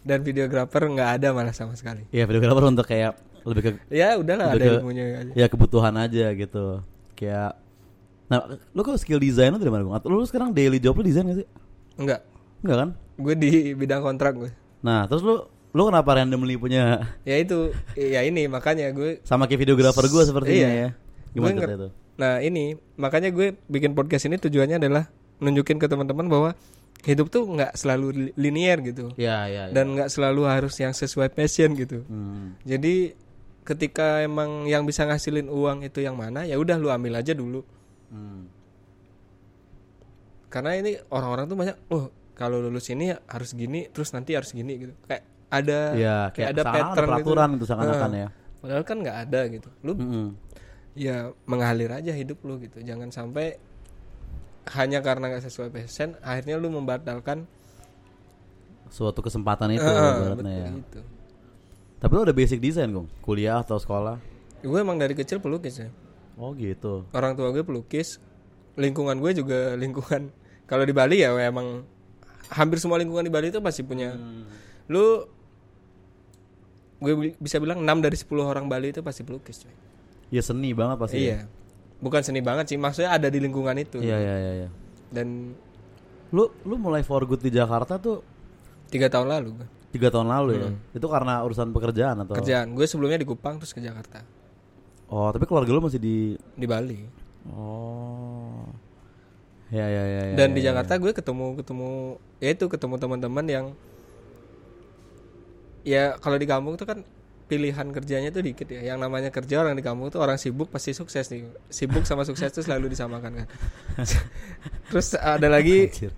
dan 0.00 0.20
videografer 0.20 0.82
nggak 0.86 1.10
ada 1.16 1.28
malah 1.30 1.52
sama 1.52 1.72
sekali 1.72 2.04
Iya 2.08 2.24
videografer 2.24 2.64
untuk 2.66 2.84
kayak 2.84 3.16
lebih 3.40 3.62
ke 3.62 3.70
ya 3.88 4.14
udahlah 4.14 4.52
ada 4.52 4.60
ke- 4.60 4.76
ilmunya 4.76 5.04
aja 5.18 5.32
ya 5.34 5.46
kebutuhan 5.46 5.96
aja 5.96 6.28
gitu. 6.30 6.84
Kayak 7.14 7.56
nah 8.26 8.44
lu 8.70 8.80
kok 8.80 8.94
skill 8.94 9.16
desain 9.16 9.50
dari 9.50 9.68
mana 9.68 9.82
gue? 9.82 9.92
Atau 9.92 10.08
lu 10.08 10.20
sekarang 10.22 10.52
daily 10.52 10.76
job 10.76 10.94
lu 10.94 11.02
desain 11.02 11.24
gak 11.24 11.38
sih? 11.38 11.48
enggak 11.96 12.20
Enggak 12.60 12.76
kan? 12.78 12.88
gue 13.16 13.34
di 13.34 13.50
bidang 13.72 14.00
kontrak 14.00 14.32
gue 14.34 14.50
Nah 14.80 15.04
terus 15.04 15.20
lu 15.20 15.40
lu 15.70 15.82
kenapa 15.84 16.14
randomly 16.14 16.56
punya 16.56 17.00
ya 17.22 17.36
itu 17.36 17.70
ya 17.92 18.20
ini 18.20 18.44
makanya 18.44 18.88
gue 18.90 19.20
sama 19.22 19.44
kayak 19.44 19.60
videografer 19.60 20.04
gue 20.04 20.22
sepertinya 20.22 20.56
Iya. 20.66 20.68
ya? 20.76 20.88
Gue 21.30 21.34
Gimana 21.36 21.56
cerita 21.56 21.74
itu? 21.76 21.88
Nah 22.16 22.32
ini 22.38 22.64
makanya 22.94 23.28
gue 23.28 23.52
bikin 23.66 23.92
podcast 23.92 24.24
ini 24.26 24.36
tujuannya 24.36 24.76
adalah 24.76 25.08
nunjukin 25.40 25.76
ke 25.76 25.88
teman-teman 25.88 26.28
bahwa 26.28 26.50
hidup 27.00 27.28
tuh 27.28 27.48
nggak 27.48 27.72
selalu 27.74 28.06
li- 28.28 28.34
linear 28.36 28.76
gitu 28.80 29.08
Iya 29.16 29.48
iya. 29.48 29.62
iya. 29.66 29.72
dan 29.72 29.96
nggak 29.96 30.08
selalu 30.08 30.44
harus 30.44 30.76
yang 30.76 30.92
sesuai 30.92 31.32
passion 31.32 31.72
gitu. 31.72 32.04
Hmm. 32.04 32.60
Jadi 32.62 33.16
ketika 33.60 34.20
emang 34.20 34.64
yang 34.64 34.84
bisa 34.84 35.04
ngasilin 35.04 35.48
uang 35.48 35.80
itu 35.82 36.00
yang 36.00 36.12
mana 36.14 36.44
ya 36.44 36.60
udah 36.60 36.76
lu 36.76 36.88
ambil 36.88 37.16
aja 37.16 37.32
dulu. 37.32 37.64
Hmm. 38.08 38.52
Karena 40.50 40.74
ini 40.74 40.98
orang-orang 41.08 41.44
tuh 41.46 41.56
banyak, 41.56 41.76
oh 41.88 42.04
kalau 42.34 42.58
lulus 42.58 42.90
ini 42.90 43.14
harus 43.14 43.54
gini, 43.54 43.86
terus 43.88 44.10
nanti 44.10 44.34
harus 44.34 44.50
gini 44.50 44.76
gitu. 44.78 44.92
Kayak 45.06 45.22
ada 45.50 45.80
Iya 45.94 46.16
kayak, 46.30 46.34
kayak, 46.34 46.50
ada 46.52 46.62
pattern 46.64 47.06
peraturan 47.08 47.48
gitu. 47.48 47.56
gitu 47.56 47.64
seakan-akan 47.70 48.10
ya. 48.12 48.28
Padahal 48.60 48.82
kan 48.84 48.96
nggak 48.98 49.18
ada 49.24 49.40
gitu. 49.48 49.68
Lu 49.80 49.92
Mm-mm. 49.94 50.26
ya 50.92 51.16
mengalir 51.46 51.94
aja 51.94 52.10
hidup 52.10 52.42
lu 52.42 52.58
gitu 52.58 52.82
jangan 52.82 53.08
sampai 53.08 53.56
hanya 54.70 54.98
karena 55.00 55.26
nggak 55.26 55.44
sesuai 55.44 55.68
passion 55.68 56.14
akhirnya 56.20 56.56
lu 56.56 56.68
membatalkan 56.68 57.44
Suatu 58.88 59.20
kesempatan 59.20 59.70
itu 59.70 59.86
betul 59.86 60.42
ya. 60.44 60.66
gitu. 60.68 61.00
Tapi 61.96 62.10
lu 62.10 62.20
udah 62.22 62.32
basic 62.32 62.58
desain 62.58 62.90
Gong? 62.90 63.06
Kuliah 63.20 63.60
atau 63.60 63.76
sekolah? 63.76 64.18
gue 64.60 64.76
emang 64.76 64.94
dari 64.94 65.14
kecil 65.14 65.40
pelukis 65.40 65.78
ya 65.78 65.88
Oh 66.36 66.52
gitu. 66.52 67.08
orang 67.12 67.32
tua 67.32 67.48
gue 67.48 67.60
pelukis 67.60 68.20
lingkungan 68.74 69.16
gue 69.16 69.32
juga 69.34 69.72
lingkungan 69.82 70.28
kalau 70.64 70.84
di 70.84 70.92
Bali 70.92 71.20
ya 71.20 71.32
emang 71.40 71.80
hampir 72.48 72.76
semua 72.76 72.96
lingkungan 72.96 73.22
di 73.22 73.32
Bali 73.32 73.48
itu 73.48 73.56
pasti 73.58 73.80
punya 73.80 74.12
lu 74.86 75.24
gue 76.98 77.14
bi- 77.14 77.36
bisa 77.38 77.56
bilang 77.56 77.80
6 77.80 78.04
dari 78.04 78.16
10 78.16 78.28
orang 78.44 78.68
Bali 78.68 78.92
itu 78.92 79.00
pasti 79.00 79.24
pelukis 79.24 79.64
cuy. 79.64 79.72
Ya 80.28 80.44
seni 80.44 80.70
banget 80.70 80.96
pasti. 80.98 81.24
ya? 81.24 81.48
Bukan 82.00 82.20
seni 82.24 82.40
banget 82.40 82.72
sih 82.72 82.78
maksudnya 82.80 83.12
ada 83.12 83.28
di 83.28 83.38
lingkungan 83.38 83.76
itu 83.76 84.00
Iya 84.00 84.16
iya 84.16 84.34
iya. 84.36 84.52
iya. 84.64 84.68
dan 85.12 85.52
Lu 86.30 86.46
lu 86.62 86.78
mulai 86.78 87.02
for 87.02 87.26
good 87.26 87.42
di 87.42 87.50
Jakarta 87.50 87.98
tuh 87.98 88.22
tiga 88.88 89.10
tahun 89.10 89.26
lalu 89.28 89.66
tiga 89.90 90.06
tahun 90.08 90.30
lalu 90.30 90.50
ya. 90.56 90.70
Itu 90.94 91.10
karena 91.10 91.42
urusan 91.42 91.74
pekerjaan 91.74 92.22
atau? 92.22 92.38
kerjaan 92.38 92.70
gue 92.72 92.86
sebelumnya 92.86 93.18
di 93.18 93.26
Kupang 93.26 93.58
terus 93.58 93.74
ke 93.74 93.82
Jakarta 93.82 94.22
Oh 95.10 95.26
tapi 95.34 95.42
keluarga 95.42 95.74
lu 95.74 95.82
masih 95.82 95.98
di. 95.98 96.38
di 96.54 96.66
Bali 96.70 97.02
Oh. 97.50 98.62
Ya 99.70 99.86
ya 99.86 100.02
ya. 100.06 100.20
ya, 100.30 100.34
dan 100.38 100.50
ya, 100.50 100.54
di 100.54 100.60
ya. 100.62 100.66
Jakarta 100.70 100.98
gue 100.98 101.10
ketemu 101.10 101.46
ketemu 101.58 101.90
ya 102.38 102.48
itu 102.54 102.64
ketemu 102.70 102.94
teman-teman 102.98 103.44
yang 103.46 103.66
ya 105.82 106.14
kalau 106.20 106.36
di 106.36 106.46
kampung 106.46 106.76
tuh 106.76 106.86
kan 106.86 106.98
pilihan 107.50 107.90
kerjanya 107.90 108.30
tuh 108.30 108.46
dikit 108.46 108.70
ya. 108.70 108.94
Yang 108.94 108.98
namanya 109.02 109.34
kerja 109.34 109.66
orang 109.66 109.74
di 109.74 109.82
kampung 109.82 110.14
tuh 110.14 110.22
orang 110.22 110.38
sibuk 110.38 110.70
pasti 110.70 110.94
sukses 110.94 111.26
nih. 111.34 111.50
Sibuk 111.66 112.06
sama 112.06 112.22
sukses 112.22 112.54
tuh 112.54 112.62
selalu 112.62 112.94
disamakan 112.94 113.42
kan. 113.42 113.46
Terus 114.94 115.18
ada 115.18 115.50
lagi 115.50 115.90
Anjir. 115.90 116.14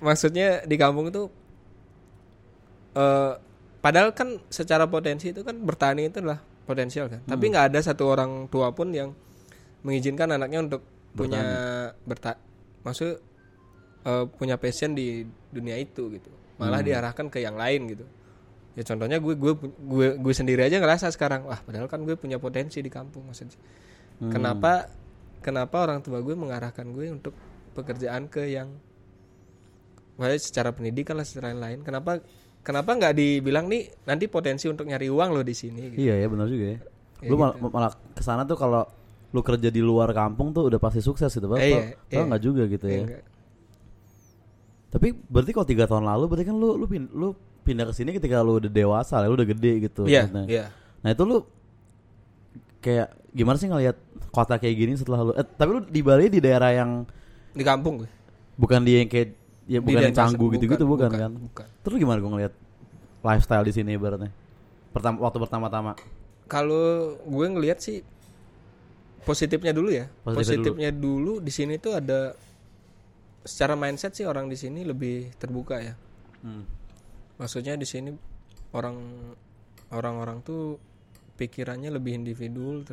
maksudnya 0.00 0.64
di 0.64 0.80
kampung 0.80 1.12
tuh 1.12 1.28
eh 2.96 3.36
padahal 3.84 4.16
kan 4.16 4.40
secara 4.48 4.88
potensi 4.88 5.36
itu 5.36 5.44
kan 5.44 5.60
bertani 5.60 6.08
itu 6.08 6.24
adalah 6.24 6.40
potensial 6.64 7.12
kan. 7.12 7.20
Tapi 7.28 7.44
nggak 7.52 7.76
ada 7.76 7.80
satu 7.84 8.08
orang 8.08 8.48
tua 8.48 8.72
pun 8.72 8.88
yang 8.96 9.12
mengizinkan 9.84 10.32
anaknya 10.32 10.64
untuk 10.64 10.82
punya 11.12 11.42
berta 12.08 12.40
maksud 12.80 13.20
eh, 14.08 14.24
punya 14.40 14.56
passion 14.56 14.96
di 14.96 15.28
dunia 15.52 15.76
itu 15.76 16.08
gitu. 16.16 16.32
Malah 16.56 16.80
diarahkan 16.80 17.28
ke 17.28 17.44
yang 17.44 17.60
lain 17.60 17.84
gitu 17.92 18.04
ya 18.72 18.82
contohnya 18.82 19.18
gue 19.18 19.34
gue 19.34 19.52
gue 19.60 20.06
gue 20.16 20.34
sendiri 20.34 20.62
aja 20.62 20.78
ngerasa 20.78 21.10
sekarang 21.10 21.42
wah 21.44 21.58
padahal 21.58 21.86
kan 21.86 22.00
gue 22.00 22.14
punya 22.14 22.38
potensi 22.38 22.78
di 22.78 22.88
kampung 22.88 23.26
maksudnya 23.26 23.58
kenapa 24.22 24.86
kenapa 25.40 25.76
orang 25.80 26.00
tua 26.00 26.20
gue 26.20 26.32
mengarahkan 26.32 26.86
gue 26.86 27.06
untuk 27.08 27.34
pekerjaan 27.72 28.26
ke 28.26 28.46
yang 28.46 28.70
Wah, 30.14 30.28
secara 30.36 30.70
pendidikan 30.70 31.16
lah 31.16 31.24
secara 31.24 31.50
lain 31.50 31.80
kenapa 31.80 32.20
kenapa 32.60 32.92
nggak 32.92 33.14
dibilang 33.16 33.66
nih 33.66 33.88
nanti 34.04 34.28
potensi 34.28 34.68
untuk 34.68 34.84
nyari 34.84 35.08
uang 35.08 35.32
lo 35.32 35.40
di 35.40 35.56
sini 35.56 35.90
gitu. 35.90 36.00
Iya 36.04 36.14
ya 36.20 36.26
benar 36.28 36.44
juga 36.44 36.66
ya. 36.68 36.78
Ya 37.20 37.28
Lu 37.28 37.36
mal- 37.36 37.56
gitu. 37.56 37.72
malah 37.72 37.90
ke 38.12 38.20
sana 38.20 38.44
tuh 38.44 38.54
kalau 38.54 38.84
lu 39.32 39.40
kerja 39.40 39.72
di 39.72 39.80
luar 39.80 40.12
kampung 40.12 40.52
tuh 40.52 40.68
udah 40.68 40.76
pasti 40.76 41.00
sukses 41.00 41.32
gitu 41.32 41.48
Eh, 41.56 41.72
iya, 41.72 41.82
iya. 42.12 42.20
nggak 42.20 42.42
juga 42.42 42.68
gitu 42.68 42.84
Iya, 42.84 42.92
ya 42.92 43.00
enggak. 43.00 43.22
tapi 44.90 45.08
berarti 45.14 45.50
kalau 45.54 45.64
tiga 45.64 45.84
tahun 45.86 46.04
lalu 46.04 46.24
berarti 46.26 46.44
kan 46.44 46.56
lu 46.56 46.68
lu 46.74 46.84
pin- 46.84 47.12
lu 47.12 47.32
pindah 47.70 47.86
ke 47.86 47.94
sini 47.94 48.10
ketika 48.10 48.42
lu 48.42 48.58
udah 48.58 48.66
dewasa 48.68 49.22
lu 49.22 49.32
udah 49.32 49.46
gede 49.46 49.86
gitu 49.86 50.02
Iya, 50.04 50.26
maksudnya. 50.26 50.44
iya. 50.46 50.64
nah 51.00 51.10
itu 51.10 51.22
lu 51.22 51.46
kayak 52.78 53.08
gimana 53.30 53.56
sih 53.56 53.68
ngelihat 53.68 53.94
kota 54.28 54.56
kayak 54.56 54.74
gini 54.74 54.92
setelah 54.94 55.20
lu 55.22 55.32
eh, 55.32 55.46
tapi 55.46 55.70
lu 55.70 55.80
di 55.82 56.00
Bali 56.00 56.26
di 56.26 56.40
daerah 56.40 56.72
yang 56.72 57.06
Di 57.50 57.62
kampung 57.62 58.02
gue. 58.02 58.10
bukan 58.56 58.82
di 58.82 58.92
yang 58.96 59.06
kayak 59.06 59.28
ya 59.64 59.78
Di 59.78 59.84
bukan 59.84 60.02
yang 60.02 60.16
canggu 60.16 60.44
gitu-gitu 60.50 60.84
bukan, 60.84 61.06
bukan, 61.06 61.20
kan 61.20 61.32
Bukan. 61.32 61.66
terus 61.80 61.96
gimana 61.96 62.18
gua 62.18 62.30
ngelihat 62.34 62.54
lifestyle 63.20 63.62
di 63.62 63.70
sini 63.70 63.94
ibaratnya 63.94 64.32
pertama 64.90 65.22
waktu 65.22 65.38
pertama-tama 65.38 65.92
Kalau 66.44 67.14
gue 67.22 67.46
ngelihat 67.46 67.78
sih 67.78 68.02
positifnya 69.22 69.70
dulu 69.70 69.92
ya. 69.92 70.10
Positifnya 70.20 70.34
Positifnya, 70.66 70.90
dulu. 70.90 71.38
di 71.38 71.52
sini 71.52 71.78
tuh 71.78 71.94
ada 71.94 72.34
secara 73.40 73.78
mindset 73.78 74.12
sih 74.12 74.26
orang 74.26 74.50
di 74.50 74.58
sini 74.58 74.82
lebih 74.82 75.30
terbuka 75.38 75.78
ya. 75.78 75.94
Hmm. 76.42 76.66
Maksudnya 77.40 77.74
di 77.80 77.88
sini 77.88 78.12
orang 78.76 79.00
orang-orang 79.90 80.44
tuh 80.44 80.76
pikirannya 81.40 81.88
lebih 81.88 82.20
individual, 82.20 82.84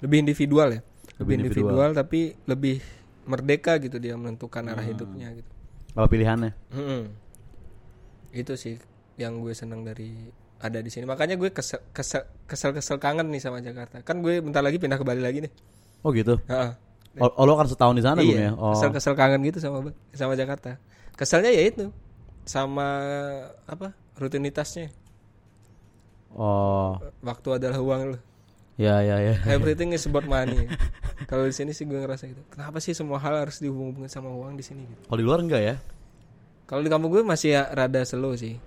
lebih 0.00 0.18
individual 0.24 0.68
ya. 0.72 0.80
Lebih 1.20 1.34
individual, 1.36 1.92
tapi 1.92 2.32
lebih 2.48 2.80
merdeka 3.28 3.76
gitu 3.76 4.00
dia 4.00 4.16
menentukan 4.16 4.64
arah 4.72 4.82
hidupnya 4.82 5.30
gitu. 5.36 5.50
apa 5.92 6.06
pilihannya 6.06 6.50
Mm-mm. 6.72 7.02
Itu 8.30 8.54
sih 8.54 8.78
yang 9.18 9.42
gue 9.42 9.52
senang 9.52 9.82
dari 9.84 10.30
ada 10.62 10.78
di 10.78 10.90
sini. 10.90 11.04
Makanya 11.04 11.34
gue 11.34 11.50
kesel 11.50 11.82
kesel 11.90 12.24
kesel, 12.46 12.70
kesel 12.72 12.96
kangen 13.02 13.28
nih 13.28 13.42
sama 13.42 13.58
Jakarta. 13.58 14.00
Kan 14.06 14.22
gue 14.22 14.38
bentar 14.38 14.62
lagi 14.62 14.78
pindah 14.78 14.96
ke 14.96 15.04
Bali 15.04 15.22
lagi 15.22 15.44
nih. 15.44 15.52
oh 16.00 16.10
gitu 16.16 16.40
Heeh. 16.48 16.72
oh, 17.20 17.28
oh, 17.28 17.44
lo 17.44 17.60
kan 17.60 17.68
setahun 17.68 17.92
di 17.92 18.00
sana 18.00 18.24
Bung, 18.24 18.32
ya 18.32 18.48
iya. 18.48 18.50
oh 18.56 18.72
Kesel 18.72 18.88
kesel 18.96 19.14
kangen 19.18 19.44
gitu 19.44 19.58
sama 19.60 19.92
sama 20.16 20.32
Jakarta. 20.38 20.80
Keselnya 21.18 21.52
ya 21.52 21.68
itu 21.68 21.92
sama 22.50 22.86
apa 23.64 23.94
rutinitasnya. 24.18 24.90
oh 26.34 26.98
Waktu 27.22 27.48
adalah 27.62 27.78
uang 27.78 28.02
loh. 28.16 28.20
ya 28.74 28.98
ya 29.06 29.22
ya 29.22 29.34
Everything 29.46 29.94
is 29.94 30.02
about 30.10 30.26
money. 30.26 30.66
Kalau 31.30 31.46
di 31.46 31.54
sini 31.54 31.70
sih 31.70 31.86
gue 31.86 31.94
ngerasa 31.94 32.26
gitu. 32.26 32.42
Kenapa 32.50 32.82
sih 32.82 32.90
semua 32.90 33.22
hal 33.22 33.46
harus 33.46 33.62
dihubung-hubungin 33.62 34.10
sama 34.10 34.34
uang 34.34 34.58
di 34.58 34.64
sini 34.66 34.82
gitu. 34.82 35.02
kalau 35.06 35.18
di 35.20 35.26
luar 35.26 35.38
enggak 35.38 35.62
ya 35.62 35.76
Kalau 36.66 36.82
di 36.82 36.90
kampung 36.90 37.12
gue 37.12 37.22
masih 37.22 37.54
ya 37.54 37.62
rada 37.70 38.02
slow 38.02 38.34
sih. 38.34 38.58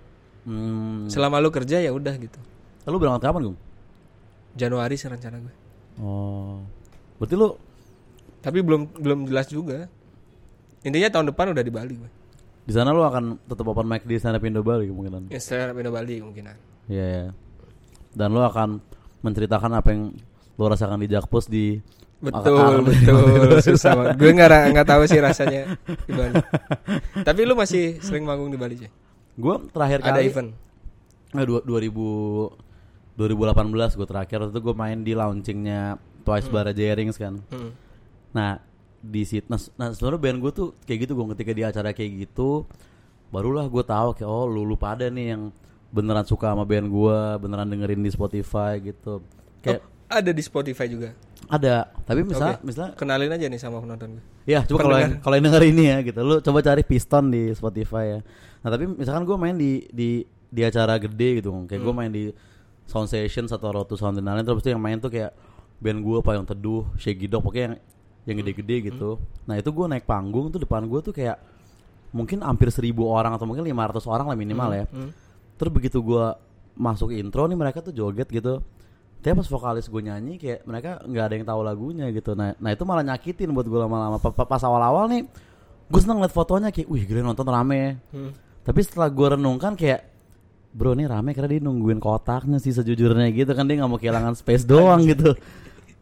hmm. 0.48 1.12
Selama 1.12 1.44
lu 1.44 1.52
kerja 1.52 1.76
ya 1.76 1.92
udah 1.92 2.14
gitu. 2.16 2.40
lu 2.86 2.96
berangkat 2.96 3.26
kapan 3.26 3.52
Gung? 3.52 3.58
Januari 4.54 4.94
sih 4.96 5.10
rencana 5.10 5.36
gue. 5.42 5.54
oh 6.00 6.62
berarti 7.20 7.34
lu 7.36 7.52
Tapi 8.40 8.58
belum 8.60 8.96
belum 8.96 9.18
jelas 9.28 9.48
juga. 9.48 9.88
Intinya 10.84 11.08
tahun 11.10 11.32
depan 11.32 11.52
udah 11.52 11.64
di 11.64 11.72
Bali 11.72 11.94
gue. 11.96 12.10
Di 12.64 12.72
sana 12.72 12.90
lu 12.90 13.00
akan 13.00 13.44
tetap 13.44 13.64
open 13.64 13.84
mic 13.84 14.02
di 14.02 14.16
stand 14.16 14.34
up 14.34 14.42
Indo 14.42 14.60
Bali 14.60 14.88
kemungkinan 14.88 15.28
Ya 15.28 15.36
setelah 15.36 15.72
pindah 15.72 15.92
Bali 15.92 16.14
kemungkinan. 16.18 16.56
Iya 16.86 17.06
ya. 17.06 17.26
Dan 18.10 18.28
lu 18.30 18.40
akan 18.40 18.80
menceritakan 19.20 19.70
apa 19.74 19.88
yang 19.90 20.16
lu 20.54 20.64
rasakan 20.64 20.98
di 20.98 21.08
Jakpus 21.08 21.46
di 21.46 21.76
Betul, 22.18 22.88
betul. 22.88 23.60
Susah 23.68 23.92
banget. 23.92 24.16
Gue 24.16 24.32
nggak 24.32 24.48
nggak 24.72 24.86
tahu 24.86 25.02
sih 25.04 25.20
rasanya 25.20 25.76
di 25.84 26.12
Bali. 26.14 26.34
Tapi 27.20 27.40
lu 27.44 27.52
masih 27.52 28.00
sering 28.00 28.24
manggung 28.24 28.48
di 28.48 28.56
Bali 28.56 28.80
sih? 28.80 28.88
Gue 29.34 29.60
terakhir 29.68 30.00
Ada 30.00 30.08
kali 30.14 30.24
event. 30.24 30.50
eh, 31.34 31.44
dua- 31.44 31.60
2000 31.60 32.64
2018 33.14 33.94
gue 33.94 34.06
terakhir 34.08 34.36
waktu 34.40 34.52
itu 34.52 34.60
gue 34.60 34.74
main 34.74 34.98
di 34.98 35.12
launchingnya 35.12 35.94
Twice 36.24 36.48
Bara 36.48 36.72
Jerings 36.72 37.14
kan. 37.14 37.44
Hmm. 37.46 37.70
Nah 38.32 38.56
di 39.04 39.22
situ, 39.28 39.44
nah, 39.52 39.60
nah 39.76 39.92
sebenarnya 39.92 40.20
band 40.20 40.38
gue 40.40 40.52
tuh 40.56 40.68
kayak 40.88 40.98
gitu 41.04 41.12
gue 41.12 41.36
ketika 41.36 41.52
di 41.52 41.62
acara 41.62 41.92
kayak 41.92 42.10
gitu, 42.24 42.64
barulah 43.28 43.68
gue 43.68 43.84
tahu 43.84 44.16
kayak 44.16 44.30
oh 44.30 44.48
lu 44.48 44.64
lu 44.64 44.80
pada 44.80 45.12
nih 45.12 45.36
yang 45.36 45.52
beneran 45.92 46.24
suka 46.24 46.56
sama 46.56 46.64
band 46.64 46.88
gue, 46.88 47.18
beneran 47.44 47.68
dengerin 47.68 48.00
di 48.00 48.10
Spotify 48.10 48.80
gitu. 48.80 49.20
Kayak 49.60 49.84
Oh, 50.04 50.20
ada 50.20 50.30
di 50.30 50.42
Spotify 50.44 50.86
juga. 50.88 51.16
ada, 51.44 51.92
tapi 52.08 52.24
misalnya 52.24 52.56
Oke. 52.56 52.64
misalnya 52.64 52.92
Kenalin 52.96 53.28
aja 53.28 53.46
nih 53.48 53.60
sama 53.60 53.84
penonton 53.84 54.16
gue. 54.16 54.24
Ya, 54.48 54.64
coba 54.64 54.88
kalau 54.88 54.96
yang 55.00 55.12
kalau 55.20 55.34
yang 55.36 55.44
denger 55.48 55.64
ini 55.68 55.84
ya 55.92 55.96
gitu. 56.00 56.20
Lu 56.24 56.40
coba 56.40 56.58
cari 56.64 56.82
Piston 56.84 57.28
di 57.28 57.52
Spotify 57.52 58.16
ya. 58.16 58.20
Nah, 58.64 58.68
tapi 58.72 58.84
misalkan 58.88 59.28
gue 59.28 59.36
main 59.36 59.56
di 59.56 59.84
di 59.92 60.24
di 60.48 60.62
acara 60.64 60.96
gede 60.96 61.44
gitu, 61.44 61.52
kayak 61.68 61.82
gue 61.84 61.94
main 61.96 62.12
di 62.12 62.32
Sound 62.88 63.08
Session 63.08 63.48
atau 63.48 63.68
Road 63.72 63.88
to 63.88 63.96
Sound 63.96 64.20
and 64.20 64.28
lain 64.28 64.44
terus 64.44 64.60
itu 64.60 64.72
yang 64.72 64.80
main 64.80 65.00
tuh 65.00 65.08
kayak 65.12 65.32
band 65.80 66.00
gue 66.00 66.16
apa 66.20 66.30
yang 66.36 66.46
teduh, 66.46 66.84
Shaggy 66.96 67.26
Dog, 67.28 67.42
pokoknya 67.44 67.64
yang 67.72 67.76
yang 68.24 68.36
gede-gede 68.40 68.92
gitu. 68.92 69.20
Nah, 69.44 69.56
itu 69.56 69.68
gue 69.68 69.86
naik 69.86 70.04
panggung 70.04 70.48
tuh 70.48 70.60
depan 70.60 70.84
gue 70.84 71.00
tuh 71.00 71.12
kayak 71.12 71.36
mungkin 72.14 72.40
hampir 72.40 72.70
seribu 72.70 73.10
orang 73.10 73.34
atau 73.34 73.44
mungkin 73.44 73.66
500 73.66 74.00
orang 74.06 74.26
lah 74.32 74.36
minimal 74.38 74.70
ya. 74.72 74.84
Hmm. 74.88 75.10
Terus 75.54 75.70
begitu 75.70 75.98
gue 76.00 76.24
masuk 76.74 77.12
intro 77.12 77.44
nih 77.46 77.58
mereka 77.58 77.84
tuh 77.84 77.92
joget 77.92 78.26
gitu. 78.30 78.64
Tapi 79.20 79.32
pas 79.40 79.48
vokalis 79.48 79.88
gue 79.88 80.02
nyanyi 80.04 80.36
kayak 80.36 80.68
mereka 80.68 81.00
nggak 81.00 81.24
ada 81.24 81.34
yang 81.36 81.46
tahu 81.48 81.60
lagunya 81.64 82.06
gitu. 82.12 82.36
Nah, 82.36 82.52
nah 82.60 82.70
itu 82.72 82.84
malah 82.84 83.04
nyakitin 83.04 83.52
buat 83.52 83.64
gue 83.64 83.80
lama-lama. 83.80 84.20
Pa- 84.20 84.32
pa- 84.32 84.48
Pas 84.48 84.60
awal-awal 84.60 85.08
nih, 85.08 85.22
gue 85.88 86.00
seneng 86.00 86.20
liat 86.20 86.32
fotonya 86.32 86.68
kayak, 86.68 86.88
wih 86.88 87.04
gila 87.04 87.24
nonton 87.24 87.48
rame. 87.48 88.00
Hmm. 88.12 88.32
Tapi 88.64 88.80
setelah 88.84 89.08
gue 89.08 89.36
renungkan 89.36 89.76
kayak, 89.76 90.00
bro 90.74 90.92
ini 90.92 91.06
rame 91.06 91.32
karena 91.32 91.48
dia 91.54 91.60
nungguin 91.62 92.02
kotaknya 92.02 92.58
sih 92.58 92.74
sejujurnya 92.74 93.30
gitu 93.30 93.54
kan 93.54 93.62
dia 93.62 93.78
nggak 93.78 93.90
mau 93.90 94.00
kehilangan 94.00 94.34
space 94.34 94.64
doang 94.72 95.04
gitu. 95.08 95.32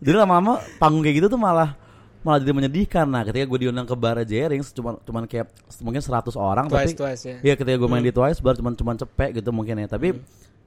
Jadi 0.03 0.17
lama-lama 0.19 0.59
panggung 0.83 1.03
kayak 1.07 1.23
gitu 1.23 1.29
tuh 1.31 1.39
malah 1.39 1.79
malah 2.23 2.39
jadi 2.39 2.55
menyedihkan. 2.55 3.07
Nah, 3.07 3.23
ketika 3.27 3.45
gue 3.45 3.59
diundang 3.67 3.87
ke 3.87 3.95
Bara 3.99 4.23
Jerings 4.23 4.71
cuman 4.71 4.99
cuman 5.03 5.23
kayak 5.27 5.51
mungkin 5.83 6.03
100 6.03 6.35
orang 6.39 6.67
Twice, 6.71 6.95
tapi 6.95 6.99
twice 6.99 7.23
ya. 7.27 7.37
Iya 7.43 7.55
ketika 7.59 7.77
gue 7.77 7.89
main 7.91 8.03
di 8.03 8.15
Twice 8.15 8.39
baru 8.39 8.57
cuman 8.63 8.75
cuman 8.79 8.97
cepet 8.99 9.31
gitu 9.43 9.51
mungkin 9.51 9.83
ya. 9.83 9.87
Tapi 9.91 10.17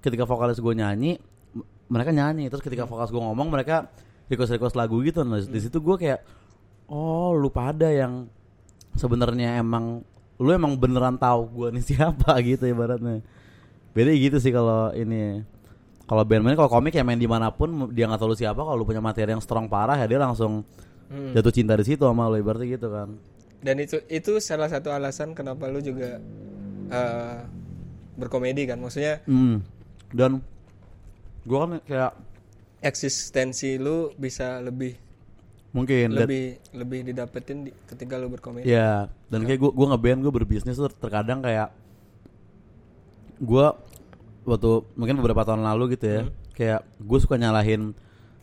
ketika 0.04 0.28
vokalis 0.28 0.60
gue 0.60 0.74
nyanyi 0.76 1.18
mereka 1.88 2.12
nyanyi 2.12 2.52
terus 2.52 2.62
ketika 2.62 2.86
vokalis 2.86 3.10
gue 3.10 3.22
ngomong 3.22 3.48
mereka 3.50 3.90
request 4.28 4.52
request 4.54 4.76
lagu 4.76 5.00
gitu. 5.02 5.24
Nah 5.24 5.40
di 5.42 5.60
situ 5.64 5.80
gue 5.80 5.96
kayak 5.96 6.20
oh 6.92 7.34
lu 7.34 7.50
pada 7.50 7.90
yang 7.90 8.28
sebenarnya 8.94 9.60
emang 9.60 10.04
lu 10.36 10.50
emang 10.52 10.76
beneran 10.76 11.16
tahu 11.16 11.48
gue 11.50 11.68
nih 11.80 11.84
siapa 11.96 12.36
gitu 12.44 12.68
ibaratnya. 12.68 13.24
Beda 13.96 14.12
gitu 14.12 14.38
sih 14.44 14.52
kalau 14.52 14.92
ini. 14.92 15.42
Kalau 16.06 16.22
band 16.22 16.46
main 16.46 16.54
kalau 16.54 16.70
komik 16.70 16.94
ya 16.94 17.02
main 17.02 17.18
di 17.18 17.26
mana 17.26 17.50
pun 17.50 17.90
dia 17.90 18.06
nggak 18.06 18.22
tahu 18.22 18.30
lu 18.30 18.38
siapa 18.38 18.62
kalau 18.62 18.78
lu 18.78 18.86
punya 18.86 19.02
materi 19.02 19.34
yang 19.34 19.42
strong 19.42 19.66
parah 19.66 19.98
ya 19.98 20.06
dia 20.06 20.22
langsung 20.22 20.62
Hmm. 21.06 21.38
jatuh 21.38 21.54
cinta 21.54 21.78
di 21.78 21.86
situ 21.86 22.02
sama 22.02 22.26
lu 22.30 22.42
ibaratnya 22.42 22.66
gitu 22.78 22.90
kan. 22.90 23.14
Dan 23.62 23.82
itu 23.82 24.02
itu 24.10 24.38
salah 24.42 24.70
satu 24.70 24.90
alasan 24.90 25.38
kenapa 25.38 25.70
lu 25.70 25.82
juga 25.82 26.18
eh, 26.90 27.40
berkomedi 28.18 28.66
kan. 28.66 28.82
Maksudnya 28.82 29.22
Hmm. 29.30 29.62
Dan 30.10 30.42
gue 31.46 31.58
kan 31.58 31.72
kayak 31.86 32.12
eksistensi 32.82 33.78
lu 33.78 34.14
bisa 34.18 34.62
lebih 34.62 34.98
mungkin 35.76 36.16
lebih 36.16 36.62
lebih 36.72 37.00
didapetin 37.12 37.68
di, 37.68 37.72
ketika 37.86 38.16
lu 38.16 38.32
berkomedi. 38.32 38.66
Ya, 38.70 39.12
dan 39.28 39.44
kayak 39.44 39.60
gue 39.60 39.72
gue 39.76 39.88
ngeband 39.92 40.20
gue 40.24 40.34
berbisnis 40.34 40.80
tuh 40.80 40.88
terkadang 40.88 41.44
kayak 41.44 41.70
gue 43.44 43.66
waktu 44.48 44.72
mungkin 44.96 45.20
beberapa 45.20 45.44
tahun 45.44 45.68
lalu 45.68 46.00
gitu 46.00 46.06
ya, 46.08 46.22
kayak 46.56 46.82
gue 46.98 47.20
suka 47.20 47.36
nyalahin 47.36 47.92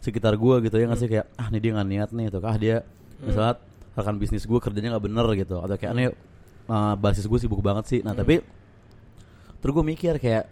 sekitar 0.02 0.34
gue 0.34 0.54
gitu 0.66 0.76
ya 0.82 0.90
nggak 0.90 1.00
sih? 1.00 1.08
Kayak 1.08 1.26
ah 1.38 1.46
nih 1.48 1.60
dia 1.62 1.70
nggak 1.78 1.88
niat 1.88 2.10
nih 2.10 2.26
tuh 2.28 2.42
ah 2.42 2.56
dia 2.58 2.76
misalnya 3.22 3.54
rekan 3.94 4.16
bisnis 4.18 4.42
gue 4.42 4.58
kerjanya 4.58 4.98
nggak 4.98 5.04
bener 5.06 5.26
gitu. 5.38 5.62
Atau 5.62 5.78
kayak 5.78 5.92
nih 5.94 6.06
uh, 6.66 6.94
basis 6.98 7.24
gue 7.30 7.38
sibuk 7.38 7.62
banget 7.62 7.86
sih. 7.86 8.00
Nah 8.02 8.12
tapi 8.12 8.42
terus 9.62 9.72
gue 9.72 9.84
mikir 9.86 10.18
kayak 10.18 10.50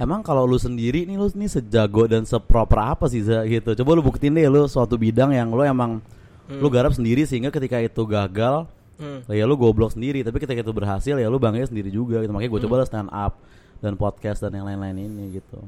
emang 0.00 0.24
kalau 0.24 0.48
lu 0.48 0.56
sendiri 0.56 1.04
nih 1.04 1.20
lu 1.20 1.28
nih 1.28 1.52
sejago 1.52 2.08
dan 2.08 2.24
seproper 2.24 2.80
apa 2.80 3.06
sih 3.12 3.20
Za, 3.20 3.44
gitu. 3.44 3.76
Coba 3.76 3.90
lu 3.92 4.02
buktiin 4.02 4.32
deh 4.32 4.48
lu 4.48 4.64
suatu 4.64 4.96
bidang 4.96 5.36
yang 5.36 5.52
lu 5.52 5.60
emang 5.62 6.00
lu 6.48 6.68
garap 6.72 6.96
sendiri 6.96 7.28
sehingga 7.28 7.52
ketika 7.52 7.76
itu 7.78 8.02
gagal 8.08 8.64
Hmm. 9.02 9.18
ya 9.26 9.42
lu 9.50 9.58
goblok 9.58 9.90
sendiri. 9.98 10.22
Tapi 10.22 10.38
ketika 10.38 10.62
itu 10.62 10.70
berhasil 10.70 11.18
ya 11.18 11.26
lu 11.26 11.34
bangga 11.42 11.66
sendiri 11.66 11.90
juga 11.90 12.22
gitu. 12.22 12.30
Makanya 12.30 12.50
gue 12.54 12.60
coba 12.68 12.74
lah 12.80 12.86
stand 12.86 13.10
up 13.10 13.34
dan 13.82 13.98
podcast 13.98 14.38
dan 14.46 14.54
yang 14.54 14.62
lain-lain 14.62 14.94
ini 15.10 15.42
gitu 15.42 15.58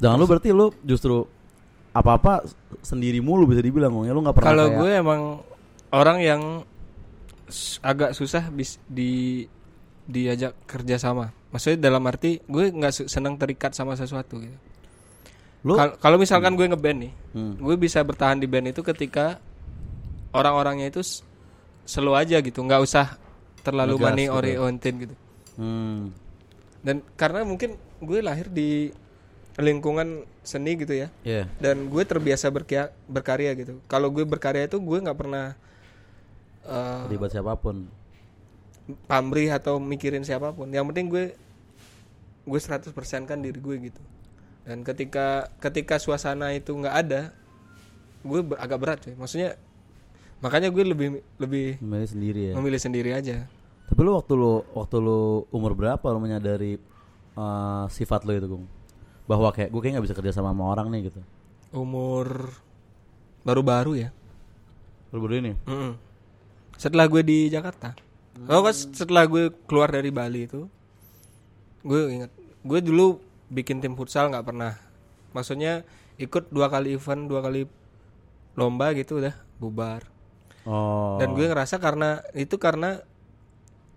sedangkan 0.00 0.16
lu 0.16 0.26
berarti 0.26 0.48
lu 0.50 0.72
justru 0.80 1.28
apa-apa 1.92 2.48
sendiri 2.80 3.20
mulu 3.20 3.44
bisa 3.44 3.60
dibilang 3.60 3.92
Gong, 3.92 4.08
ya 4.08 4.16
lu 4.16 4.24
nggak 4.24 4.36
pernah 4.40 4.48
Kalau 4.48 4.66
gue 4.80 4.90
emang 4.96 5.20
orang 5.92 6.18
yang 6.24 6.42
agak 7.84 8.16
susah 8.16 8.48
bis 8.48 8.80
di 8.88 9.44
diajak 10.08 10.56
kerja 10.64 10.96
sama. 10.96 11.34
Maksudnya 11.52 11.90
dalam 11.90 12.00
arti 12.08 12.40
gue 12.46 12.70
nggak 12.72 13.10
senang 13.10 13.36
terikat 13.36 13.76
sama 13.76 13.92
sesuatu 13.92 14.40
gitu. 14.40 14.56
Kalau 16.00 16.16
misalkan 16.16 16.56
gue 16.56 16.64
ngeband 16.64 16.98
nih, 17.04 17.12
Hmm. 17.30 17.54
gue 17.60 17.76
bisa 17.76 18.00
bertahan 18.00 18.40
di 18.40 18.48
band 18.48 18.72
itu 18.72 18.80
ketika 18.80 19.36
orang-orangnya 20.32 20.88
itu 20.88 21.04
slow 21.84 22.16
aja 22.16 22.40
gitu, 22.40 22.64
nggak 22.64 22.80
usah 22.80 23.18
terlalu 23.60 24.00
Ngegas 24.00 24.06
money 24.08 24.24
gitu. 24.24 24.34
oriented 24.34 24.94
gitu. 25.04 25.14
hmm. 25.60 26.00
Dan 26.80 27.04
karena 27.12 27.44
mungkin 27.44 27.76
gue 28.00 28.18
lahir 28.24 28.48
di 28.48 28.88
lingkungan 29.56 30.08
seni 30.40 30.76
gitu 30.76 30.94
ya 30.94 31.08
Iya. 31.22 31.50
dan 31.58 31.86
gue 31.86 32.02
terbiasa 32.02 32.46
berkia- 32.48 32.94
berkarya 33.04 33.50
gitu 33.54 33.82
kalau 33.84 34.06
gue 34.08 34.22
berkarya 34.22 34.64
itu 34.64 34.76
gue 34.76 34.98
nggak 35.00 35.16
pernah 35.16 35.58
Terlibat 36.62 37.30
siapa 37.30 37.56
pun. 37.56 37.88
pamrih 39.06 39.46
atau 39.48 39.78
mikirin 39.78 40.20
siapa 40.20 40.50
pun 40.50 40.66
yang 40.66 40.82
penting 40.84 41.06
gue 41.06 41.24
gue 42.42 42.58
100% 42.58 42.90
kan 43.22 43.38
diri 43.38 43.54
gue 43.54 43.76
gitu 43.84 44.02
dan 44.62 44.82
ketika 44.82 45.46
ketika 45.58 45.94
suasana 45.96 46.50
itu 46.50 46.70
nggak 46.70 46.96
ada 46.96 47.30
gue 48.20 48.40
ber- 48.44 48.58
agak 48.58 48.78
berat 48.78 48.98
cuy 49.00 49.14
maksudnya 49.14 49.54
makanya 50.38 50.68
gue 50.68 50.82
lebih 50.84 51.08
lebih 51.36 51.78
Memilih 51.78 52.08
sendiri 52.08 52.40
ya. 52.42 52.54
memilih 52.54 52.80
sendiri 52.80 53.10
aja 53.12 53.46
Tapi 53.86 54.00
lu 54.00 54.10
waktu 54.12 54.32
lu 54.32 54.52
waktu 54.72 54.96
lu 54.98 55.20
umur 55.48 55.72
berapa 55.72 56.06
lu 56.08 56.18
menyadari 56.18 56.74
eh, 57.32 57.84
sifat 57.88 58.22
lu 58.22 58.32
itu, 58.32 58.46
Gung? 58.48 58.64
Bahwa 59.30 59.54
kayak 59.54 59.70
gue 59.70 59.78
kayak 59.78 59.92
nggak 59.94 60.06
bisa 60.10 60.16
kerja 60.18 60.32
sama 60.34 60.50
sama 60.50 60.64
orang 60.66 60.90
nih 60.90 61.06
gitu. 61.06 61.22
umur 61.70 62.50
baru-baru 63.40 63.92
ya 63.96 64.10
Baru-baru 65.08 65.34
ini. 65.38 65.52
Mm-mm. 65.64 65.94
setelah 66.74 67.06
gue 67.06 67.22
di 67.22 67.46
Jakarta 67.46 67.94
oh 68.50 68.66
kan 68.66 68.74
setelah 68.74 69.22
gue 69.30 69.54
keluar 69.70 69.86
dari 69.86 70.10
Bali 70.10 70.50
itu 70.50 70.66
gue 71.86 72.00
ingat 72.10 72.32
gue 72.60 72.80
dulu 72.82 73.22
bikin 73.46 73.78
tim 73.78 73.94
futsal 73.94 74.34
nggak 74.34 74.42
pernah 74.42 74.74
maksudnya 75.30 75.86
ikut 76.18 76.50
dua 76.50 76.66
kali 76.66 76.98
event 76.98 77.30
dua 77.30 77.40
kali 77.40 77.70
lomba 78.58 78.90
gitu 78.92 79.22
udah 79.22 79.34
bubar 79.56 80.10
Oh. 80.60 81.16
dan 81.16 81.32
gue 81.32 81.48
ngerasa 81.48 81.80
karena 81.80 82.20
itu 82.36 82.60
karena 82.60 83.00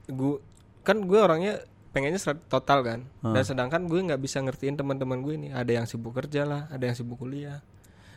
gue 0.08 0.40
kan 0.80 0.96
gue 1.04 1.20
orangnya 1.20 1.60
pengennya 1.94 2.18
serat- 2.18 2.42
total 2.48 2.82
kan 2.82 3.00
dan 3.24 3.44
sedangkan 3.44 3.86
gue 3.86 4.00
nggak 4.04 4.18
bisa 4.18 4.42
ngertiin 4.42 4.76
teman-teman 4.76 5.22
gue 5.22 5.34
ini 5.36 5.48
ada 5.50 5.70
yang 5.70 5.86
sibuk 5.86 6.12
kerja 6.12 6.44
lah 6.44 6.66
ada 6.68 6.84
yang 6.84 6.94
sibuk 6.94 7.16
kuliah 7.16 7.62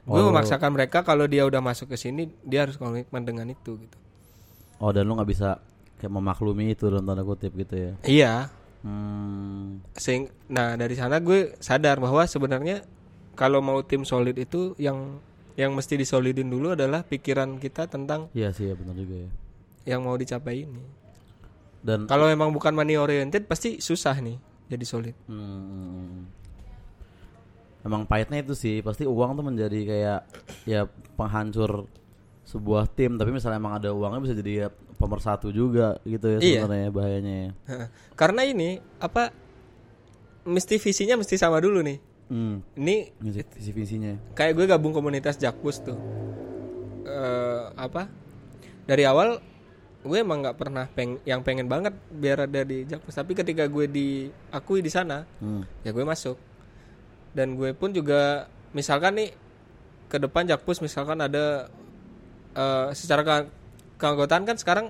gue 0.02 0.22
memaksakan 0.22 0.70
mereka 0.70 1.02
kalau 1.02 1.24
dia 1.24 1.42
udah 1.42 1.60
masuk 1.60 1.86
ke 1.86 1.96
sini 1.96 2.26
dia 2.40 2.64
harus 2.64 2.74
komitmen 2.74 3.22
dengan 3.22 3.46
itu 3.46 3.76
gitu 3.76 3.98
Oh, 4.76 4.90
dan 4.90 5.04
lu 5.04 5.12
nggak 5.12 5.24
bisa 5.26 5.56
kayak 5.96 6.10
memaklumi 6.10 6.70
itu 6.70 6.84
dalam 6.86 7.00
tanda 7.02 7.20
kutip 7.20 7.52
gitu 7.54 7.74
ya. 7.74 7.92
iya 8.02 8.34
Hmm. 8.80 9.82
Sehing, 9.92 10.30
nah 10.46 10.72
dari 10.72 10.94
sana 10.94 11.18
gue 11.18 11.58
sadar 11.58 11.98
bahwa 11.98 12.22
sebenarnya 12.22 12.86
kalau 13.34 13.58
mau 13.58 13.82
tim 13.82 14.04
solid 14.04 14.36
itu 14.36 14.76
yang 14.76 15.18
yang 15.52 15.72
mesti 15.72 15.96
disolidin 15.96 16.46
dulu 16.46 16.70
adalah 16.70 17.02
pikiran 17.02 17.56
kita 17.56 17.84
tentang 17.86 18.30
Iya 18.30 18.52
sih, 18.52 18.68
ya 18.68 18.74
benar 18.74 18.94
juga 18.94 19.16
ya. 19.18 19.30
yang 19.86 20.00
mau 20.00 20.14
dicapai 20.14 20.62
ini. 20.62 20.84
Dan 21.86 22.04
Kalau 22.04 22.26
emang 22.26 22.50
bukan 22.50 22.74
money 22.74 22.98
oriented 22.98 23.46
pasti 23.46 23.78
susah 23.78 24.18
nih 24.18 24.34
jadi 24.66 24.82
solid. 24.82 25.14
Hmm. 25.30 26.26
Emang 27.80 28.02
pahitnya 28.02 28.42
itu 28.42 28.58
sih, 28.58 28.82
pasti 28.82 29.06
uang 29.06 29.38
tuh 29.38 29.46
menjadi 29.46 29.78
kayak 29.80 30.20
ya 30.66 30.90
penghancur 31.14 31.86
sebuah 32.42 32.90
tim, 32.90 33.14
tapi 33.14 33.30
misalnya 33.30 33.58
emang 33.58 33.78
ada 33.78 33.94
uangnya 33.94 34.20
bisa 34.20 34.34
jadi 34.34 34.52
ya 34.56 34.68
pemersatu 34.98 35.50
juga 35.50 35.94
gitu 36.02 36.26
ya 36.26 36.38
Iya. 36.38 36.60
sebenarnya 36.62 36.90
bahayanya 36.90 37.34
ya. 37.38 37.50
Karena 38.18 38.42
ini 38.42 38.82
apa 38.98 39.30
mesti 40.42 40.78
visinya 40.78 41.14
mesti 41.14 41.38
sama 41.38 41.62
dulu 41.62 41.78
nih. 41.82 41.98
Hmm. 42.26 42.58
Ini 42.74 43.14
Visi, 43.22 43.42
visi 43.54 43.70
visinya. 43.70 44.18
kayak 44.34 44.58
gue 44.58 44.66
gabung 44.66 44.90
komunitas 44.90 45.38
Jakpus 45.38 45.86
tuh. 45.86 45.94
Eh 47.06 47.64
apa? 47.78 48.10
Dari 48.82 49.06
awal 49.06 49.38
gue 50.06 50.18
emang 50.18 50.40
nggak 50.40 50.56
pernah 50.56 50.86
peng 50.86 51.18
yang 51.22 51.42
pengen 51.42 51.66
banget 51.66 51.92
biar 52.08 52.46
ada 52.46 52.62
di 52.62 52.82
Jakpus, 52.82 53.12
tapi 53.12 53.34
ketika 53.34 53.66
gue 53.66 53.86
diakui 53.86 54.78
di 54.78 54.88
sana, 54.88 55.26
Hmm. 55.36 55.66
ya 55.82 55.90
gue 55.90 56.02
masuk. 56.02 56.38
Dan 57.30 57.54
gue 57.54 57.70
pun 57.70 57.90
juga 57.90 58.46
misalkan 58.70 59.14
nih 59.14 59.30
ke 60.06 60.16
depan 60.16 60.46
Jakpus 60.46 60.78
misalkan 60.78 61.18
ada 61.18 61.66
eh 62.52 62.88
secara 62.92 63.20
ke- 63.20 63.50
keanggotaan 63.96 64.44
kan 64.44 64.56
sekarang 64.56 64.86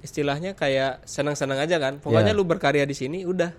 istilahnya 0.00 0.52
kayak 0.52 1.04
senang-senang 1.04 1.56
aja 1.58 1.76
kan. 1.76 1.96
Pokoknya 1.96 2.32
Ya. 2.32 2.36
lu 2.36 2.44
berkarya 2.44 2.84
di 2.84 2.92
sini 2.92 3.22
udah. 3.22 3.52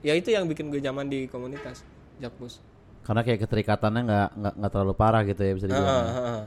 Ya 0.00 0.14
itu 0.14 0.30
yang 0.30 0.46
bikin 0.46 0.68
gue 0.68 0.78
nyaman 0.78 1.06
di 1.06 1.26
komunitas 1.26 1.82
Jakpus. 2.16 2.62
Karena 3.02 3.22
kayak 3.22 3.40
keterikatannya 3.40 4.02
nggak 4.04 4.28
nggak 4.54 4.70
terlalu 4.70 4.94
parah 4.94 5.22
gitu 5.22 5.40
ya 5.40 5.52
bisa 5.54 5.66
dibilang. 5.66 5.86
Heeh, 5.86 6.04
ya. 6.04 6.14
heeh. 6.14 6.42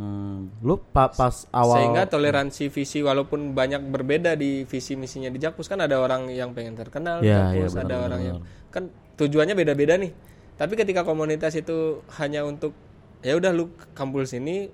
Hmm. 0.00 0.48
Lu 0.64 0.80
pa- 0.80 1.12
pas 1.12 1.44
awal 1.52 1.76
Sehingga 1.76 2.08
toleransi 2.08 2.72
visi 2.72 3.04
walaupun 3.04 3.52
banyak 3.52 3.84
berbeda 3.84 4.32
di 4.32 4.64
visi 4.64 4.96
misinya 4.96 5.28
di 5.28 5.36
Jakpus 5.36 5.68
kan 5.68 5.76
ada 5.76 6.00
orang 6.00 6.32
yang 6.32 6.56
pengen 6.56 6.72
terkenal 6.72 7.20
Ya, 7.20 7.52
Jakpus, 7.52 7.76
ya, 7.76 7.84
ada 7.84 7.84
benar, 7.84 8.00
orang 8.08 8.20
benar, 8.24 8.30
yang 8.32 8.38
kan 8.72 8.82
tujuannya 9.14 9.52
beda-beda 9.52 10.00
nih. 10.00 10.16
Tapi 10.56 10.72
ketika 10.72 11.04
komunitas 11.04 11.52
itu 11.52 12.00
hanya 12.16 12.48
untuk 12.48 12.72
ya 13.20 13.36
udah 13.36 13.52
lu 13.52 13.68
kampul 13.92 14.24
sini 14.24 14.72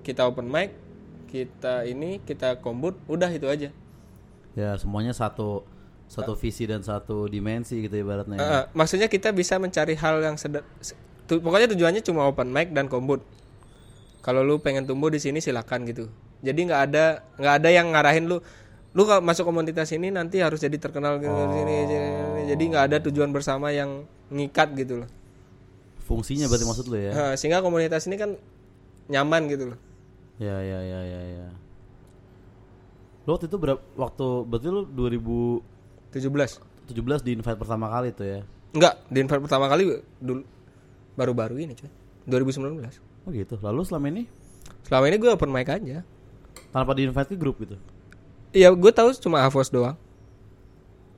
kita 0.00 0.22
open 0.22 0.46
mic, 0.46 0.70
kita 1.26 1.82
ini 1.82 2.22
kita 2.22 2.62
kombut, 2.62 2.94
udah 3.04 3.28
itu 3.28 3.50
aja. 3.50 3.74
ya 4.54 4.78
semuanya 4.78 5.10
satu 5.10 5.66
satu 6.06 6.38
visi 6.38 6.62
dan 6.62 6.78
satu 6.78 7.26
dimensi 7.26 7.82
gitu 7.82 7.98
ibaratnya. 7.98 8.38
Eh, 8.38 8.64
maksudnya 8.70 9.10
kita 9.10 9.34
bisa 9.34 9.58
mencari 9.58 9.98
hal 9.98 10.22
yang 10.22 10.38
seder 10.38 10.62
se- 10.78 10.94
tu- 11.26 11.42
pokoknya 11.42 11.74
tujuannya 11.74 12.06
cuma 12.06 12.30
open 12.30 12.54
mic 12.54 12.70
dan 12.70 12.86
kombut. 12.86 13.18
Kalau 14.24 14.40
lu 14.40 14.56
pengen 14.56 14.88
tumbuh 14.88 15.12
di 15.12 15.20
sini 15.20 15.44
silakan 15.44 15.84
gitu. 15.84 16.08
Jadi 16.40 16.64
nggak 16.64 16.80
ada 16.88 17.04
nggak 17.36 17.54
ada 17.60 17.68
yang 17.68 17.92
ngarahin 17.92 18.24
lu 18.24 18.40
lu 18.94 19.02
kalau 19.04 19.20
masuk 19.20 19.44
komunitas 19.44 19.90
ini 19.92 20.08
nanti 20.08 20.38
harus 20.38 20.62
jadi 20.62 20.78
terkenal 20.78 21.18
gitu 21.18 21.34
di 21.34 21.54
sini, 21.58 21.74
jadi 22.46 22.62
nggak 22.62 22.84
ada 22.88 22.96
tujuan 23.02 23.34
bersama 23.34 23.74
yang 23.74 24.06
ngikat 24.30 24.70
gitu 24.78 25.02
loh. 25.02 25.10
Fungsinya 26.06 26.46
berarti 26.46 26.62
maksud 26.62 26.86
lu 26.86 26.96
ya? 27.02 27.10
Eh, 27.10 27.34
sehingga 27.34 27.58
komunitas 27.58 28.06
ini 28.06 28.14
kan 28.14 28.38
nyaman 29.10 29.50
gitu 29.50 29.74
loh. 29.74 29.78
Ya 30.38 30.62
ya 30.62 30.78
ya 30.78 31.00
ya 31.10 31.20
ya. 31.26 31.46
Lu 33.26 33.34
waktu 33.34 33.50
itu 33.50 33.56
berapa 33.58 33.82
waktu 33.98 34.26
berarti 34.46 34.68
lu 34.70 34.86
2017 34.86 36.62
17. 36.94 37.26
di 37.26 37.30
invite 37.34 37.58
pertama 37.58 37.90
kali 37.90 38.14
tuh 38.14 38.26
ya. 38.30 38.40
Enggak, 38.70 38.94
di 39.10 39.18
invite 39.18 39.42
pertama 39.42 39.66
kali 39.66 39.90
dulu 40.22 40.46
baru-baru 41.18 41.66
ini 41.66 41.74
cuy. 41.74 41.90
2019. 42.30 43.13
Oh 43.24 43.32
gitu. 43.32 43.56
Lalu 43.58 43.80
selama 43.84 44.06
ini 44.10 44.22
Selama 44.84 45.04
ini 45.08 45.16
gue 45.16 45.30
open 45.32 45.48
mic 45.48 45.68
aja. 45.68 46.04
tanpa 46.70 46.90
di 46.92 47.06
invite 47.06 47.30
ke 47.30 47.38
grup 47.38 47.56
gitu. 47.62 47.78
Iya, 48.50 48.70
gue 48.70 48.90
tahu 48.90 49.14
cuma 49.18 49.42
Avos 49.42 49.70
doang. 49.70 49.94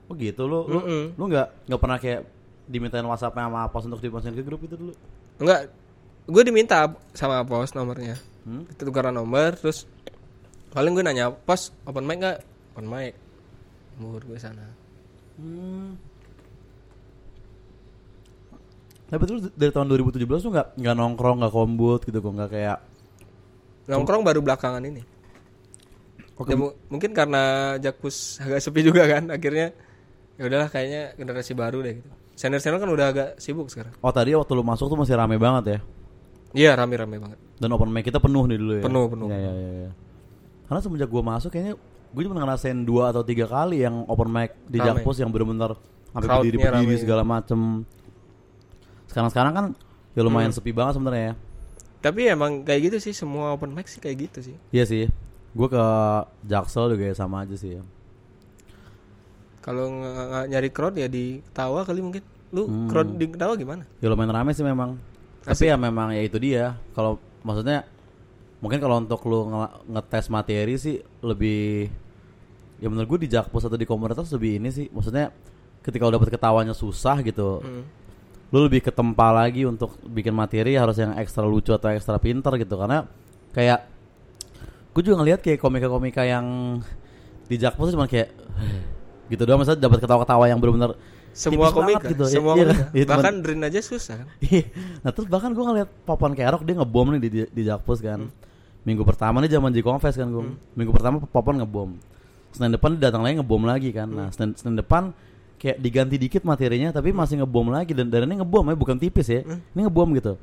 Oh 0.07 0.15
gitu 0.15 0.47
lu 0.47 0.63
lu 0.69 0.79
Mm-mm. 0.79 1.05
lu 1.19 1.25
nggak 1.27 1.67
nggak 1.67 1.81
pernah 1.81 1.99
kayak 1.99 2.21
dimintain 2.67 3.03
WhatsApp-nya 3.03 3.51
sama 3.51 3.67
apa 3.67 3.77
untuk 3.81 3.99
dimasukin 3.99 4.37
ke 4.37 4.45
grup 4.45 4.63
itu 4.63 4.79
dulu. 4.79 4.93
Enggak, 5.39 5.73
gue 6.27 6.43
diminta 6.45 6.87
sama 7.11 7.43
pos 7.43 7.75
nomornya. 7.75 8.15
Hmm? 8.47 8.63
Kita 8.71 8.87
tukeran 8.87 9.15
nomor, 9.15 9.59
terus 9.59 9.83
paling 10.71 10.95
gue 10.95 11.03
nanya 11.03 11.33
pos 11.35 11.75
open 11.83 12.07
mic 12.07 12.23
nggak? 12.23 12.39
Open 12.75 12.87
mic. 12.87 13.19
Umur 13.99 14.23
gue 14.23 14.39
sana. 14.39 14.63
Hmm. 15.35 15.97
Tapi 19.07 19.23
terus 19.23 19.41
dari 19.55 19.71
tahun 19.71 19.87
2017 19.87 20.19
lu 20.27 20.51
nggak 20.51 20.69
nggak 20.77 20.95
nongkrong 20.95 21.37
nggak 21.39 21.55
kombut 21.55 22.01
gitu 22.03 22.19
kok 22.19 22.33
nggak 22.33 22.51
kayak 22.51 22.79
Nongkrong 23.87 24.27
baru 24.27 24.43
belakangan 24.43 24.83
ini. 24.83 24.99
Oke. 26.37 26.53
Ya, 26.53 26.57
mu- 26.59 26.75
mungkin 26.91 27.15
karena 27.15 27.75
Jakpus 27.79 28.43
agak 28.43 28.59
sepi 28.59 28.83
juga 28.83 29.07
kan, 29.07 29.31
akhirnya 29.31 29.71
ya 30.37 30.43
udahlah 30.43 30.69
kayaknya 30.69 31.15
generasi 31.15 31.55
baru 31.55 31.81
deh 31.81 32.03
gitu. 32.03 32.11
Senior-senior 32.37 32.83
kan 32.83 32.91
udah 32.91 33.07
agak 33.09 33.29
sibuk 33.39 33.71
sekarang. 33.71 33.95
Oh 34.03 34.13
tadi 34.13 34.37
waktu 34.37 34.53
lu 34.53 34.61
masuk 34.61 34.93
tuh 34.93 34.99
masih 34.99 35.17
rame 35.17 35.39
banget 35.39 35.65
ya. 35.65 35.79
Iya 36.53 36.71
rame-rame 36.77 37.17
banget. 37.17 37.39
Dan 37.57 37.73
open 37.73 37.89
mic 37.89 38.05
kita 38.05 38.21
penuh 38.21 38.45
nih 38.45 38.59
dulu 38.61 38.73
ya. 38.77 38.83
Penuh, 38.85 39.05
penuh. 39.09 39.27
Iya 39.31 39.39
iya 39.39 39.53
iya. 39.55 39.71
ya. 39.87 39.91
Karena 40.67 40.81
semenjak 40.83 41.09
gua 41.09 41.23
masuk 41.25 41.49
kayaknya 41.49 41.75
gue 42.07 42.23
cuma 42.27 42.37
ngerasain 42.37 42.79
dua 42.83 43.15
atau 43.15 43.23
tiga 43.23 43.47
kali 43.47 43.87
yang 43.87 44.05
open 44.05 44.29
mic 44.29 44.53
di 44.67 44.77
Rame. 44.77 45.01
Jakpus 45.01 45.17
yang 45.23 45.31
bener-bener 45.33 45.73
sampai 46.11 46.27
Crowdnya 46.27 46.43
berdiri 46.43 46.59
berdiri 46.59 46.93
rame. 46.93 47.01
segala 47.01 47.23
macem. 47.23 47.61
Sekarang 49.17 49.33
sekarang 49.33 49.53
kan 49.55 49.67
ya 50.13 50.21
lumayan 50.21 50.53
Hmm. 50.53 50.61
sepi 50.61 50.77
banget 50.77 51.01
sebenarnya 51.01 51.25
ya. 51.27 51.35
Tapi 52.05 52.21
emang 52.29 52.61
kayak 52.61 52.93
gitu 52.93 52.97
sih 53.01 53.17
semua 53.17 53.57
open 53.57 53.73
mic 53.73 53.89
sih 53.89 53.97
kayak 53.97 54.29
gitu 54.29 54.45
sih. 54.45 54.57
Iya 54.69 54.85
sih. 54.85 55.09
Gue 55.51 55.73
ke 55.73 55.81
Jaksel 56.45 56.93
juga 56.93 57.09
ya 57.09 57.17
sama 57.17 57.43
aja 57.43 57.57
sih 57.57 57.81
ya. 57.81 57.83
Kalau 59.59 59.89
nyari 60.47 60.69
crowd 60.69 60.95
ya 60.95 61.09
di 61.09 61.41
Tawa 61.51 61.83
kali 61.83 61.99
mungkin. 61.99 62.21
Lu 62.53 62.69
Hmm. 62.69 62.87
crowd 62.87 63.09
di 63.11 63.27
Tawa 63.27 63.57
gimana? 63.57 63.89
Ya 63.99 64.07
lumayan 64.07 64.31
rame 64.31 64.53
sih 64.53 64.63
memang. 64.63 65.01
Tapi 65.43 65.65
ya 65.65 65.75
memang 65.75 66.13
ya 66.13 66.21
itu 66.21 66.37
dia. 66.37 66.77
Kalau 66.93 67.17
maksudnya 67.41 67.83
mungkin 68.61 68.79
kalau 68.79 69.01
untuk 69.01 69.25
lu 69.25 69.49
nge- 69.49 69.75
ngetes 69.91 70.29
materi 70.29 70.77
sih 70.77 70.97
lebih 71.21 71.89
ya 72.77 72.87
menurut 72.87 73.09
gue 73.09 73.25
di 73.25 73.33
Jakpus 73.33 73.65
atau 73.65 73.75
di 73.75 73.89
komunitas 73.89 74.29
lebih 74.31 74.61
ini 74.61 74.69
sih. 74.69 74.87
Maksudnya 74.87 75.33
ketika 75.81 76.05
udah 76.05 76.21
dapet 76.21 76.31
ketawanya 76.31 76.77
susah 76.77 77.25
gitu. 77.25 77.65
Hmm. 77.65 77.83
Lu 78.55 78.63
lebih 78.63 78.85
ketempa 78.85 79.35
lagi 79.35 79.67
untuk 79.67 79.99
bikin 80.07 80.31
materi 80.31 80.79
harus 80.79 80.97
yang 80.99 81.19
ekstra 81.19 81.43
lucu 81.43 81.75
atau 81.75 81.91
ekstra 81.91 82.17
pinter 82.23 82.55
gitu 82.63 82.79
karena 82.79 83.07
kayak 83.51 83.87
gue 84.95 85.03
juga 85.03 85.21
ngelihat 85.21 85.41
kayak 85.43 85.61
komika-komika 85.61 86.23
yang 86.25 86.79
di 87.51 87.57
Jakpus 87.59 87.93
cuma 87.93 88.07
kayak 88.09 88.33
gitu 89.33 89.43
doang 89.43 89.61
misalnya 89.61 89.83
dapat 89.83 89.99
ketawa-ketawa 89.99 90.45
yang 90.47 90.59
benar-benar 90.63 90.95
semua 91.37 91.69
komik 91.69 92.01
gitu. 92.01 92.25
semua 92.25 92.57
Iya, 92.57 92.65
komik 92.65 92.77
kan? 92.81 92.89
Iya, 92.97 93.05
bahkan 93.05 93.35
Drin 93.45 93.61
aja 93.61 93.81
susah 93.85 94.25
kan 94.25 94.29
Iya. 94.41 94.65
nah 95.05 95.11
terus 95.13 95.29
bahkan 95.29 95.53
gue 95.53 95.65
ngeliat 95.67 95.89
Popon 96.09 96.33
Kerok 96.33 96.63
dia 96.65 96.75
ngebom 96.81 97.07
nih 97.13 97.21
di, 97.21 97.29
di, 97.29 97.41
di 97.45 97.63
Jakpus 97.69 98.01
kan. 98.01 98.33
Minggu 98.87 99.03
pertama 99.05 99.43
nih 99.45 99.51
zaman 99.53 99.75
J 99.75 99.85
Confess 99.85 100.17
kan 100.17 100.33
gue. 100.33 100.57
Minggu 100.79 100.97
pertama 100.97 101.21
Popon 101.21 101.61
ngebom. 101.61 101.91
Senin 102.57 102.73
depan 102.73 102.97
dia 102.97 103.13
datang 103.13 103.21
lagi 103.21 103.37
ngebom 103.37 103.69
lagi 103.69 103.91
kan. 103.93 104.09
Nah 104.09 104.29
Senin, 104.33 104.57
Senin 104.57 104.81
depan 104.81 105.13
kayak 105.57 105.77
diganti 105.81 106.17
dikit 106.17 106.45
materinya 106.45 106.93
tapi 106.93 107.11
masih 107.11 107.41
ngebom 107.41 107.73
lagi 107.73 107.97
dan 107.97 108.09
dan 108.09 108.29
ini 108.29 108.41
ngebom 108.41 108.65
ya 108.69 108.77
bukan 108.77 108.97
tipis 108.97 109.29
ya. 109.29 109.41
Ini 109.45 109.81
ngebom 109.89 110.13
gitu. 110.15 110.37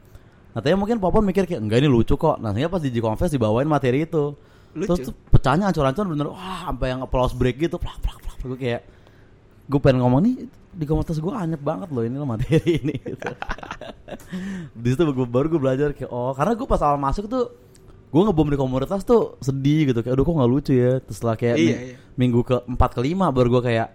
Nah 0.54 0.62
mungkin 0.78 1.02
Popon 1.02 1.26
mikir 1.26 1.46
kayak 1.46 1.62
enggak 1.62 1.82
ini 1.82 1.90
lucu 1.90 2.14
kok. 2.14 2.38
Nah 2.38 2.54
sehingga 2.54 2.70
pas 2.70 2.82
di 2.82 2.90
J 2.90 3.02
Confess 3.02 3.34
dibawain 3.34 3.66
materi 3.66 4.06
itu. 4.06 4.34
Lucu. 4.74 4.90
Terus 4.90 5.00
tuh 5.10 5.16
pecahnya 5.30 5.70
ancur-ancur 5.70 6.06
bener 6.10 6.30
wah 6.30 6.70
sampai 6.70 6.94
yang 6.94 7.02
applause 7.02 7.34
break 7.34 7.58
gitu. 7.58 7.78
Plak 7.78 7.98
plak 8.02 8.18
plak. 8.22 8.38
Gue 8.42 8.58
kayak 8.58 8.82
gue 9.64 9.80
pengen 9.80 10.04
ngomong 10.04 10.22
nih 10.22 10.36
di 10.74 10.84
komunitas 10.84 11.22
gue 11.22 11.32
anyep 11.32 11.62
banget 11.62 11.88
loh 11.88 12.04
ini 12.04 12.18
loh 12.20 12.28
materi 12.28 12.60
ini 12.84 12.98
gitu. 13.00 13.32
di 14.74 14.88
situ 14.92 15.02
gue 15.06 15.28
baru 15.30 15.48
gue 15.48 15.62
belajar 15.62 15.90
kayak 15.94 16.10
oh 16.10 16.34
karena 16.34 16.52
gue 16.54 16.68
pas 16.68 16.82
awal 16.84 17.00
masuk 17.00 17.26
tuh 17.26 17.48
gue 18.12 18.22
ngebom 18.22 18.50
di 18.50 18.58
komunitas 18.60 19.02
tuh 19.02 19.38
sedih 19.40 19.90
gitu 19.90 20.04
kayak 20.04 20.14
aduh 20.14 20.26
kok 20.26 20.36
nggak 20.36 20.52
lucu 20.52 20.74
ya 20.76 21.00
terus 21.00 21.18
setelah 21.18 21.38
kayak 21.38 21.56
Iya, 21.56 21.64
mi- 21.64 21.78
iya. 21.90 21.96
minggu 22.14 22.40
ke 22.44 22.56
empat 22.68 22.92
ke 22.94 23.02
lima 23.02 23.32
baru 23.32 23.58
gue 23.58 23.64
kayak 23.72 23.88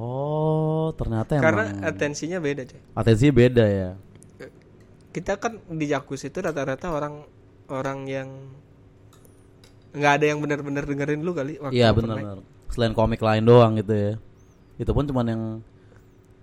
oh 0.00 0.88
ternyata 0.96 1.36
karena 1.36 1.68
emang 1.68 1.84
atensinya 1.84 2.38
beda 2.40 2.62
coy 2.64 2.80
atensinya 2.96 3.34
beda 3.36 3.64
ya? 3.68 3.90
Kita 5.10 5.42
kan 5.42 5.58
di 5.66 5.90
Jakus 5.90 6.22
itu 6.22 6.38
rata-rata 6.38 6.88
orang 6.94 7.26
orang 7.66 8.06
yang 8.06 8.28
nggak 9.90 10.12
ada 10.22 10.24
yang 10.30 10.38
benar-benar 10.38 10.86
dengerin 10.86 11.20
lu 11.26 11.34
kali 11.34 11.58
waktu 11.58 11.74
iya 11.74 11.90
benar 11.90 12.38
selain 12.70 12.94
komik 12.94 13.18
lain 13.18 13.42
doang 13.42 13.74
gitu 13.76 13.90
ya. 13.90 14.12
Itu 14.78 14.94
pun 14.94 15.04
cuman 15.04 15.26
yang 15.26 15.42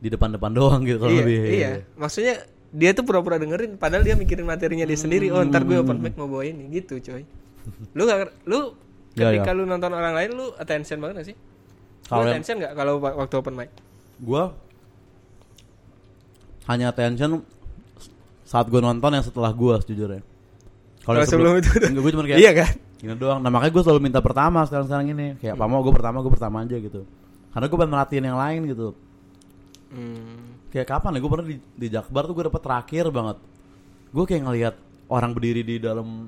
di 0.03 0.11
depan-depan 0.11 0.51
doang 0.51 0.83
gitu 0.83 0.99
kalau 0.99 1.15
iya, 1.15 1.23
lebih. 1.23 1.39
iya. 1.47 1.71
Maksudnya 1.95 2.43
dia 2.75 2.91
tuh 2.91 3.07
pura-pura 3.07 3.39
dengerin 3.39 3.79
padahal 3.79 4.03
dia 4.03 4.19
mikirin 4.19 4.43
materinya 4.43 4.83
dia 4.83 4.99
sendiri. 4.99 5.31
Oh 5.31 5.39
ntar 5.47 5.63
gue 5.63 5.79
open 5.79 6.03
mic 6.03 6.19
mau 6.19 6.27
bawa 6.27 6.43
ini. 6.43 6.67
Gitu 6.69 6.99
coy. 6.99 7.23
Lu 7.95 8.03
gak 8.03 8.35
lu 8.45 8.75
Ya, 9.17 9.33
ketika 9.33 9.49
ya. 9.49 9.57
lu 9.57 9.65
nonton 9.65 9.89
orang 9.97 10.13
lain 10.13 10.29
lu 10.37 10.53
attention 10.61 11.01
banget 11.01 11.15
gak 11.17 11.27
sih 11.33 11.37
lu 12.09 12.23
attention 12.25 12.55
nggak 12.57 12.73
kalau 12.73 12.93
wa- 12.97 13.15
waktu 13.17 13.35
open 13.35 13.53
mic? 13.53 13.69
Gue 14.17 14.43
hanya 16.65 16.89
attention 16.89 17.43
saat 18.43 18.67
gue 18.67 18.79
nonton 18.79 19.11
yang 19.11 19.21
setelah 19.21 19.51
gue 19.51 19.73
sejujurnya. 19.83 20.23
Kalau 21.03 21.23
sebelum 21.23 21.59
itu 21.59 21.69
udah- 21.69 21.91
gue 21.93 22.11
cuma 22.11 22.23
kayak 22.25 22.39
iya 22.39 22.51
kan? 22.53 22.71
gini 22.97 23.13
doang. 23.13 23.39
Nah 23.39 23.51
makanya 23.51 23.71
gue 23.71 23.83
selalu 23.83 24.01
minta 24.01 24.19
pertama 24.19 24.63
sekarang 24.63 24.87
sekarang 24.87 25.07
ini. 25.11 25.27
Kayak 25.37 25.55
apa 25.55 25.65
mau 25.65 25.79
gue 25.79 25.93
pertama 25.93 26.17
gue 26.19 26.31
pertama 26.31 26.63
aja 26.63 26.75
gitu. 26.75 27.03
Karena 27.51 27.65
gue 27.65 27.77
pengen 27.77 27.91
merhatiin 27.91 28.25
yang 28.25 28.39
lain 28.39 28.61
gitu. 28.67 28.87
Hmm. 29.87 30.59
kayak 30.67 30.87
kapan 30.89 31.15
ya? 31.15 31.19
Gue 31.23 31.31
pernah 31.31 31.47
di, 31.47 31.57
di 31.73 31.87
Jakbar 31.87 32.27
tuh 32.27 32.35
gue 32.35 32.45
dapet 32.47 32.59
terakhir 32.59 33.05
banget. 33.07 33.37
Gue 34.11 34.23
kayak 34.23 34.43
ngelihat 34.43 34.75
orang 35.07 35.31
berdiri 35.31 35.63
di 35.63 35.75
dalam 35.79 36.27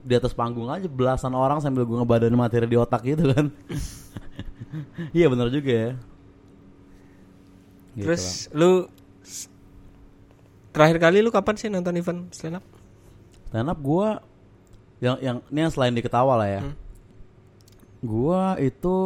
di 0.00 0.16
atas 0.16 0.32
panggung 0.32 0.72
aja 0.72 0.88
belasan 0.88 1.36
orang 1.36 1.60
sambil 1.60 1.84
gue 1.84 1.92
ngebadain 1.92 2.32
materi 2.32 2.64
di 2.64 2.72
otak 2.72 3.04
gitu 3.04 3.20
kan 3.28 3.52
iya 5.16 5.26
bener 5.26 5.48
juga 5.48 5.72
ya. 5.72 5.90
Gitu 7.90 8.06
terus 8.06 8.46
lu 8.50 8.86
s- 9.20 9.50
terakhir 10.70 10.98
kali 10.98 11.18
lu 11.20 11.30
kapan 11.30 11.54
sih 11.56 11.66
nonton 11.66 11.96
event 11.96 12.30
stand 12.30 12.56
up? 12.56 12.64
Stand 13.50 13.66
up 13.66 13.78
gue 13.78 14.08
yang 15.00 15.16
yang 15.18 15.36
ini 15.48 15.58
yang 15.60 15.72
selain 15.72 15.94
diketawa 15.94 16.36
lah 16.36 16.48
ya. 16.48 16.62
Hmm. 16.62 16.76
gue 18.00 18.42
itu 18.64 18.96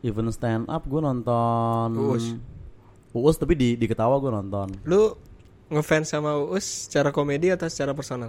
event 0.00 0.30
stand 0.30 0.64
up 0.68 0.84
gue 0.84 1.00
nonton 1.00 1.88
Uus. 1.96 2.26
Uus 3.10 3.34
tapi 3.34 3.56
di 3.56 3.74
di 3.74 3.86
ketawa 3.88 4.20
gue 4.20 4.28
nonton. 4.28 4.68
Lu 4.84 5.16
ngefans 5.66 6.12
sama 6.12 6.36
Uus 6.36 6.86
secara 6.86 7.10
komedi 7.10 7.48
atau 7.48 7.66
secara 7.66 7.90
personal? 7.90 8.28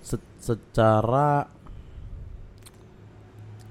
Se- 0.00 0.22
secara 0.38 1.50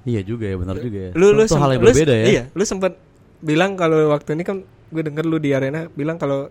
iya 0.08 0.22
juga 0.22 0.47
ya 0.47 0.55
benar 0.55 0.80
juga 0.80 0.97
ya 0.97 1.12
lu 1.14 1.28
lu 1.30 1.43
itu 1.43 1.53
hal 1.53 1.70
yang 1.70 1.84
lu- 1.84 1.91
berbeda 1.91 2.14
ya 2.16 2.26
iya 2.26 2.43
lu 2.49 2.64
sempet 2.64 2.95
bilang 3.39 3.76
kalau 3.76 4.10
waktu 4.10 4.34
ini 4.34 4.43
kan 4.43 4.58
gue 4.64 5.03
denger 5.03 5.24
lu 5.24 5.38
di 5.38 5.51
arena 5.51 5.91
bilang 5.91 6.16
kalau 6.16 6.47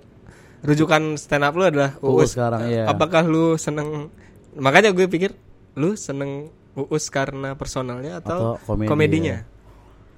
rujukan 0.61 1.17
stand 1.17 1.43
up 1.43 1.53
lu 1.53 1.65
adalah 1.65 1.97
Uus 1.99 2.13
Uus, 2.21 2.31
sekarang, 2.33 2.67
iya. 2.67 2.85
apakah 2.87 3.25
lu 3.25 3.57
seneng 3.57 4.13
makanya 4.55 4.91
gue 4.91 5.07
pikir 5.07 5.33
lu 5.75 5.95
seneng 5.95 6.53
Uus 6.75 7.09
karena 7.09 7.55
personalnya 7.55 8.21
atau, 8.21 8.55
Atau 8.55 8.69
komedi, 8.69 8.89
komedinya 8.89 9.35
ya. 9.35 9.49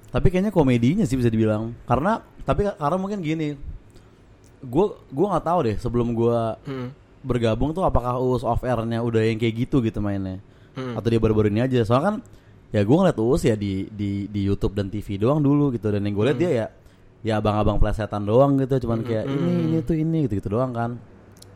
tapi 0.09 0.27
kayaknya 0.27 0.51
komedinya 0.51 1.03
sih 1.03 1.15
bisa 1.15 1.27
dibilang 1.27 1.71
karena 1.85 2.19
tapi 2.43 2.67
karena 2.67 2.97
mungkin 2.97 3.19
gini 3.19 3.55
gue 4.59 4.85
gue 5.07 5.25
nggak 5.25 5.45
tahu 5.45 5.59
deh 5.63 5.75
sebelum 5.77 6.11
gue 6.11 6.39
Hmm. 6.65 6.89
bergabung 7.21 7.71
tuh 7.71 7.81
apakah 7.81 8.15
Uus 8.17 8.43
off 8.43 8.61
airnya 8.61 8.99
udah 8.99 9.21
yang 9.21 9.37
kayak 9.37 9.55
gitu 9.59 9.79
gitu 9.79 9.99
mainnya 9.99 10.39
Hmm. 10.71 10.95
atau 10.95 11.07
dia 11.07 11.17
baru-baru 11.17 11.47
ini 11.47 11.61
aja 11.61 11.79
soalnya 11.81 12.05
kan 12.05 12.15
ya 12.69 12.81
gue 12.81 12.95
ngeliat 12.95 13.17
Uus 13.17 13.41
ya 13.41 13.53
di 13.53 13.89
di 13.89 14.25
di 14.25 14.41
YouTube 14.41 14.73
dan 14.73 14.87
TV 14.87 15.17
doang 15.17 15.39
dulu 15.39 15.69
gitu. 15.69 15.87
Dan 15.87 16.03
yang 16.03 16.13
gue 16.13 16.25
liat 16.25 16.35
Hmm. 16.35 16.43
dia 16.43 16.51
ya 16.51 16.65
ya 17.19 17.33
abang-abang 17.37 17.77
plesetan 17.77 18.23
doang 18.23 18.57
gitu. 18.57 18.77
Cuman 18.79 19.01
kayak 19.01 19.25
Hmm. 19.25 19.35
ini 19.35 19.51
ini 19.65 19.77
tuh 19.81 19.95
ini 19.95 20.17
gitu 20.25 20.37
gitu 20.37 20.49
doang 20.51 20.71
kan. 20.71 20.95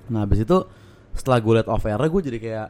Nah 0.07 0.21
habis 0.21 0.41
itu 0.41 0.57
setelah 1.13 1.37
gue 1.37 1.53
liat 1.55 1.67
off 1.67 1.83
air 1.83 1.99
gue 1.99 2.21
jadi 2.23 2.37
kayak 2.37 2.67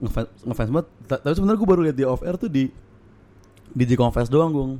ngefans 0.00 0.28
ngefans 0.42 0.70
banget. 0.70 0.88
Ta- 1.06 1.20
tapi 1.20 1.34
sebenarnya 1.34 1.58
gue 1.58 1.68
baru 1.68 1.82
liat 1.82 1.96
dia 1.96 2.06
off 2.06 2.22
air 2.22 2.36
tuh 2.36 2.46
di 2.46 2.70
di 3.68 3.84
J 3.84 3.94
Confess 3.94 4.28
doang 4.28 4.50
gung. 4.50 4.72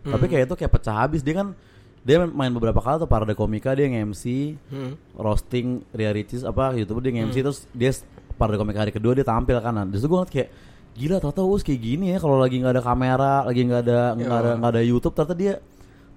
Tapi 0.00 0.24
Hmm. 0.24 0.30
kayak 0.30 0.44
itu 0.46 0.54
kayak 0.56 0.72
pecah 0.72 0.96
habis. 0.98 1.20
Dia 1.20 1.36
kan 1.36 1.52
dia 2.00 2.16
main 2.24 2.48
beberapa 2.50 2.80
kali 2.80 2.96
tuh 2.96 3.04
parade 3.06 3.32
komika 3.32 3.72
dia 3.72 3.84
nge-MC 3.86 4.56
Hmm. 4.66 4.92
roasting 5.14 5.84
Ria 5.90 6.10
Ricis 6.10 6.40
apa 6.42 6.72
youtuber 6.72 7.00
dia 7.00 7.12
nge-MC 7.12 7.36
terus 7.38 7.68
dia 7.70 7.90
s- 7.90 8.04
pada 8.34 8.56
komik 8.56 8.72
hari 8.72 8.88
kedua 8.88 9.12
dia 9.12 9.20
tampil 9.22 9.60
kan. 9.60 9.68
Nah, 9.70 9.84
di 9.84 9.96
situ 9.96 10.08
gue 10.08 10.16
ngeliat 10.16 10.32
kayak 10.32 10.48
gila 10.96 11.16
ternyata 11.22 11.42
us 11.46 11.62
kayak 11.62 11.80
gini 11.80 12.12
ya 12.12 12.18
kalau 12.18 12.36
lagi 12.36 12.58
nggak 12.58 12.74
ada 12.76 12.82
kamera 12.82 13.34
lagi 13.46 13.60
nggak 13.64 13.80
ada 13.86 14.00
nggak 14.18 14.38
ada 14.42 14.50
nggak 14.58 14.70
ada 14.74 14.82
YouTube 14.82 15.14
ternyata 15.14 15.34
dia 15.38 15.54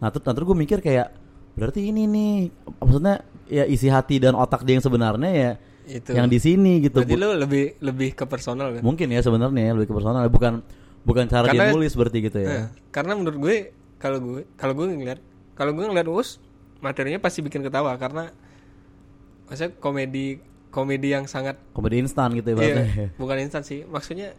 nah 0.01 0.09
terus, 0.11 0.23
nah, 0.25 0.33
terus 0.35 0.45
gue 0.49 0.57
mikir 0.57 0.79
kayak 0.83 1.07
berarti 1.53 1.81
ini 1.93 2.09
nih 2.09 2.33
maksudnya 2.81 3.15
ya 3.47 3.63
isi 3.69 3.87
hati 3.87 4.17
dan 4.17 4.33
otak 4.33 4.65
dia 4.65 4.81
yang 4.81 4.85
sebenarnya 4.85 5.31
ya 5.31 5.51
itu. 5.87 6.11
yang 6.15 6.27
di 6.31 6.39
sini 6.39 6.79
gitu. 6.79 7.03
Berarti 7.03 7.15
lu 7.19 7.29
lebih 7.35 7.63
lebih 7.83 8.09
ke 8.15 8.23
personal 8.23 8.79
kan? 8.79 8.81
Mungkin 8.81 9.07
ya 9.11 9.19
sebenarnya 9.19 9.61
ya, 9.67 9.71
lebih 9.75 9.87
ke 9.91 9.95
personal 9.95 10.23
bukan 10.31 10.63
bukan 11.03 11.25
cara 11.27 11.51
dia 11.51 11.59
Karena- 11.59 11.75
nulis 11.75 11.93
berarti 11.93 12.17
gitu 12.23 12.37
ya. 12.39 12.49
Eh, 12.49 12.65
karena 12.89 13.19
menurut 13.19 13.37
gue 13.37 13.55
kalau 13.99 14.19
gue 14.19 14.41
kalau 14.55 14.73
gue 14.75 14.85
ngeliat 14.95 15.19
kalau 15.53 15.71
gue 15.75 15.85
ngeliat 15.85 16.07
Uus 16.09 16.39
materinya 16.83 17.19
pasti 17.19 17.39
bikin 17.39 17.63
ketawa 17.63 17.95
karena 17.95 18.31
maksudnya 19.47 19.71
komedi 19.79 20.39
komedi 20.67 21.15
yang 21.15 21.29
sangat 21.29 21.55
komedi 21.71 22.03
instan 22.03 22.35
gitu 22.35 22.57
ya 22.57 22.59
iya, 22.59 23.07
bukan 23.15 23.37
instan 23.39 23.63
sih 23.63 23.87
maksudnya 23.87 24.35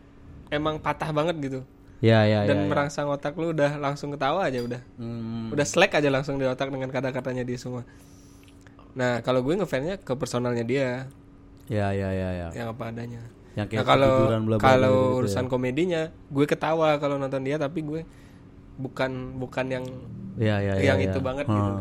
emang 0.54 0.78
patah 0.78 1.10
banget 1.10 1.36
gitu 1.42 1.60
ya 2.00 2.22
ya 2.24 2.44
dan 2.44 2.56
ya, 2.56 2.62
ya. 2.64 2.68
merangsang 2.68 3.08
otak 3.08 3.34
lu 3.34 3.50
udah 3.50 3.76
langsung 3.76 4.12
ketawa 4.12 4.46
aja 4.46 4.60
udah 4.60 4.82
Hmm, 4.96 5.50
udah 5.50 5.66
slack 5.66 5.98
aja 5.98 6.08
langsung 6.08 6.36
di 6.36 6.44
otak 6.44 6.68
dengan 6.68 6.88
kata-katanya 6.88 7.42
dia 7.42 7.58
semua 7.58 7.82
nah 8.94 9.18
kalau 9.20 9.42
gue 9.42 9.58
ngefansnya 9.58 9.98
ke 9.98 10.12
personalnya 10.14 10.62
dia 10.62 11.10
ya 11.66 11.90
ya 11.90 12.08
ya 12.12 12.28
ya 12.30 12.48
yang 12.54 12.68
apa 12.70 12.92
adanya 12.92 13.22
yang 13.58 13.66
nah 13.66 13.82
kayak 13.82 13.86
kalau 13.86 14.14
bla 14.28 14.38
bla 14.38 14.56
kalau 14.58 14.92
gitu 14.94 15.10
ya. 15.10 15.18
urusan 15.24 15.44
komedinya 15.48 16.02
gue 16.30 16.46
ketawa 16.46 16.94
kalau 16.98 17.16
nonton 17.16 17.42
dia 17.42 17.56
tapi 17.56 17.82
gue 17.82 18.02
bukan 18.76 19.10
bukan 19.38 19.66
yang 19.70 19.84
ya 20.36 20.58
ya 20.58 20.74
ya 20.78 20.82
yang 20.92 20.98
ya. 20.98 21.06
itu 21.08 21.18
banget 21.18 21.46
Hmm. 21.46 21.56
gitu 21.56 21.72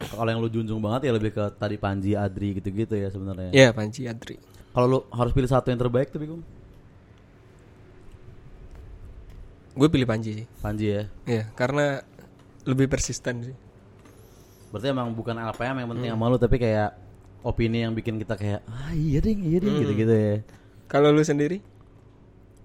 Kalau 0.00 0.26
yang 0.26 0.40
lu 0.40 0.48
junjung 0.48 0.80
banget 0.80 1.06
ya 1.06 1.12
lebih 1.12 1.28
ke 1.30 1.44
tadi 1.60 1.76
Panji, 1.76 2.16
Adri 2.16 2.56
gitu-gitu 2.56 2.96
ya 2.96 3.12
sebenarnya. 3.12 3.52
ya 3.52 3.68
Panji 3.70 4.08
Adri 4.08 4.40
Kalau 4.72 4.86
lu 4.88 4.98
harus 5.12 5.28
pilih 5.30 5.44
satu 5.44 5.68
yang 5.68 5.76
terbaik 5.76 6.08
tuh 6.08 6.16
Bigum? 6.16 6.40
Gue 9.80 9.88
pilih 9.88 10.04
Panji 10.04 10.44
sih. 10.44 10.46
Panji 10.60 10.92
ya. 10.92 11.02
ya 11.24 11.48
karena 11.56 12.04
lebih 12.68 12.84
persisten 12.92 13.48
sih. 13.48 13.56
Berarti 14.68 14.92
emang 14.92 15.16
bukan 15.16 15.40
LPM 15.40 15.80
yang 15.80 15.88
penting 15.96 16.08
sama 16.12 16.28
lu 16.28 16.36
tapi 16.36 16.60
kayak 16.60 16.92
opini 17.40 17.88
yang 17.88 17.96
bikin 17.96 18.20
kita 18.20 18.36
kayak 18.36 18.60
ah 18.68 18.92
iya 18.92 19.24
ding, 19.24 19.40
iya 19.40 19.58
ding 19.64 19.80
gitu-gitu 19.80 20.12
ya. 20.12 20.44
kalau 20.84 21.08
lu 21.08 21.24
sendiri? 21.24 21.64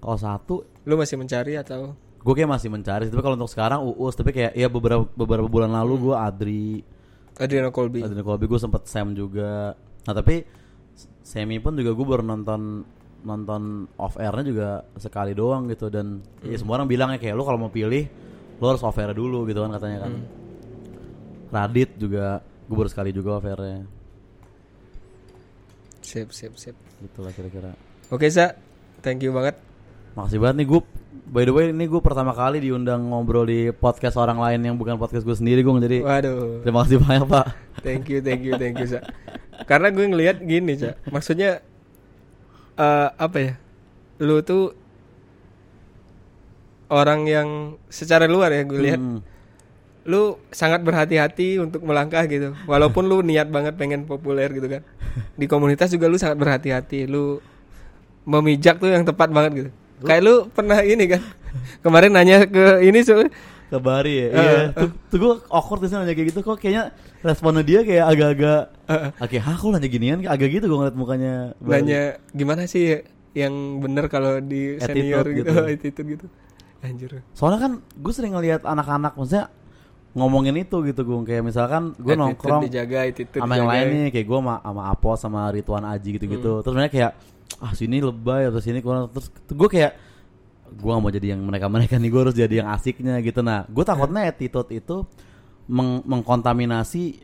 Kalau 0.04 0.20
satu 0.20 0.68
lu 0.84 1.00
masih 1.00 1.16
mencari 1.16 1.56
atau? 1.56 1.96
gue 2.26 2.34
kayak 2.34 2.58
masih 2.58 2.74
mencari 2.74 3.06
tapi 3.06 3.22
kalau 3.22 3.38
untuk 3.38 3.54
sekarang 3.54 3.86
Uus 3.86 4.18
tapi 4.18 4.34
kayak 4.34 4.58
ya 4.58 4.66
beberapa 4.66 5.06
beberapa 5.14 5.46
bulan 5.46 5.72
lalu 5.72 6.10
gue 6.10 6.16
Adri. 6.18 6.70
Adriano 7.38 7.70
Colby. 7.70 8.02
Adrian 8.02 8.26
Colby 8.26 8.50
gue 8.50 8.60
sempet 8.60 8.90
Sam 8.90 9.14
juga. 9.14 9.78
Nah 9.78 10.14
tapi 10.14 10.42
Semi 11.22 11.62
pun 11.62 11.78
juga 11.78 11.94
gue 11.94 12.06
baru 12.06 12.26
nonton 12.26 12.82
nonton 13.26 13.90
off 13.98 14.16
airnya 14.22 14.46
juga 14.46 14.68
sekali 15.02 15.34
doang 15.34 15.68
gitu. 15.68 15.90
Dan 15.90 16.22
ya 16.46 16.56
semua 16.56 16.80
orang 16.80 16.88
bilang 16.88 17.10
ya 17.12 17.20
kayak 17.20 17.36
lu 17.36 17.44
kalau 17.44 17.58
mau 17.58 17.74
pilih 17.74 18.06
lu 18.56 18.66
harus 18.70 18.86
off 18.86 18.96
air 19.02 19.12
dulu 19.12 19.44
gitu 19.50 19.66
kan 19.66 19.74
katanya 19.76 20.08
kan. 20.08 20.14
Radit 21.52 21.98
juga 21.98 22.40
gue 22.70 22.76
baru 22.78 22.90
sekali 22.90 23.10
juga 23.12 23.42
off 23.42 23.46
airnya. 23.50 23.84
Sip 26.06 26.30
sip 26.30 26.54
sip. 26.56 26.78
Gitu 27.02 27.20
lah 27.26 27.34
kira-kira. 27.34 27.74
Oke 28.14 28.30
Za 28.30 28.54
thank 29.02 29.26
you 29.26 29.34
banget. 29.34 29.58
Makasih 30.16 30.40
banget 30.40 30.64
nih 30.64 30.68
gue 30.70 30.82
By 31.26 31.42
the 31.42 31.54
way, 31.56 31.74
ini 31.74 31.90
gue 31.90 31.98
pertama 32.04 32.38
kali 32.38 32.62
diundang 32.62 33.10
ngobrol 33.10 33.50
di 33.50 33.74
podcast 33.74 34.14
orang 34.20 34.38
lain 34.38 34.62
yang 34.62 34.76
bukan 34.78 34.94
podcast 34.94 35.26
gue 35.26 35.34
sendiri, 35.34 35.66
gue 35.66 35.74
jadi 35.82 36.00
Waduh. 36.06 36.62
terima 36.62 36.86
kasih 36.86 37.02
banyak 37.02 37.26
pak. 37.26 37.46
Thank 37.82 38.14
you, 38.14 38.20
thank 38.22 38.46
you, 38.46 38.54
thank 38.60 38.78
you, 38.78 38.86
Sa. 38.86 39.02
Karena 39.66 39.90
gue 39.90 40.06
ngelihat 40.06 40.38
gini, 40.46 40.78
Sa. 40.78 40.94
Maksudnya 41.10 41.66
eh 42.76 43.10
apa 43.16 43.38
ya? 43.38 43.54
Lu 44.20 44.40
tuh 44.42 44.72
orang 46.88 47.26
yang 47.26 47.50
secara 47.90 48.30
luar 48.30 48.54
ya 48.54 48.62
gue 48.64 48.80
lihat 48.80 49.02
Hmm. 49.02 49.20
lu 50.06 50.38
sangat 50.54 50.86
berhati-hati 50.86 51.58
untuk 51.58 51.82
melangkah 51.82 52.22
gitu. 52.30 52.54
Walaupun 52.70 53.10
lu 53.10 53.26
niat 53.26 53.50
banget 53.50 53.74
pengen 53.74 54.06
populer 54.06 54.54
gitu 54.54 54.70
kan. 54.70 54.86
Di 55.40 55.50
komunitas 55.50 55.90
juga 55.90 56.06
lu 56.06 56.22
sangat 56.22 56.38
berhati-hati. 56.38 57.10
Lu 57.10 57.42
memijak 58.22 58.78
tuh 58.78 58.94
yang 58.94 59.02
tepat 59.02 59.34
banget 59.34 59.52
gitu. 59.58 59.70
Kayak 60.06 60.22
lu 60.22 60.36
pernah 60.54 60.86
ini 60.86 61.10
kan. 61.10 61.26
Kemarin 61.82 62.14
nanya 62.14 62.46
ke 62.46 62.86
ini 62.86 63.02
so 63.02 63.18
ke 63.70 63.78
Bari 63.82 64.14
ya. 64.14 64.28
Iya. 64.30 64.52
eh. 64.54 64.66
Tuh, 64.74 64.90
tuh 65.10 65.18
gue 65.18 65.34
awkward 65.50 65.82
sih 65.90 65.96
nanya 65.98 66.14
kayak 66.14 66.28
gitu 66.34 66.40
kok 66.46 66.58
kayaknya 66.62 66.94
responnya 67.26 67.64
dia 67.66 67.80
kayak 67.82 68.06
agak-agak 68.06 68.62
Eh, 68.86 68.94
eh. 68.94 69.12
Oke, 69.18 69.38
hah 69.42 69.56
kok 69.58 69.70
nanya 69.74 69.90
ginian 69.90 70.20
kayak 70.22 70.34
agak 70.38 70.50
gitu 70.62 70.66
gue 70.70 70.78
ngeliat 70.78 70.98
mukanya 70.98 71.34
Bari. 71.58 71.72
nanya 71.82 72.02
gimana 72.32 72.70
sih 72.70 73.02
yang 73.34 73.84
bener 73.84 74.06
kalau 74.08 74.40
di 74.40 74.78
Attitude 74.78 74.96
senior 74.96 75.26
gitu, 75.34 75.50
gitu. 75.52 75.66
attitude 75.66 76.08
gitu. 76.18 76.26
Anjir. 76.86 77.12
Soalnya 77.34 77.60
kan 77.60 77.72
gue 77.82 78.14
sering 78.14 78.38
ngeliat 78.38 78.62
anak-anak 78.62 79.18
maksudnya 79.18 79.50
ngomongin 80.16 80.56
itu 80.56 80.80
gitu 80.88 81.02
gue 81.04 81.18
kayak 81.28 81.44
misalkan 81.44 81.92
gue 82.00 82.16
nongkrong 82.16 82.64
dijaga, 82.72 83.12
sama 83.36 83.60
yang 83.60 83.68
lain 83.68 83.86
nih 83.92 84.08
kayak 84.16 84.26
gue 84.32 84.38
sama, 84.40 84.56
sama 84.64 84.82
Apos 84.88 85.18
sama 85.20 85.42
Rituan 85.52 85.84
Aji 85.84 86.16
gitu-gitu. 86.16 86.52
Hmm. 86.60 86.64
Terus 86.64 86.76
mereka 86.78 86.94
kayak 86.96 87.12
ah 87.60 87.74
sini 87.76 88.00
lebay 88.00 88.48
atau 88.48 88.64
sini 88.64 88.80
kurang 88.80 89.12
terus 89.12 89.28
gue 89.32 89.70
kayak 89.70 89.92
gue 90.68 90.88
gak 90.88 91.00
mau 91.00 91.10
jadi 91.10 91.28
yang 91.34 91.42
mereka-mereka 91.42 91.96
nih 91.96 92.10
gue 92.10 92.22
harus 92.22 92.36
jadi 92.36 92.56
yang 92.62 92.70
asiknya 92.70 93.16
gitu. 93.20 93.40
Nah, 93.40 93.64
gue 93.66 93.82
takutnya 93.82 94.26
attitude 94.26 94.70
itu 94.72 95.06
meng- 95.66 96.04
mengkontaminasi 96.04 97.22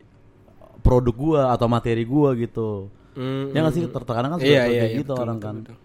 produk 0.80 1.14
gue 1.14 1.42
atau 1.48 1.68
materi 1.68 2.02
gue 2.02 2.30
gitu. 2.40 2.90
Hmm, 3.12 3.52
Ya 3.52 3.60
nggak 3.60 3.74
sih 3.74 3.84
terkadang 3.86 4.32
kan 4.32 4.40
suka 4.40 4.48
Iya, 4.48 4.62
kayak 4.62 4.72
iya, 4.72 4.84
iya, 4.88 4.98
gitu 4.98 5.12
betul, 5.12 5.24
orang 5.24 5.38
betul, 5.38 5.48
kan. 5.48 5.56
betul. 5.62 5.76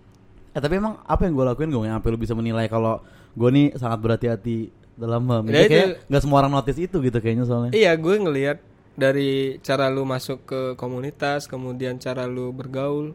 Eh 0.51 0.61
tapi 0.61 0.75
emang 0.75 0.95
apa 1.03 1.21
yang 1.23 1.35
gue 1.35 1.45
lakuin 1.45 1.69
gue 1.69 1.83
yang 1.83 1.97
sampai 1.97 2.11
lu 2.11 2.19
bisa 2.19 2.33
menilai 2.33 2.67
kalau 2.67 2.95
gue 3.33 3.49
nih 3.51 3.67
sangat 3.75 3.99
berhati-hati 3.99 4.59
dalam 4.95 5.23
Ya, 5.23 5.33
memilih 5.37 5.61
itu- 5.61 5.71
kayak 5.71 5.89
nggak 6.07 6.23
semua 6.23 6.39
orang 6.39 6.53
notice 6.55 6.79
itu 6.79 6.97
gitu 6.99 7.19
kayaknya 7.19 7.45
soalnya. 7.45 7.73
Iya, 7.73 7.93
gue 7.93 8.15
ngelihat 8.17 8.59
dari 8.95 9.31
cara 9.61 9.91
lu 9.91 10.05
masuk 10.05 10.47
ke 10.47 10.61
komunitas, 10.75 11.45
kemudian 11.45 11.97
cara 11.97 12.25
lu 12.25 12.49
bergaul, 12.49 13.13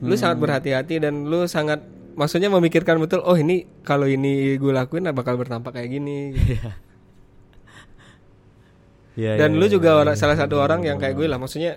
lu 0.00 0.14
sangat 0.16 0.34
Hmm. 0.34 0.44
berhati-hati 0.48 0.94
dan 0.98 1.14
lu 1.24 1.46
sangat, 1.46 1.78
maksudnya 2.14 2.48
memikirkan 2.50 2.98
betul. 3.02 3.20
Oh 3.26 3.36
ini 3.36 3.66
kalau 3.82 4.06
ini 4.06 4.56
gue 4.56 4.72
lakuin 4.72 5.10
bakal 5.14 5.36
bertampak 5.36 5.76
kayak 5.76 5.90
gini. 5.90 6.18
gitu. 6.38 6.70
Iya, 9.18 9.36
dan 9.36 9.52
iya, 9.52 9.58
lu 9.58 9.66
iya, 9.66 9.74
juga 9.74 9.90
iya, 9.92 10.00
orang 10.06 10.14
iya, 10.16 10.22
salah 10.22 10.36
iya, 10.38 10.42
satu 10.46 10.56
iya, 10.56 10.62
orang 10.64 10.80
iya, 10.80 10.88
yang 10.94 10.98
kayak 11.02 11.14
iya. 11.14 11.18
gue 11.20 11.26
lah, 11.28 11.38
maksudnya 11.42 11.72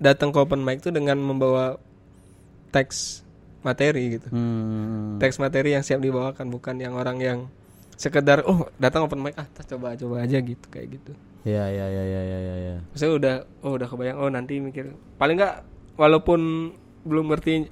datang 0.00 0.34
ke 0.34 0.38
open 0.40 0.60
mic 0.64 0.82
tuh 0.82 0.90
dengan 0.90 1.20
membawa 1.20 1.78
teks 2.74 3.22
materi 3.62 4.18
gitu. 4.18 4.28
Hmm. 4.32 5.20
Teks 5.22 5.38
materi 5.38 5.76
yang 5.76 5.84
siap 5.86 6.02
dibawakan, 6.02 6.50
bukan 6.50 6.80
yang 6.80 6.98
orang 6.98 7.20
yang 7.22 7.38
sekedar 7.94 8.42
oh 8.42 8.66
datang 8.82 9.06
open 9.06 9.22
mic 9.22 9.38
ah 9.38 9.46
coba 9.70 9.94
coba 9.94 10.26
aja 10.26 10.42
gitu 10.42 10.66
kayak 10.66 10.98
gitu. 10.98 11.12
Iya 11.46 11.70
iya 11.70 11.86
iya 11.86 12.02
iya 12.02 12.20
iya 12.24 12.38
iya. 12.40 12.54
iya. 12.58 12.74
Saya 12.98 13.14
udah 13.14 13.34
oh 13.62 13.78
udah 13.78 13.86
kebayang 13.86 14.18
oh 14.18 14.28
nanti 14.32 14.58
mikir 14.58 14.96
paling 15.20 15.38
nggak 15.38 15.62
walaupun 15.94 16.72
belum 17.06 17.30
ngerti 17.30 17.70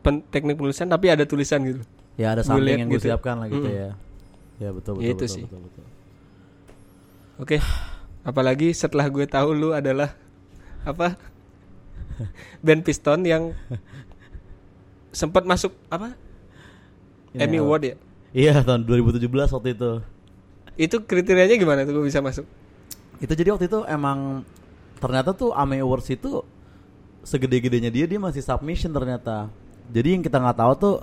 pen- 0.00 0.24
teknik 0.28 0.56
penulisan 0.56 0.88
tapi 0.88 1.12
ada 1.12 1.24
tulisan 1.24 1.60
gitu. 1.64 1.82
Ya 2.20 2.36
ada 2.36 2.42
liat 2.44 2.84
yang 2.84 2.88
gue 2.90 3.00
gitu. 3.00 3.08
siapkan 3.12 3.40
lah 3.40 3.48
gitu 3.48 3.64
Mm-mm. 3.64 3.80
ya. 3.80 3.90
Ya 4.60 4.70
betul 4.76 5.00
betul. 5.00 5.04
Ya 5.04 5.10
itu 5.12 5.24
betul, 5.24 5.28
sih. 5.32 5.44
betul, 5.48 5.60
betul. 5.64 5.84
Oke. 7.40 7.56
Apalagi 8.20 8.68
setelah 8.76 9.08
gue 9.08 9.24
tahu 9.24 9.56
lu 9.56 9.72
adalah 9.72 10.12
apa? 10.84 11.16
band 12.64 12.84
Piston 12.84 13.24
yang 13.24 13.56
sempat 15.10 15.48
masuk 15.48 15.72
apa? 15.88 16.12
Ini 17.32 17.46
Emmy? 17.48 17.58
Award 17.62 17.82
ya. 17.86 17.96
Iya 18.30 18.62
tahun 18.62 18.84
2017 18.86 19.26
waktu 19.30 19.70
itu. 19.74 19.90
Itu 20.78 20.96
kriterianya 21.02 21.56
gimana 21.58 21.82
tuh 21.88 21.98
gue 21.98 22.04
bisa 22.06 22.20
masuk? 22.22 22.46
Itu 23.20 23.32
jadi 23.36 23.52
waktu 23.52 23.68
itu 23.68 23.84
emang 23.88 24.44
ternyata 25.00 25.32
tuh 25.32 25.52
AME 25.56 25.80
Awards 25.80 26.08
itu 26.12 26.44
segede-gedenya 27.24 27.92
dia 27.92 28.06
dia 28.08 28.20
masih 28.20 28.40
submission 28.40 28.92
ternyata. 28.92 29.48
Jadi 29.90 30.08
yang 30.14 30.22
kita 30.22 30.38
nggak 30.38 30.58
tahu 30.58 30.72
tuh 30.74 30.94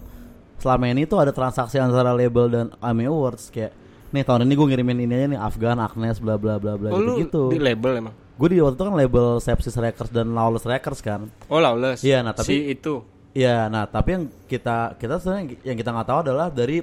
selama 0.57 0.89
ini 0.89 1.05
tuh 1.05 1.19
ada 1.19 1.29
transaksi 1.29 1.77
antara 1.77 2.11
label 2.11 2.45
dan 2.47 2.65
AME 2.79 3.05
Awards 3.05 3.53
kayak 3.53 3.75
nih 4.09 4.23
tahun 4.23 4.47
ini 4.47 4.53
gue 4.55 4.67
ngirimin 4.71 4.97
ini 5.03 5.13
aja 5.13 5.27
nih 5.27 5.39
Afgan, 5.39 5.77
Agnes, 5.77 6.17
bla 6.17 6.39
bla 6.39 6.55
bla 6.57 6.79
bla 6.79 6.89
Oh 6.89 6.97
lu 6.97 7.19
gitu. 7.19 7.51
di 7.51 7.59
label 7.59 7.99
emang. 7.99 8.15
Gue 8.39 8.53
di 8.53 8.61
waktu 8.63 8.73
itu 8.73 8.83
kan 8.85 8.95
label 8.95 9.25
Sepsis 9.37 9.75
Records 9.75 10.09
dan 10.09 10.31
Lawless 10.31 10.63
Records 10.63 11.01
kan. 11.03 11.27
Oh 11.51 11.59
Lawless. 11.59 12.01
Iya, 12.01 12.23
nah, 12.23 12.31
tapi- 12.31 12.47
si 12.47 12.71
itu. 12.71 13.03
Iya, 13.37 13.69
nah 13.69 13.85
tapi 13.85 14.17
yang 14.17 14.23
kita 14.49 14.97
kita 14.97 15.21
sebenarnya 15.21 15.61
yang 15.61 15.77
kita 15.77 15.93
nggak 15.93 16.07
tahu 16.09 16.19
adalah 16.25 16.47
dari 16.49 16.81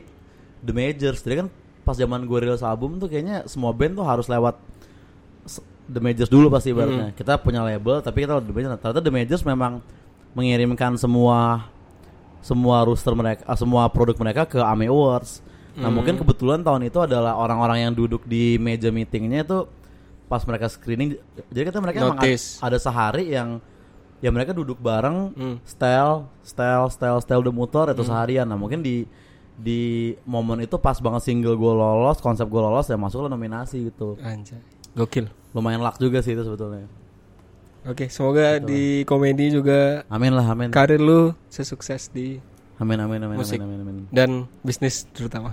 The 0.63 0.71
Majors. 0.71 1.25
Jadi 1.25 1.35
kan 1.43 1.49
pas 1.83 1.97
zaman 1.97 2.23
gue 2.25 2.39
rilis 2.39 2.63
album 2.63 2.97
tuh 2.97 3.11
kayaknya 3.11 3.43
semua 3.51 3.75
band 3.75 3.99
tuh 3.99 4.07
harus 4.07 4.31
lewat 4.31 4.55
The 5.85 6.01
Majors 6.01 6.31
dulu 6.31 6.49
pasti 6.49 6.71
ibaratnya. 6.71 7.11
Kita 7.13 7.37
punya 7.37 7.61
label 7.61 7.99
tapi 8.01 8.23
kita 8.23 8.39
lewat 8.39 8.47
The 8.47 8.55
Majors. 8.55 8.71
Nah, 8.71 8.79
ternyata 8.79 9.01
The 9.03 9.13
Majors 9.13 9.43
memang 9.43 9.73
mengirimkan 10.33 10.95
semua 10.95 11.69
semua 12.45 12.85
roster 12.85 13.17
mereka, 13.17 13.41
ah, 13.49 13.57
semua 13.57 13.89
produk 13.89 14.21
mereka 14.21 14.45
ke 14.45 14.61
AME 14.61 14.93
Awards. 14.93 15.41
Nah 15.75 15.89
Hmm. 15.89 15.97
mungkin 15.97 16.15
kebetulan 16.15 16.61
tahun 16.61 16.87
itu 16.87 17.01
adalah 17.01 17.35
orang-orang 17.35 17.83
yang 17.83 17.93
duduk 17.93 18.23
di 18.23 18.61
meja 18.61 18.93
meetingnya 18.93 19.43
itu 19.43 19.65
pas 20.25 20.45
mereka 20.45 20.69
screening. 20.69 21.17
Jadi 21.49 21.65
kata 21.67 21.81
mereka 21.81 22.05
emang 22.05 22.21
ada, 22.61 22.77
sehari 22.77 23.33
yang 23.33 23.59
ya 24.21 24.29
mereka 24.29 24.53
duduk 24.53 24.77
bareng 24.79 25.33
Hmm. 25.33 25.57
style 25.65 26.29
style 26.41 26.89
style 26.89 27.19
style 27.19 27.41
the 27.41 27.51
motor 27.51 27.91
itu 27.91 28.01
seharian 28.03 28.45
nah 28.45 28.57
mungkin 28.57 28.81
di 28.81 29.05
di 29.55 29.81
momen 30.25 30.65
itu 30.65 30.75
pas 30.77 30.97
banget 30.97 31.23
single 31.23 31.55
gue 31.55 31.73
lolos 31.73 32.19
konsep 32.19 32.43
gue 32.45 32.57
lolos 32.57 32.89
ya 32.89 32.97
masuklah 32.97 33.29
nominasi 33.29 33.87
gitu 33.87 34.17
Anjay. 34.19 34.59
Gokil. 34.97 35.29
lumayan 35.53 35.79
luck 35.79 36.01
juga 36.01 36.19
sih 36.19 36.33
itu 36.33 36.41
sebetulnya 36.41 36.89
Oke, 37.85 38.09
semoga 38.09 38.57
di 38.57 39.05
komedi 39.05 39.53
juga 39.53 40.09
amin 40.09 40.33
lah 40.33 40.47
amin 40.49 40.73
karir 40.73 40.97
lu 40.97 41.37
sesukses 41.53 42.09
di 42.09 42.41
amin 42.81 42.97
amin 42.97 43.21
amin 43.29 43.37
Musik. 43.37 43.61
amin 43.61 43.77
amin 43.77 43.95
amin 44.01 44.05
dan 44.09 44.31
bisnis 44.65 45.05
terutama. 45.13 45.53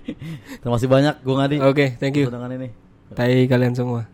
terima 0.60 0.74
kasih 0.80 0.88
banyak 0.88 1.14
gue 1.20 1.34
ngadi 1.36 1.56
Oke, 1.60 1.86
thank 2.00 2.16
you. 2.16 2.32
undangan 2.32 2.56
ini 2.56 2.72
Tai 3.06 3.30
kalian 3.46 3.70
semua. 3.70 4.08